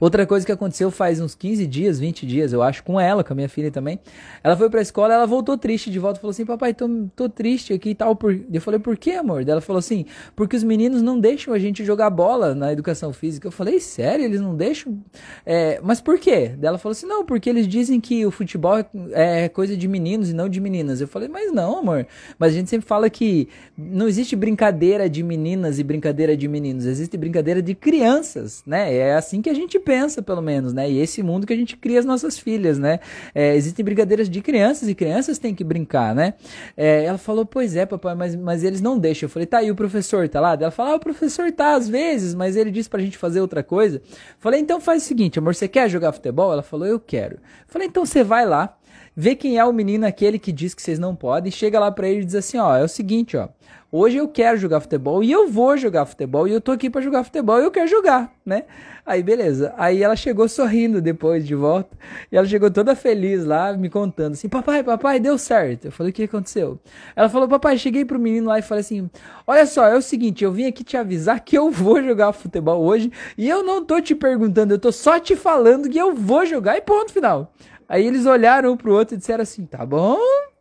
Outra 0.01 0.27
coisa 0.27 0.45
que 0.45 0.53
aconteceu 0.53 0.91
faz 0.91 1.21
uns 1.21 1.35
15 1.35 1.67
dias, 1.67 1.99
20 1.99 2.27
dias, 2.27 2.53
eu 2.53 2.63
acho, 2.63 2.83
com 2.83 3.01
ela, 3.01 3.23
com 3.25 3.33
a 3.33 3.37
minha 3.37 3.49
filha 3.49 3.71
também. 3.71 3.99
Ela 4.43 4.57
foi 4.57 4.71
pra 4.71 4.81
escola, 4.81 5.15
ela 5.15 5.27
voltou 5.27 5.57
triste 5.57 5.91
de 5.91 5.99
volta, 5.99 6.21
falou 6.21 6.31
assim: 6.31 6.45
Papai, 6.45 6.75
tô, 6.75 6.89
tô 7.15 7.29
triste 7.29 7.73
aqui 7.73 7.91
e 7.91 7.95
tal. 7.95 8.15
Por... 8.15 8.39
Eu 8.53 8.61
falei: 8.61 8.81
Por 8.81 8.97
que, 8.97 9.13
amor? 9.13 9.49
Ela 9.49 9.61
falou 9.61 9.79
assim: 9.79 10.07
Porque 10.35 10.57
os 10.57 10.63
meninos 10.63 11.03
não 11.03 11.19
deixam 11.19 11.53
a 11.53 11.59
gente 11.59 11.85
jogar 11.85 12.11
bola 12.11 12.55
na 12.55 12.73
educação 12.73 13.13
física. 13.13 13.49
Eu 13.49 13.53
falei: 13.53 13.81
Sério? 13.81 14.25
Eles 14.25 14.41
não 14.41 14.55
deixam? 14.55 14.99
É, 15.45 15.81
mas 15.83 16.01
por 16.01 16.19
quê? 16.19 16.53
Ela 16.61 16.79
falou 16.79 16.93
assim: 16.93 17.07
Não, 17.07 17.25
porque 17.25 17.51
eles 17.51 17.67
dizem 17.67 18.01
que 18.01 18.25
o 18.25 18.31
futebol 18.31 18.79
é, 18.79 19.45
é 19.45 19.49
coisa 19.49 19.77
de 19.77 19.89
meninos 19.89 20.31
e 20.31 20.35
não 20.35 20.49
de 20.49 20.61
meninas. 20.61 21.01
Eu 21.01 21.09
falei: 21.09 21.29
Mas 21.29 21.53
não, 21.53 21.79
amor. 21.79 22.07
Mas 22.39 22.53
a 22.53 22.57
gente 22.57 22.71
sempre 22.71 22.87
fala 22.87 23.09
que 23.11 23.49
não 23.77 24.07
existe 24.07 24.37
brincadeira 24.37 25.09
de 25.09 25.23
meninas 25.23 25.79
e 25.79 25.85
brincadeira 25.85 26.37
de 26.37 26.47
meninos, 26.47 26.87
existe 26.87 27.17
brincadeira 27.17 27.63
de 27.63 27.75
crianças, 27.75 28.63
né? 28.67 28.95
É 28.95 29.15
assim 29.15 29.43
que 29.43 29.51
a 29.51 29.55
gente 29.55 29.66
gente 29.67 29.79
pensa, 29.79 30.23
pelo 30.23 30.41
menos, 30.41 30.73
né? 30.73 30.91
E 30.91 30.99
esse 30.99 31.23
mundo 31.23 31.47
que 31.47 31.53
a 31.53 31.57
gente 31.57 31.77
cria 31.77 31.99
as 31.99 32.05
nossas 32.05 32.39
filhas, 32.39 32.79
né? 32.79 33.01
É, 33.35 33.55
existem 33.55 33.85
brincadeiras 33.85 34.29
de 34.31 34.41
crianças 34.41 34.89
e 34.89 34.95
crianças 34.95 35.39
têm 35.39 35.55
que 35.55 35.63
brincar, 35.63 36.15
né? 36.15 36.35
É, 36.77 37.05
ela 37.05 37.19
falou, 37.19 37.45
pois 37.45 37.77
é, 37.77 37.85
papai, 37.85 38.15
mas, 38.15 38.35
mas 38.35 38.65
eles 38.65 38.81
não 38.81 38.99
deixam. 38.99 39.27
Eu 39.27 39.31
falei, 39.31 39.47
tá, 39.47 39.63
e 39.63 39.71
o 39.71 39.75
professor 39.75 40.29
tá 40.29 40.41
lá? 40.41 40.55
Ela 40.55 40.71
falou, 40.71 40.93
ah, 40.93 40.97
o 40.97 41.01
professor 41.01 41.53
tá 41.53 41.75
às 41.75 41.89
vezes, 41.89 42.35
mas 42.35 42.57
ele 42.57 42.71
disse 42.71 42.89
pra 42.89 43.01
gente 43.01 43.19
fazer 43.19 43.41
outra 43.41 43.63
coisa. 43.63 43.97
Eu 43.97 44.03
falei, 44.39 44.61
então 44.61 44.81
faz 44.81 45.03
o 45.03 45.07
seguinte, 45.07 45.39
amor, 45.39 45.55
você 45.55 45.69
quer 45.69 45.91
jogar 45.91 46.13
futebol? 46.13 46.53
Ela 46.53 46.63
falou, 46.63 46.87
eu 46.87 46.99
quero. 46.99 47.35
Eu 47.35 47.69
falei, 47.69 47.89
então 47.89 48.07
você 48.07 48.23
vai 48.25 48.47
lá 48.47 48.77
vê 49.17 49.35
quem 49.35 49.59
é 49.59 49.65
o 49.65 49.73
menino 49.73 50.07
aquele 50.07 50.39
que 50.39 50.53
diz 50.53 50.75
que 50.75 50.83
vocês 50.83 50.99
não 50.99 51.17
podem, 51.17 51.51
chega 51.51 51.81
lá 51.81 51.91
para 51.91 52.09
ele 52.09 52.21
e 52.21 52.25
diz 52.25 52.35
assim, 52.35 52.59
ó, 52.59 52.77
é 52.77 52.85
o 52.85 52.89
seguinte, 52.89 53.37
ó, 53.37 53.49
Hoje 53.91 54.17
eu 54.19 54.27
quero 54.27 54.59
jogar 54.59 54.81
futebol 54.81 55.23
e 55.23 55.31
eu 55.31 55.49
vou 55.49 55.77
jogar 55.77 56.05
futebol 56.07 56.49
e 56.49 56.53
eu 56.53 56.61
tô 56.61 56.73
aqui 56.73 56.91
para 56.91 57.01
jogar 57.01 57.23
futebol 57.23 57.61
e 57.61 57.65
eu 57.65 57.71
quero 57.71 57.87
jogar, 57.87 58.33
né? 58.45 58.65
Aí 59.07 59.23
beleza. 59.23 59.73
Aí 59.79 60.03
ela 60.03 60.17
chegou 60.17 60.49
sorrindo 60.49 61.01
depois 61.01 61.47
de 61.47 61.55
volta 61.55 61.97
e 62.31 62.37
ela 62.37 62.47
chegou 62.47 62.69
toda 62.69 62.97
feliz 62.97 63.45
lá 63.45 63.73
me 63.75 63.89
contando 63.89 64.33
assim: 64.33 64.49
"Papai, 64.49 64.83
papai, 64.83 65.21
deu 65.21 65.39
certo". 65.39 65.87
Eu 65.87 65.93
falei: 65.93 66.11
"O 66.11 66.13
que 66.13 66.25
aconteceu?". 66.25 66.81
Ela 67.15 67.29
falou: 67.29 67.49
"Papai, 67.49 67.79
cheguei 67.79 68.05
pro 68.05 68.19
menino 68.19 68.49
lá 68.49 68.59
e 68.59 68.63
falei 68.63 68.81
assim: 68.81 69.09
"Olha 69.47 69.65
só, 69.65 69.87
é 69.87 69.97
o 69.97 70.03
seguinte, 70.03 70.43
eu 70.43 70.51
vim 70.51 70.67
aqui 70.67 70.83
te 70.83 70.97
avisar 70.97 71.39
que 71.41 71.57
eu 71.57 71.71
vou 71.71 72.03
jogar 72.03 72.33
futebol 72.33 72.85
hoje 72.85 73.13
e 73.39 73.49
eu 73.49 73.63
não 73.63 73.85
tô 73.85 74.01
te 74.01 74.17
perguntando, 74.17 74.75
eu 74.75 74.79
tô 74.81 74.91
só 74.91 75.21
te 75.21 75.37
falando 75.37 75.89
que 75.89 75.97
eu 75.97 76.13
vou 76.13 76.45
jogar 76.45 76.77
e 76.77 76.83
ponto 76.83 77.13
final". 77.13 77.53
Aí 77.89 78.07
eles 78.07 78.27
olharam 78.27 78.73
um 78.73 78.77
pro 78.77 78.95
outro 78.95 79.15
e 79.15 79.19
disseram 79.19 79.43
assim: 79.43 79.65
"Tá 79.67 79.85
bom, 79.87 80.19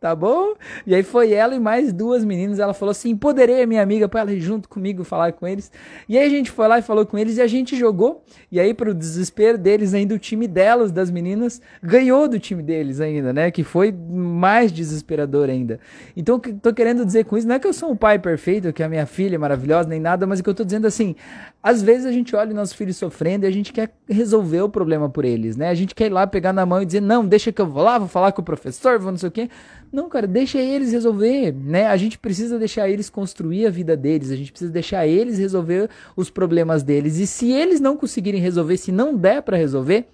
tá 0.08 0.14
bom?". 0.14 0.54
E 0.86 0.94
aí 0.94 1.02
foi 1.02 1.32
ela 1.32 1.54
e 1.54 1.60
mais 1.60 1.92
duas 1.92 2.24
meninas, 2.24 2.58
ela 2.58 2.74
falou 2.74 2.90
assim: 2.90 3.10
"Empoderei 3.10 3.62
a 3.62 3.66
minha 3.66 3.82
amiga 3.82 4.08
para 4.08 4.20
ela 4.20 4.32
ir 4.32 4.40
junto 4.40 4.68
comigo 4.68 5.04
falar 5.04 5.32
com 5.32 5.46
eles". 5.46 5.70
E 6.08 6.16
aí 6.18 6.26
a 6.26 6.30
gente 6.30 6.50
foi 6.50 6.68
lá 6.68 6.78
e 6.78 6.82
falou 6.82 7.04
com 7.04 7.18
eles 7.18 7.36
e 7.38 7.42
a 7.42 7.46
gente 7.46 7.76
jogou. 7.76 8.22
E 8.50 8.60
aí 8.60 8.72
pro 8.72 8.94
desespero 8.94 9.58
deles 9.58 9.94
ainda 9.94 10.14
o 10.14 10.18
time 10.18 10.46
delas, 10.46 10.92
das 10.92 11.10
meninas, 11.10 11.60
ganhou 11.82 12.28
do 12.28 12.38
time 12.38 12.62
deles 12.62 13.00
ainda, 13.00 13.32
né? 13.32 13.50
Que 13.50 13.64
foi 13.64 13.92
mais 13.92 14.72
desesperador 14.72 15.48
ainda. 15.48 15.80
Então, 16.16 16.38
tô 16.38 16.72
querendo 16.72 17.04
dizer 17.04 17.24
com 17.24 17.36
isso, 17.36 17.46
não 17.46 17.54
é 17.54 17.58
que 17.58 17.66
eu 17.66 17.72
sou 17.72 17.90
um 17.90 17.96
pai 17.96 18.18
perfeito, 18.18 18.72
que 18.72 18.82
a 18.82 18.88
minha 18.88 19.06
filha 19.06 19.36
é 19.36 19.38
maravilhosa 19.38 19.88
nem 19.88 20.00
nada, 20.00 20.26
mas 20.26 20.40
o 20.40 20.42
que 20.42 20.50
eu 20.50 20.54
tô 20.54 20.64
dizendo 20.64 20.86
assim, 20.86 21.14
às 21.62 21.82
vezes 21.82 22.06
a 22.06 22.12
gente 22.12 22.34
olha 22.36 22.52
o 22.52 22.54
nosso 22.54 22.76
filho 22.76 22.94
sofrendo 22.94 23.44
e 23.44 23.48
a 23.48 23.50
gente 23.50 23.72
quer 23.72 23.90
resolver 24.08 24.60
o 24.60 24.68
problema 24.68 25.08
por 25.08 25.24
eles, 25.24 25.56
né? 25.56 25.68
A 25.68 25.74
gente 25.74 25.94
quer 25.94 26.06
ir 26.06 26.10
lá 26.10 26.26
pegar 26.26 26.52
na 26.52 26.64
mão 26.64 26.80
e 26.80 26.86
dizer: 26.86 27.00
"Não, 27.00 27.26
deixa 27.26 27.50
que 27.50 27.60
eu 27.60 27.66
vou 27.66 27.82
lá, 27.82 27.98
vou 27.98 28.08
falar 28.08 28.32
com 28.32 28.40
o 28.40 28.44
professor, 28.44 28.98
vou 28.98 29.10
não 29.10 29.18
sei 29.18 29.28
o 29.28 29.32
quê". 29.32 29.48
Não, 29.96 30.10
cara, 30.10 30.26
deixa 30.26 30.58
eles 30.58 30.92
resolver, 30.92 31.54
né? 31.54 31.86
A 31.86 31.96
gente 31.96 32.18
precisa 32.18 32.58
deixar 32.58 32.86
eles 32.86 33.08
construir 33.08 33.64
a 33.64 33.70
vida 33.70 33.96
deles, 33.96 34.30
a 34.30 34.36
gente 34.36 34.52
precisa 34.52 34.70
deixar 34.70 35.06
eles 35.06 35.38
resolver 35.38 35.88
os 36.14 36.28
problemas 36.28 36.82
deles. 36.82 37.16
E 37.16 37.26
se 37.26 37.50
eles 37.50 37.80
não 37.80 37.96
conseguirem 37.96 38.38
resolver, 38.38 38.76
se 38.76 38.92
não 38.92 39.16
der 39.16 39.40
para 39.40 39.56
resolver, 39.56 40.06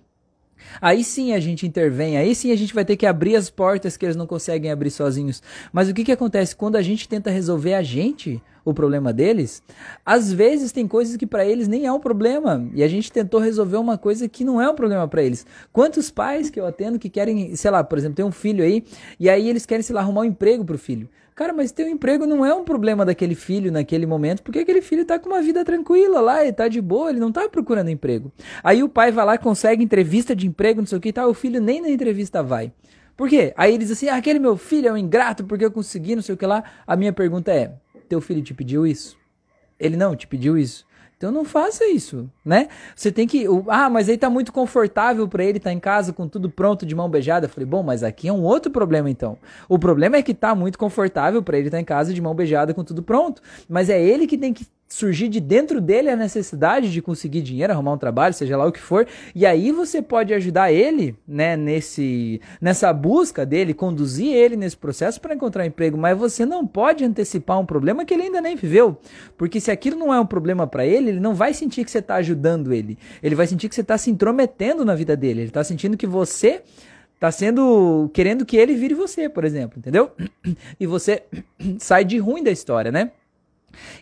Aí 0.80 1.02
sim 1.02 1.32
a 1.32 1.40
gente 1.40 1.66
intervém, 1.66 2.16
aí 2.16 2.36
sim 2.36 2.52
a 2.52 2.56
gente 2.56 2.72
vai 2.72 2.84
ter 2.84 2.96
que 2.96 3.04
abrir 3.04 3.34
as 3.34 3.50
portas 3.50 3.96
que 3.96 4.06
eles 4.06 4.14
não 4.14 4.28
conseguem 4.28 4.70
abrir 4.70 4.92
sozinhos. 4.92 5.42
Mas 5.72 5.88
o 5.88 5.92
que, 5.92 6.04
que 6.04 6.12
acontece? 6.12 6.54
Quando 6.54 6.76
a 6.76 6.82
gente 6.82 7.08
tenta 7.08 7.30
resolver 7.30 7.74
a 7.74 7.82
gente, 7.82 8.40
o 8.64 8.72
problema 8.72 9.12
deles, 9.12 9.62
às 10.04 10.32
vezes 10.32 10.72
tem 10.72 10.86
coisas 10.86 11.16
que 11.16 11.26
para 11.26 11.44
eles 11.44 11.68
nem 11.68 11.86
é 11.86 11.92
um 11.92 12.00
problema 12.00 12.68
e 12.74 12.82
a 12.82 12.88
gente 12.88 13.10
tentou 13.10 13.40
resolver 13.40 13.76
uma 13.76 13.98
coisa 13.98 14.28
que 14.28 14.44
não 14.44 14.60
é 14.60 14.68
um 14.68 14.74
problema 14.74 15.06
para 15.08 15.22
eles. 15.22 15.46
Quantos 15.72 16.10
pais 16.10 16.50
que 16.50 16.60
eu 16.60 16.66
atendo 16.66 16.98
que 16.98 17.08
querem, 17.08 17.54
sei 17.56 17.70
lá, 17.70 17.82
por 17.82 17.98
exemplo, 17.98 18.16
tem 18.16 18.24
um 18.24 18.32
filho 18.32 18.64
aí 18.64 18.84
e 19.18 19.28
aí 19.28 19.48
eles 19.48 19.66
querem, 19.66 19.82
sei 19.82 19.94
lá, 19.94 20.00
arrumar 20.00 20.22
um 20.22 20.26
emprego 20.26 20.64
pro 20.64 20.78
filho. 20.78 21.08
Cara, 21.34 21.52
mas 21.52 21.72
ter 21.72 21.84
um 21.84 21.88
emprego 21.88 22.26
não 22.26 22.44
é 22.44 22.54
um 22.54 22.62
problema 22.62 23.06
daquele 23.06 23.34
filho 23.34 23.72
naquele 23.72 24.04
momento, 24.04 24.42
porque 24.42 24.58
aquele 24.58 24.82
filho 24.82 25.04
tá 25.04 25.18
com 25.18 25.30
uma 25.30 25.40
vida 25.40 25.64
tranquila 25.64 26.20
lá, 26.20 26.42
ele 26.42 26.52
tá 26.52 26.68
de 26.68 26.80
boa, 26.80 27.08
ele 27.08 27.18
não 27.18 27.32
tá 27.32 27.48
procurando 27.48 27.88
emprego. 27.88 28.30
Aí 28.62 28.82
o 28.82 28.88
pai 28.88 29.10
vai 29.10 29.24
lá, 29.24 29.38
consegue 29.38 29.82
entrevista 29.82 30.36
de 30.36 30.46
emprego, 30.46 30.80
não 30.80 30.86
sei 30.86 30.98
o 30.98 31.00
que 31.00 31.08
e 31.08 31.12
tal, 31.12 31.30
o 31.30 31.34
filho 31.34 31.60
nem 31.60 31.80
na 31.80 31.88
entrevista 31.88 32.42
vai. 32.42 32.70
Por 33.16 33.28
quê? 33.28 33.52
Aí 33.56 33.74
ele 33.74 33.84
diz 33.84 33.92
assim: 33.92 34.08
ah, 34.08 34.16
aquele 34.16 34.38
meu 34.38 34.56
filho 34.56 34.88
é 34.88 34.92
um 34.92 34.96
ingrato 34.96 35.44
porque 35.44 35.64
eu 35.64 35.70
consegui, 35.70 36.14
não 36.14 36.22
sei 36.22 36.34
o 36.34 36.38
que 36.38 36.46
lá. 36.46 36.64
A 36.86 36.96
minha 36.96 37.12
pergunta 37.12 37.52
é: 37.52 37.72
teu 38.12 38.20
filho 38.20 38.42
te 38.42 38.52
pediu 38.52 38.86
isso? 38.86 39.16
Ele 39.80 39.96
não 39.96 40.14
te 40.14 40.26
pediu 40.26 40.58
isso? 40.58 40.86
Então 41.16 41.30
não 41.30 41.44
faça 41.44 41.86
isso, 41.86 42.28
né? 42.44 42.68
Você 42.96 43.12
tem 43.12 43.28
que. 43.28 43.46
Ah, 43.68 43.88
mas 43.88 44.08
aí 44.08 44.18
tá 44.18 44.28
muito 44.28 44.52
confortável 44.52 45.26
para 45.28 45.44
ele 45.44 45.60
tá 45.60 45.72
em 45.72 45.78
casa 45.78 46.12
com 46.12 46.26
tudo 46.26 46.50
pronto 46.50 46.84
de 46.84 46.96
mão 46.96 47.08
beijada. 47.08 47.46
Eu 47.46 47.50
falei, 47.50 47.64
bom, 47.64 47.82
mas 47.82 48.02
aqui 48.02 48.26
é 48.26 48.32
um 48.32 48.42
outro 48.42 48.72
problema 48.72 49.08
então. 49.08 49.38
O 49.68 49.78
problema 49.78 50.16
é 50.16 50.22
que 50.22 50.34
tá 50.34 50.52
muito 50.52 50.76
confortável 50.76 51.40
para 51.40 51.56
ele 51.56 51.68
estar 51.68 51.78
tá 51.78 51.80
em 51.80 51.84
casa 51.84 52.12
de 52.12 52.20
mão 52.20 52.34
beijada 52.34 52.74
com 52.74 52.82
tudo 52.82 53.04
pronto. 53.04 53.40
Mas 53.68 53.88
é 53.88 54.02
ele 54.02 54.26
que 54.26 54.36
tem 54.36 54.52
que 54.52 54.66
surgir 54.92 55.28
de 55.28 55.40
dentro 55.40 55.80
dele 55.80 56.10
a 56.10 56.16
necessidade 56.16 56.92
de 56.92 57.00
conseguir 57.00 57.40
dinheiro, 57.40 57.72
arrumar 57.72 57.92
um 57.92 57.98
trabalho, 57.98 58.34
seja 58.34 58.58
lá 58.58 58.66
o 58.66 58.72
que 58.72 58.78
for, 58.78 59.06
e 59.34 59.46
aí 59.46 59.72
você 59.72 60.02
pode 60.02 60.34
ajudar 60.34 60.70
ele, 60.70 61.16
né, 61.26 61.56
nesse 61.56 62.40
nessa 62.60 62.92
busca 62.92 63.46
dele, 63.46 63.72
conduzir 63.72 64.34
ele 64.34 64.54
nesse 64.54 64.76
processo 64.76 65.18
para 65.18 65.34
encontrar 65.34 65.62
um 65.62 65.66
emprego, 65.66 65.96
mas 65.96 66.16
você 66.18 66.44
não 66.44 66.66
pode 66.66 67.04
antecipar 67.04 67.58
um 67.58 67.64
problema 67.64 68.04
que 68.04 68.12
ele 68.12 68.24
ainda 68.24 68.40
nem 68.42 68.54
viveu, 68.54 68.98
porque 69.38 69.60
se 69.60 69.70
aquilo 69.70 69.98
não 69.98 70.12
é 70.12 70.20
um 70.20 70.26
problema 70.26 70.66
para 70.66 70.84
ele, 70.84 71.08
ele 71.08 71.20
não 71.20 71.34
vai 71.34 71.54
sentir 71.54 71.84
que 71.84 71.90
você 71.90 71.98
está 71.98 72.16
ajudando 72.16 72.70
ele, 72.70 72.98
ele 73.22 73.34
vai 73.34 73.46
sentir 73.46 73.70
que 73.70 73.74
você 73.74 73.80
está 73.80 73.96
se 73.96 74.10
intrometendo 74.10 74.84
na 74.84 74.94
vida 74.94 75.16
dele, 75.16 75.40
ele 75.40 75.48
está 75.48 75.64
sentindo 75.64 75.96
que 75.96 76.06
você 76.06 76.60
está 77.14 77.30
sendo 77.30 78.10
querendo 78.12 78.44
que 78.44 78.58
ele 78.58 78.74
vire 78.74 78.94
você, 78.94 79.26
por 79.28 79.44
exemplo, 79.44 79.78
entendeu? 79.78 80.10
E 80.78 80.86
você 80.86 81.22
sai 81.78 82.04
de 82.04 82.18
ruim 82.18 82.42
da 82.42 82.50
história, 82.50 82.92
né? 82.92 83.12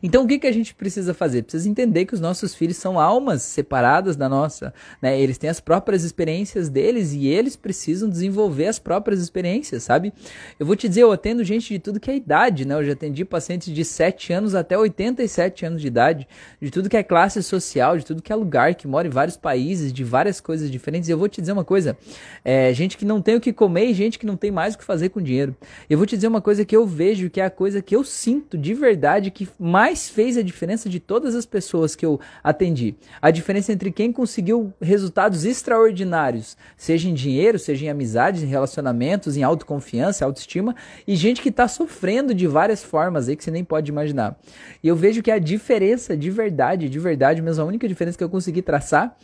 Então 0.03 0.25
o 0.25 0.27
que, 0.27 0.39
que 0.39 0.47
a 0.47 0.53
gente 0.53 0.75
precisa 0.75 1.15
fazer? 1.15 1.43
Precisa 1.43 1.69
entender 1.69 2.05
que 2.05 2.15
os 2.15 2.21
nossos 2.21 2.55
filhos 2.55 2.77
são 2.77 2.99
almas 2.99 3.43
separadas 3.43 4.17
da 4.17 4.29
nossa, 4.29 4.73
né? 5.01 5.21
Eles 5.21 5.39
têm 5.39 5.51
as 5.51 5.61
próprias 5.61 6.05
experiências 6.05 6.69
deles 6.69 7.13
e 7.13 7.27
eles 7.27 7.57
precisam 7.57 8.09
desenvolver 8.09 8.67
as 8.67 8.79
próprias 8.79 9.21
experiências, 9.21 9.83
sabe? 9.83 10.13
Eu 10.59 10.67
vou 10.67 10.77
te 10.77 10.89
dizer, 10.89 11.03
eu 11.03 11.13
atendo 11.13 11.45
gente 11.45 11.69
de 11.73 11.79
tudo 11.79 12.01
que 12.01 12.11
é 12.11 12.17
idade, 12.17 12.65
né? 12.65 12.75
Eu 12.75 12.85
já 12.85 12.93
atendi 12.93 13.25
pacientes 13.25 13.73
de 13.73 13.85
7 13.85 14.33
anos 14.33 14.55
até 14.55 14.77
87 14.77 15.67
anos 15.67 15.81
de 15.81 15.87
idade, 15.87 16.29
de 16.61 16.71
tudo 16.71 16.89
que 16.89 16.97
é 16.97 17.03
classe 17.03 17.43
social, 17.43 17.97
de 17.97 18.05
tudo 18.05 18.23
que 18.23 18.33
é 18.33 18.37
lugar, 18.37 18.75
que 18.75 18.87
mora 18.87 19.07
em 19.07 19.11
vários 19.11 19.37
países, 19.37 19.93
de 19.93 20.05
várias 20.05 20.41
coisas 20.41 20.71
diferentes. 20.71 21.09
E 21.09 21.13
eu 21.13 21.19
vou 21.19 21.29
te 21.29 21.41
dizer 21.41 21.53
uma 21.53 21.65
coisa, 21.65 21.97
é, 22.45 22.73
gente 22.73 22.97
que 22.97 23.05
não 23.05 23.21
tem 23.21 23.37
o 23.37 23.41
que 23.41 23.53
comer 23.53 23.87
e 23.87 23.95
gente 23.95 24.19
que 24.19 24.27
não 24.27 24.37
tem 24.37 24.51
mais 24.51 24.75
o 24.75 24.79
que 24.79 24.85
fazer 24.85 25.11
com 25.11 25.21
dinheiro. 25.21 25.57
Eu 25.89 25.99
vou 25.99 26.07
te 26.07 26.17
dizer 26.17 26.29
uma 26.29 26.41
coisa 26.41 26.65
que 26.65 26.77
eu 26.77 26.87
vejo, 26.87 27.31
que 27.31 27.41
é 27.41 27.45
a 27.45 27.51
coisa 27.51 27.83
que 27.83 27.95
eu 27.95 28.05
sinto 28.05 28.57
de 28.57 28.75
verdade 28.75 29.31
que 29.31 29.49
mais 29.61 30.09
fez 30.09 30.39
a 30.39 30.43
diferença 30.43 30.89
de 30.89 30.99
todas 30.99 31.35
as 31.35 31.45
pessoas 31.45 31.95
que 31.95 32.07
eu 32.07 32.19
atendi. 32.43 32.95
A 33.21 33.31
diferença 33.31 33.71
entre 33.71 33.93
quem 33.93 34.11
conseguiu 34.11 34.73
resultados 34.81 35.45
extraordinários, 35.45 36.57
seja 36.79 37.11
em 37.11 37.13
dinheiro, 37.13 37.59
seja 37.59 37.85
em 37.85 37.91
amizades, 37.91 38.43
em 38.43 38.47
relacionamentos, 38.47 39.37
em 39.37 39.43
autoconfiança, 39.43 40.25
autoestima, 40.25 40.75
e 41.07 41.15
gente 41.15 41.43
que 41.43 41.51
está 41.51 41.69
sofrendo 41.69 42.35
de 42.35 42.47
várias 42.47 42.83
formas 42.83 43.29
aí 43.29 43.37
que 43.37 43.45
você 43.45 43.51
nem 43.51 43.63
pode 43.63 43.91
imaginar. 43.91 44.41
E 44.83 44.89
eu 44.89 44.97
vejo 44.97 45.23
que 45.23 45.31
a 45.31 45.39
diferença 45.39 46.17
de 46.17 46.31
verdade, 46.31 46.89
de 46.89 46.99
verdade 46.99 47.43
mesmo, 47.43 47.63
a 47.63 47.67
única 47.67 47.87
diferença 47.87 48.17
que 48.17 48.25
eu 48.25 48.31
consegui 48.31 48.63
traçar 48.63 49.15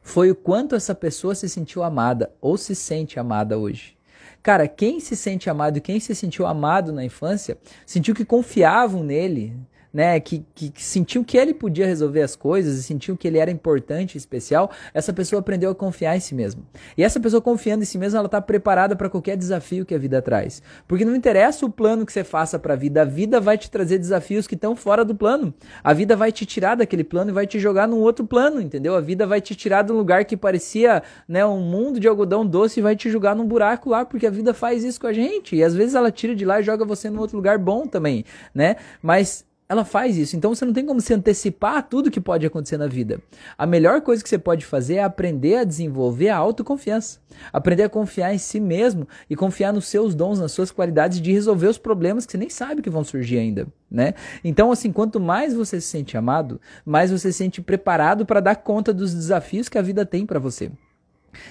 foi 0.00 0.30
o 0.30 0.34
quanto 0.34 0.74
essa 0.74 0.94
pessoa 0.94 1.34
se 1.34 1.48
sentiu 1.50 1.82
amada 1.82 2.32
ou 2.40 2.56
se 2.56 2.74
sente 2.74 3.20
amada 3.20 3.58
hoje. 3.58 3.94
Cara, 4.44 4.68
quem 4.68 5.00
se 5.00 5.16
sente 5.16 5.48
amado, 5.48 5.80
quem 5.80 5.98
se 5.98 6.14
sentiu 6.14 6.44
amado 6.44 6.92
na 6.92 7.02
infância, 7.02 7.56
sentiu 7.86 8.14
que 8.14 8.26
confiavam 8.26 9.02
nele, 9.02 9.56
né, 9.94 10.18
que, 10.18 10.44
que, 10.56 10.70
que, 10.70 10.82
sentiu 10.82 11.24
que 11.24 11.38
ele 11.38 11.54
podia 11.54 11.86
resolver 11.86 12.20
as 12.20 12.34
coisas 12.34 12.76
e 12.76 12.82
sentiu 12.82 13.16
que 13.16 13.28
ele 13.28 13.38
era 13.38 13.48
importante 13.48 14.16
e 14.16 14.18
especial, 14.18 14.72
essa 14.92 15.12
pessoa 15.12 15.38
aprendeu 15.38 15.70
a 15.70 15.74
confiar 15.74 16.16
em 16.16 16.20
si 16.20 16.34
mesmo. 16.34 16.66
E 16.98 17.04
essa 17.04 17.20
pessoa 17.20 17.40
confiando 17.40 17.84
em 17.84 17.86
si 17.86 17.96
mesma, 17.96 18.18
ela 18.18 18.26
está 18.26 18.40
preparada 18.40 18.96
para 18.96 19.08
qualquer 19.08 19.36
desafio 19.36 19.86
que 19.86 19.94
a 19.94 19.98
vida 19.98 20.20
traz. 20.20 20.60
Porque 20.88 21.04
não 21.04 21.14
interessa 21.14 21.64
o 21.64 21.70
plano 21.70 22.04
que 22.04 22.12
você 22.12 22.24
faça 22.24 22.58
para 22.58 22.74
a 22.74 22.76
vida, 22.76 23.02
a 23.02 23.04
vida 23.04 23.40
vai 23.40 23.56
te 23.56 23.70
trazer 23.70 23.98
desafios 23.98 24.48
que 24.48 24.56
estão 24.56 24.74
fora 24.74 25.04
do 25.04 25.14
plano. 25.14 25.54
A 25.84 25.92
vida 25.92 26.16
vai 26.16 26.32
te 26.32 26.44
tirar 26.44 26.74
daquele 26.74 27.04
plano 27.04 27.30
e 27.30 27.32
vai 27.32 27.46
te 27.46 27.60
jogar 27.60 27.86
num 27.86 28.00
outro 28.00 28.26
plano, 28.26 28.60
entendeu? 28.60 28.96
A 28.96 29.00
vida 29.00 29.24
vai 29.28 29.40
te 29.40 29.54
tirar 29.54 29.82
de 29.82 29.92
um 29.92 29.96
lugar 29.96 30.24
que 30.24 30.36
parecia, 30.36 31.04
né, 31.28 31.46
um 31.46 31.60
mundo 31.60 32.00
de 32.00 32.08
algodão 32.08 32.44
doce 32.44 32.80
e 32.80 32.82
vai 32.82 32.96
te 32.96 33.08
jogar 33.08 33.36
num 33.36 33.46
buraco 33.46 33.90
lá, 33.90 34.04
porque 34.04 34.26
a 34.26 34.30
vida 34.30 34.52
faz 34.52 34.82
isso 34.82 35.00
com 35.00 35.06
a 35.06 35.12
gente. 35.12 35.54
E 35.54 35.62
às 35.62 35.72
vezes 35.72 35.94
ela 35.94 36.10
tira 36.10 36.34
de 36.34 36.44
lá 36.44 36.58
e 36.58 36.64
joga 36.64 36.84
você 36.84 37.08
num 37.08 37.20
outro 37.20 37.36
lugar 37.36 37.58
bom 37.58 37.86
também, 37.86 38.24
né? 38.52 38.74
Mas 39.00 39.44
ela 39.68 39.84
faz 39.84 40.16
isso. 40.16 40.36
Então 40.36 40.54
você 40.54 40.64
não 40.64 40.72
tem 40.72 40.84
como 40.84 41.00
se 41.00 41.14
antecipar 41.14 41.88
tudo 41.88 42.10
que 42.10 42.20
pode 42.20 42.44
acontecer 42.44 42.76
na 42.76 42.86
vida. 42.86 43.20
A 43.56 43.66
melhor 43.66 44.02
coisa 44.02 44.22
que 44.22 44.28
você 44.28 44.38
pode 44.38 44.64
fazer 44.64 44.96
é 44.96 45.02
aprender 45.02 45.56
a 45.56 45.64
desenvolver 45.64 46.28
a 46.28 46.36
autoconfiança. 46.36 47.18
Aprender 47.52 47.84
a 47.84 47.88
confiar 47.88 48.34
em 48.34 48.38
si 48.38 48.60
mesmo 48.60 49.08
e 49.28 49.34
confiar 49.34 49.72
nos 49.72 49.86
seus 49.86 50.14
dons, 50.14 50.38
nas 50.38 50.52
suas 50.52 50.70
qualidades 50.70 51.20
de 51.20 51.32
resolver 51.32 51.66
os 51.66 51.78
problemas 51.78 52.26
que 52.26 52.32
você 52.32 52.38
nem 52.38 52.50
sabe 52.50 52.82
que 52.82 52.90
vão 52.90 53.02
surgir 53.02 53.38
ainda, 53.38 53.66
né? 53.90 54.14
Então, 54.44 54.70
assim, 54.70 54.92
quanto 54.92 55.18
mais 55.18 55.54
você 55.54 55.80
se 55.80 55.88
sente 55.88 56.16
amado, 56.16 56.60
mais 56.84 57.10
você 57.10 57.32
se 57.32 57.38
sente 57.38 57.60
preparado 57.60 58.24
para 58.24 58.40
dar 58.40 58.56
conta 58.56 58.92
dos 58.92 59.14
desafios 59.14 59.68
que 59.68 59.78
a 59.78 59.82
vida 59.82 60.06
tem 60.06 60.24
para 60.24 60.38
você. 60.38 60.70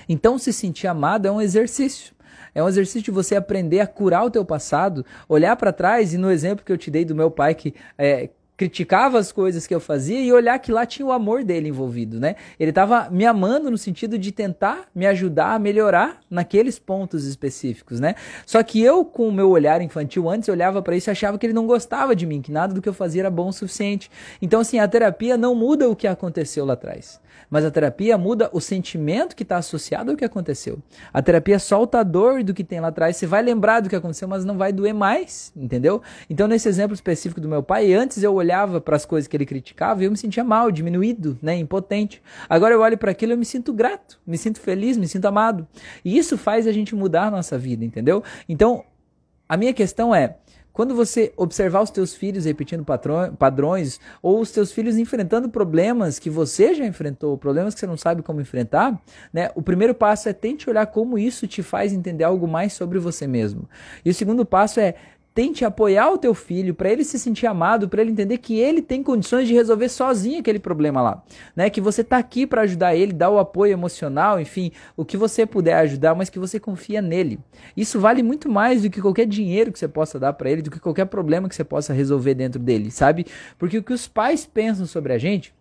Então, 0.08 0.38
se 0.38 0.54
sentir 0.54 0.88
amado 0.88 1.28
é 1.28 1.32
um 1.32 1.41
exercício. 1.41 2.13
É 2.54 2.63
um 2.63 2.68
exercício 2.68 3.02
de 3.02 3.12
você 3.12 3.36
aprender 3.36 3.80
a 3.80 3.88
curar 3.88 4.26
o 4.26 4.30
teu 4.30 4.46
passado, 4.46 5.06
olhar 5.28 5.56
para 5.56 5.72
trás 5.72 6.13
e 6.13 6.18
no 6.18 6.32
exemplo 6.32 6.66
que 6.66 6.72
eu 6.72 6.78
te 6.78 6.92
dei 6.92 7.04
do 7.04 7.16
meu 7.16 7.32
pai 7.32 7.56
que 7.56 7.74
é, 7.98 8.30
criticava 8.56 9.18
as 9.18 9.32
coisas 9.32 9.66
que 9.66 9.74
eu 9.74 9.80
fazia 9.80 10.20
e 10.22 10.32
olhar 10.32 10.60
que 10.60 10.72
lá 10.72 10.86
tinha 10.86 11.06
o 11.06 11.12
amor 11.12 11.44
dele 11.44 11.70
envolvido, 11.70 12.20
né? 12.20 12.36
Ele 12.60 12.70
estava 12.70 13.10
me 13.10 13.26
amando 13.26 13.72
no 13.72 13.78
sentido 13.78 14.18
de 14.18 14.32
tentar 14.32 14.86
me 14.94 15.08
ajudar 15.08 15.54
a 15.54 15.60
melhorar 15.60 16.20
naqueles 16.30 16.78
pontos 16.78 17.26
específicos, 17.26 18.00
né? 18.00 18.16
Só 18.46 18.62
que 18.62 18.82
eu, 18.82 19.04
com 19.04 19.28
o 19.28 19.32
meu 19.32 19.50
olhar 19.50 19.82
infantil 19.82 20.30
antes, 20.30 20.50
olhava 20.50 20.82
para 20.82 20.96
isso 20.96 21.10
e 21.10 21.12
achava 21.12 21.38
que 21.38 21.46
ele 21.46 21.54
não 21.54 21.66
gostava 21.66 22.16
de 22.16 22.26
mim, 22.26 22.42
que 22.42 22.52
nada 22.52 22.74
do 22.74 22.82
que 22.82 22.88
eu 22.88 22.94
fazia 22.94 23.24
era 23.24 23.32
bom 23.32 23.48
o 23.48 23.54
suficiente. 23.54 24.10
Então, 24.42 24.60
assim, 24.62 24.80
a 24.80 24.88
terapia 24.88 25.36
não 25.36 25.56
muda 25.56 25.89
o 25.89 25.96
que 25.96 26.08
aconteceu 26.08 26.63
lá 26.63 26.74
atrás. 26.74 27.20
Mas 27.54 27.63
a 27.63 27.70
terapia 27.70 28.18
muda 28.18 28.50
o 28.52 28.60
sentimento 28.60 29.36
que 29.36 29.44
está 29.44 29.58
associado 29.58 30.10
ao 30.10 30.18
que 30.18 30.26
aconteceu. 30.26 30.80
A 31.13 31.22
terapia 31.22 31.60
solta 31.60 32.00
a 32.00 32.04
dor 32.04 32.44
do 32.44 32.52
que 32.52 32.63
tem 32.63 32.80
lá 32.80 32.88
atrás. 32.88 33.16
Você 33.16 33.28
vai 33.28 33.44
lembrar 33.44 33.80
do 33.80 33.89
que 33.89 33.96
aconteceu, 33.96 34.28
mas 34.28 34.44
não 34.44 34.58
vai 34.58 34.74
doer 34.74 34.92
mais, 34.92 35.54
entendeu? 35.56 36.02
Então, 36.28 36.48
nesse 36.48 36.68
exemplo 36.68 36.96
específico 36.96 37.39
do 37.39 37.48
meu 37.48 37.62
pai, 37.62 37.94
antes 37.94 38.24
eu 38.24 38.34
olhava 38.34 38.82
para 38.82 38.96
as 38.96 39.06
coisas 39.06 39.28
que 39.28 39.38
ele 39.38 39.46
criticava 39.46 40.02
e 40.02 40.06
eu 40.06 40.10
me 40.10 40.18
sentia 40.18 40.44
mal, 40.44 40.72
diminuído, 40.72 41.38
né, 41.44 41.56
impotente. 41.56 42.24
Agora 42.50 42.74
eu 42.74 42.82
olho 42.82 42.98
para 42.98 43.12
aquilo 43.12 43.34
e 43.34 43.36
eu 43.36 43.38
me 43.38 43.46
sinto 43.46 43.72
grato, 43.72 44.20
me 44.26 44.36
sinto 44.36 44.60
feliz, 44.60 44.98
me 44.98 45.08
sinto 45.08 45.26
amado. 45.26 45.68
E 46.04 46.18
isso 46.18 46.39
faz 46.39 46.66
a 46.66 46.72
gente 46.72 46.96
mudar 46.96 47.28
a 47.28 47.30
nossa 47.32 47.56
vida, 47.56 47.86
entendeu? 47.86 48.24
Então, 48.50 48.84
a 49.48 49.56
minha 49.56 49.74
questão 49.74 50.16
é, 50.16 50.38
quando 50.74 50.96
você 50.96 51.32
observar 51.38 51.82
os 51.82 51.92
teus 51.92 52.16
filhos 52.16 52.46
repetindo 52.46 52.84
padrões, 53.38 54.00
ou 54.22 54.42
os 54.42 54.52
teus 54.52 54.72
filhos 54.72 54.98
enfrentando 54.98 55.48
problemas 55.48 56.18
que 56.18 56.30
você 56.30 56.74
já 56.74 56.86
enfrentou, 56.86 57.38
problemas 57.38 57.76
que 57.76 57.80
você 57.80 57.88
não 57.88 57.96
sabe 57.96 58.24
como 58.24 58.42
enfrentar, 58.42 59.00
né? 59.32 59.52
O 59.56 59.62
primeiro 59.62 59.94
passo 59.94 60.28
é 60.28 60.34
tente 60.34 60.70
olhar 60.70 60.88
como 60.88 61.18
isso 61.18 61.48
te 61.48 61.62
faz 61.62 61.94
entender 61.94 62.24
algo 62.24 62.48
mais 62.48 62.74
sobre 62.74 62.98
você 62.98 63.28
mesmo. 63.28 63.70
E 64.04 64.10
o 64.10 64.14
segundo 64.14 64.44
passo 64.46 64.80
é 64.80 64.96
Tente 65.34 65.65
apoiar 65.65 66.12
o 66.12 66.17
teu 66.17 66.34
filho 66.34 66.76
para 66.76 66.91
ele 66.91 67.04
se 67.04 67.17
sentir 67.17 67.48
amado, 67.48 67.89
para 67.89 68.02
ele 68.02 68.12
entender 68.12 68.38
que 68.38 68.60
ele 68.60 68.82
tem 68.82 69.02
condições 69.02 69.48
de 69.48 69.54
resolver 69.54 69.89
sozinho 69.89 70.39
aquele 70.39 70.60
problema 70.60 71.02
lá, 71.02 71.24
né? 71.56 71.69
Que 71.69 71.82
você 71.82 72.04
tá 72.04 72.17
aqui 72.17 72.46
para 72.46 72.62
ajudar 72.62 72.96
ele, 72.96 73.12
dar 73.12 73.30
o 73.30 73.39
apoio 73.39 73.74
emocional, 73.74 74.39
enfim, 74.39 74.72
o 74.96 75.04
que 75.04 75.17
você 75.17 75.46
puder 75.46 75.76
ajudar, 75.78 76.13
mas 76.13 76.30
que 76.30 76.38
você 76.38 76.60
confia 76.60 77.02
nele. 77.02 77.39
Isso 77.76 78.00
vale 78.00 78.22
muito 78.22 78.48
mais 78.48 78.84
do 78.84 78.89
que 78.89 79.02
qualquer 79.02 79.26
dinheiro 79.26 79.72
que 79.72 79.80
você 79.80 79.88
possa 79.88 80.19
dar 80.19 80.34
para 80.34 80.52
ele, 80.52 80.62
do 80.62 80.69
que 80.69 80.80
qualquer 80.80 81.06
problema 81.06 81.50
que 81.50 81.56
você 81.56 81.63
possa 81.63 81.93
resolver 81.93 82.36
dentro 82.36 82.60
dele, 82.60 82.91
sabe? 82.91 83.26
Porque 83.58 83.78
o 83.78 83.84
que 83.84 83.93
os 83.93 84.08
pais 84.08 84.46
pensam 84.46 84.86
sobre 84.86 85.13
a 85.13 85.17
gente 85.17 85.54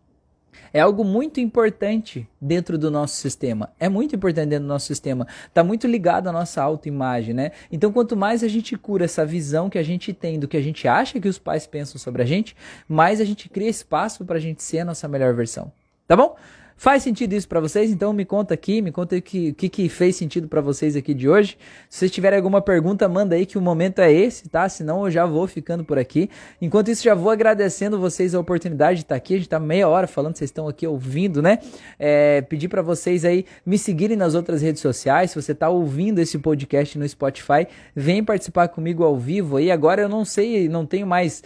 é 0.73 0.81
algo 0.81 1.05
muito 1.05 1.41
importante 1.41 2.29
dentro 2.41 2.79
do 2.79 2.91
nosso 2.91 3.17
sistema. 3.17 3.71
É 3.79 3.89
muito 3.89 4.17
importante 4.17 4.49
dentro 4.49 4.65
do 4.65 4.69
nosso 4.69 4.87
sistema. 4.87 5.27
Está 5.47 5.63
muito 5.63 5.87
ligado 5.87 6.29
à 6.29 6.33
nossa 6.33 6.63
autoimagem, 6.63 7.35
né? 7.35 7.53
Então, 7.71 7.93
quanto 7.93 8.17
mais 8.17 8.43
a 8.43 8.49
gente 8.49 8.77
cura 8.77 9.05
essa 9.05 9.25
visão 9.25 9.69
que 9.69 9.79
a 9.79 9.83
gente 9.83 10.13
tem 10.13 10.39
do 10.39 10.49
que 10.49 10.57
a 10.57 10.63
gente 10.63 10.87
acha 10.89 11.21
que 11.21 11.29
os 11.29 11.39
pais 11.39 11.67
pensam 11.67 11.99
sobre 11.99 12.23
a 12.23 12.27
gente, 12.27 12.57
mais 12.89 13.21
a 13.21 13.25
gente 13.25 13.49
cria 13.49 13.69
espaço 13.69 14.25
para 14.25 14.37
a 14.37 14.41
gente 14.41 14.63
ser 14.63 14.81
a 14.81 14.85
nossa 14.85 15.09
melhor 15.09 15.35
versão. 15.35 15.73
Tá 16.13 16.17
bom? 16.17 16.37
Faz 16.77 17.03
sentido 17.03 17.33
isso 17.33 17.49
para 17.49 17.59
vocês? 17.59 17.91
Então 17.91 18.13
me 18.13 18.27
conta 18.27 18.53
aqui, 18.53 18.83
me 18.83 18.93
conta 18.93 19.17
o 19.17 19.23
que, 19.23 19.55
que, 19.55 19.67
que 19.67 19.89
fez 19.89 20.15
sentido 20.15 20.47
para 20.47 20.61
vocês 20.61 20.95
aqui 20.95 21.15
de 21.15 21.27
hoje. 21.27 21.57
Se 21.89 22.01
vocês 22.01 22.11
tiverem 22.11 22.37
alguma 22.37 22.61
pergunta, 22.61 23.09
manda 23.09 23.35
aí 23.35 23.47
que 23.47 23.57
o 23.57 23.63
momento 23.63 24.01
é 24.01 24.13
esse, 24.13 24.47
tá? 24.47 24.69
Senão 24.69 25.07
eu 25.07 25.11
já 25.11 25.25
vou 25.25 25.47
ficando 25.47 25.83
por 25.87 25.99
aqui. 25.99 26.29
Enquanto 26.61 26.91
isso, 26.91 27.03
já 27.03 27.15
vou 27.15 27.31
agradecendo 27.31 27.99
vocês 27.99 28.35
a 28.35 28.41
oportunidade 28.41 28.97
de 28.99 29.05
estar 29.05 29.15
aqui. 29.15 29.33
A 29.33 29.37
gente 29.39 29.49
tá 29.49 29.59
meia 29.59 29.89
hora 29.89 30.07
falando, 30.07 30.37
vocês 30.37 30.51
estão 30.51 30.69
aqui 30.69 30.87
ouvindo, 30.87 31.41
né? 31.41 31.61
É, 31.99 32.43
pedir 32.43 32.69
para 32.69 32.83
vocês 32.83 33.25
aí 33.25 33.47
me 33.65 33.79
seguirem 33.79 34.15
nas 34.15 34.35
outras 34.35 34.61
redes 34.61 34.83
sociais. 34.83 35.31
Se 35.31 35.41
você 35.41 35.55
tá 35.55 35.71
ouvindo 35.71 36.19
esse 36.19 36.37
podcast 36.37 36.99
no 36.99 37.09
Spotify, 37.09 37.67
vem 37.97 38.23
participar 38.23 38.69
comigo 38.69 39.03
ao 39.03 39.17
vivo 39.17 39.57
aí. 39.57 39.71
Agora 39.71 40.03
eu 40.03 40.11
não 40.11 40.27
sei, 40.27 40.69
não 40.69 40.85
tenho 40.85 41.07
mais 41.07 41.43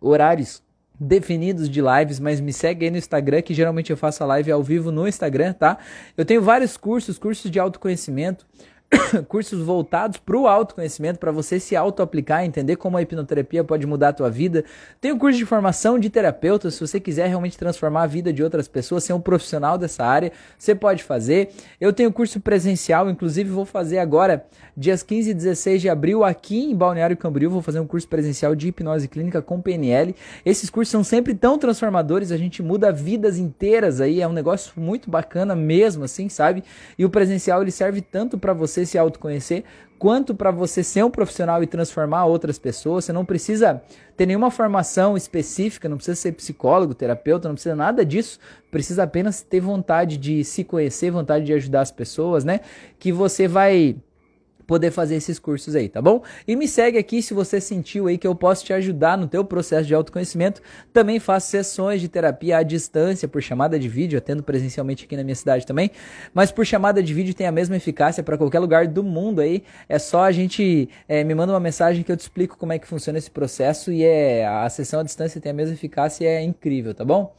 horários 0.00 0.62
definidos 1.00 1.70
de 1.70 1.80
lives, 1.80 2.20
mas 2.20 2.40
me 2.40 2.52
segue 2.52 2.84
aí 2.84 2.90
no 2.90 2.98
Instagram, 2.98 3.40
que 3.40 3.54
geralmente 3.54 3.90
eu 3.90 3.96
faço 3.96 4.22
a 4.22 4.26
live 4.26 4.52
ao 4.52 4.62
vivo 4.62 4.92
no 4.92 5.08
Instagram, 5.08 5.54
tá? 5.54 5.78
Eu 6.14 6.26
tenho 6.26 6.42
vários 6.42 6.76
cursos, 6.76 7.18
cursos 7.18 7.50
de 7.50 7.58
autoconhecimento, 7.58 8.46
cursos 9.28 9.60
voltados 9.60 10.18
para 10.18 10.36
o 10.36 10.46
autoconhecimento, 10.46 11.18
para 11.18 11.30
você 11.30 11.60
se 11.60 11.76
auto-aplicar, 11.76 12.44
entender 12.44 12.76
como 12.76 12.96
a 12.96 13.02
hipnoterapia 13.02 13.62
pode 13.62 13.86
mudar 13.86 14.08
a 14.08 14.12
tua 14.12 14.30
vida. 14.30 14.64
Tem 15.00 15.12
um 15.12 15.18
curso 15.18 15.38
de 15.38 15.46
formação 15.46 15.98
de 15.98 16.10
terapeuta, 16.10 16.70
se 16.70 16.80
você 16.80 16.98
quiser 16.98 17.28
realmente 17.28 17.56
transformar 17.56 18.02
a 18.02 18.06
vida 18.06 18.32
de 18.32 18.42
outras 18.42 18.66
pessoas, 18.66 19.04
ser 19.04 19.12
um 19.12 19.20
profissional 19.20 19.78
dessa 19.78 20.04
área, 20.04 20.32
você 20.58 20.74
pode 20.74 21.04
fazer. 21.04 21.50
Eu 21.80 21.92
tenho 21.92 22.12
curso 22.12 22.40
presencial, 22.40 23.08
inclusive 23.08 23.50
vou 23.50 23.64
fazer 23.64 23.98
agora, 23.98 24.44
dias 24.76 25.02
15 25.02 25.30
e 25.30 25.34
16 25.34 25.82
de 25.82 25.88
abril, 25.88 26.24
aqui 26.24 26.70
em 26.70 26.74
Balneário 26.74 27.16
Camboriú, 27.16 27.50
vou 27.50 27.62
fazer 27.62 27.80
um 27.80 27.86
curso 27.86 28.08
presencial 28.08 28.54
de 28.54 28.68
hipnose 28.68 29.08
clínica 29.08 29.40
com 29.40 29.60
PNL. 29.60 30.14
Esses 30.44 30.68
cursos 30.68 30.90
são 30.90 31.04
sempre 31.04 31.34
tão 31.34 31.58
transformadores, 31.58 32.32
a 32.32 32.36
gente 32.36 32.62
muda 32.62 32.92
vidas 32.92 33.38
inteiras 33.38 34.00
aí, 34.00 34.20
é 34.20 34.26
um 34.26 34.32
negócio 34.32 34.72
muito 34.76 35.10
bacana 35.10 35.54
mesmo, 35.54 36.04
assim, 36.04 36.28
sabe? 36.28 36.64
E 36.98 37.04
o 37.04 37.10
presencial 37.10 37.62
ele 37.62 37.70
serve 37.70 38.00
tanto 38.00 38.38
para 38.38 38.52
você 38.52 38.79
você 38.80 38.86
se 38.86 38.98
autoconhecer, 38.98 39.64
quanto 39.98 40.34
para 40.34 40.50
você 40.50 40.82
ser 40.82 41.04
um 41.04 41.10
profissional 41.10 41.62
e 41.62 41.66
transformar 41.66 42.24
outras 42.24 42.58
pessoas. 42.58 43.04
Você 43.04 43.12
não 43.12 43.24
precisa 43.24 43.82
ter 44.16 44.26
nenhuma 44.26 44.50
formação 44.50 45.16
específica, 45.16 45.88
não 45.88 45.96
precisa 45.96 46.16
ser 46.16 46.32
psicólogo, 46.32 46.94
terapeuta, 46.94 47.48
não 47.48 47.54
precisa 47.54 47.76
nada 47.76 48.04
disso. 48.04 48.38
Precisa 48.70 49.02
apenas 49.02 49.42
ter 49.42 49.60
vontade 49.60 50.16
de 50.16 50.42
se 50.42 50.64
conhecer, 50.64 51.10
vontade 51.10 51.44
de 51.44 51.52
ajudar 51.52 51.82
as 51.82 51.90
pessoas, 51.90 52.44
né? 52.44 52.60
Que 52.98 53.12
você 53.12 53.46
vai 53.46 53.96
poder 54.70 54.92
fazer 54.92 55.16
esses 55.16 55.36
cursos 55.36 55.74
aí, 55.74 55.88
tá 55.88 56.00
bom? 56.00 56.22
E 56.46 56.54
me 56.54 56.68
segue 56.68 56.96
aqui 56.96 57.20
se 57.20 57.34
você 57.34 57.60
sentiu 57.60 58.06
aí 58.06 58.16
que 58.16 58.24
eu 58.24 58.36
posso 58.36 58.64
te 58.64 58.72
ajudar 58.72 59.18
no 59.18 59.26
teu 59.26 59.44
processo 59.44 59.84
de 59.84 59.92
autoconhecimento. 59.92 60.62
Também 60.92 61.18
faço 61.18 61.48
sessões 61.48 62.00
de 62.00 62.08
terapia 62.08 62.58
à 62.58 62.62
distância 62.62 63.26
por 63.26 63.42
chamada 63.42 63.76
de 63.80 63.88
vídeo, 63.88 64.16
atendo 64.16 64.44
presencialmente 64.44 65.06
aqui 65.06 65.16
na 65.16 65.24
minha 65.24 65.34
cidade 65.34 65.66
também, 65.66 65.90
mas 66.32 66.52
por 66.52 66.64
chamada 66.64 67.02
de 67.02 67.12
vídeo 67.12 67.34
tem 67.34 67.48
a 67.48 67.50
mesma 67.50 67.76
eficácia 67.76 68.22
para 68.22 68.38
qualquer 68.38 68.60
lugar 68.60 68.86
do 68.86 69.02
mundo 69.02 69.40
aí. 69.40 69.64
É 69.88 69.98
só 69.98 70.22
a 70.22 70.30
gente 70.30 70.88
é, 71.08 71.24
me 71.24 71.34
manda 71.34 71.52
uma 71.52 71.58
mensagem 71.58 72.04
que 72.04 72.12
eu 72.12 72.16
te 72.16 72.20
explico 72.20 72.56
como 72.56 72.72
é 72.72 72.78
que 72.78 72.86
funciona 72.86 73.18
esse 73.18 73.28
processo 73.28 73.90
e 73.90 74.04
é 74.04 74.46
a 74.46 74.70
sessão 74.70 75.00
à 75.00 75.02
distância 75.02 75.40
tem 75.40 75.50
a 75.50 75.54
mesma 75.54 75.74
eficácia 75.74 76.22
e 76.22 76.28
é 76.28 76.42
incrível, 76.44 76.94
tá 76.94 77.04
bom? 77.04 77.34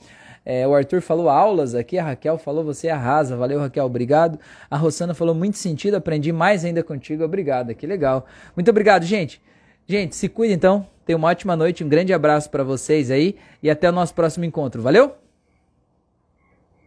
É, 0.46 0.68
o 0.68 0.74
Arthur 0.74 1.02
falou 1.02 1.30
aulas 1.30 1.76
aqui, 1.76 1.98
a 2.00 2.04
Raquel 2.04 2.38
falou 2.38 2.64
você 2.64 2.90
arrasa, 2.90 3.36
valeu 3.36 3.60
Raquel, 3.60 3.86
obrigado. 3.86 4.40
A 4.70 4.78
Rosana 4.78 5.14
falou 5.14 5.36
muito 5.36 5.58
sentido, 5.58 5.96
aprendi 5.96 6.32
mais 6.32 6.66
ainda 6.66 6.84
contigo, 6.84 7.24
obrigado, 7.24 7.74
que 7.76 7.86
legal. 7.86 8.26
Muito 8.56 8.70
obrigado, 8.70 9.04
gente. 9.04 9.42
Gente, 9.88 10.16
se 10.16 10.28
cuida 10.30 10.54
então, 10.54 10.88
tenha 11.06 11.18
uma 11.18 11.28
ótima 11.28 11.56
noite, 11.56 11.84
um 11.84 11.90
grande 11.90 12.14
abraço 12.14 12.50
para 12.50 12.64
vocês 12.64 13.12
aí 13.12 13.36
e 13.62 13.70
até 13.70 13.90
o 13.90 13.92
nosso 13.92 14.14
próximo 14.14 14.46
encontro, 14.46 14.82
valeu? 14.82 15.21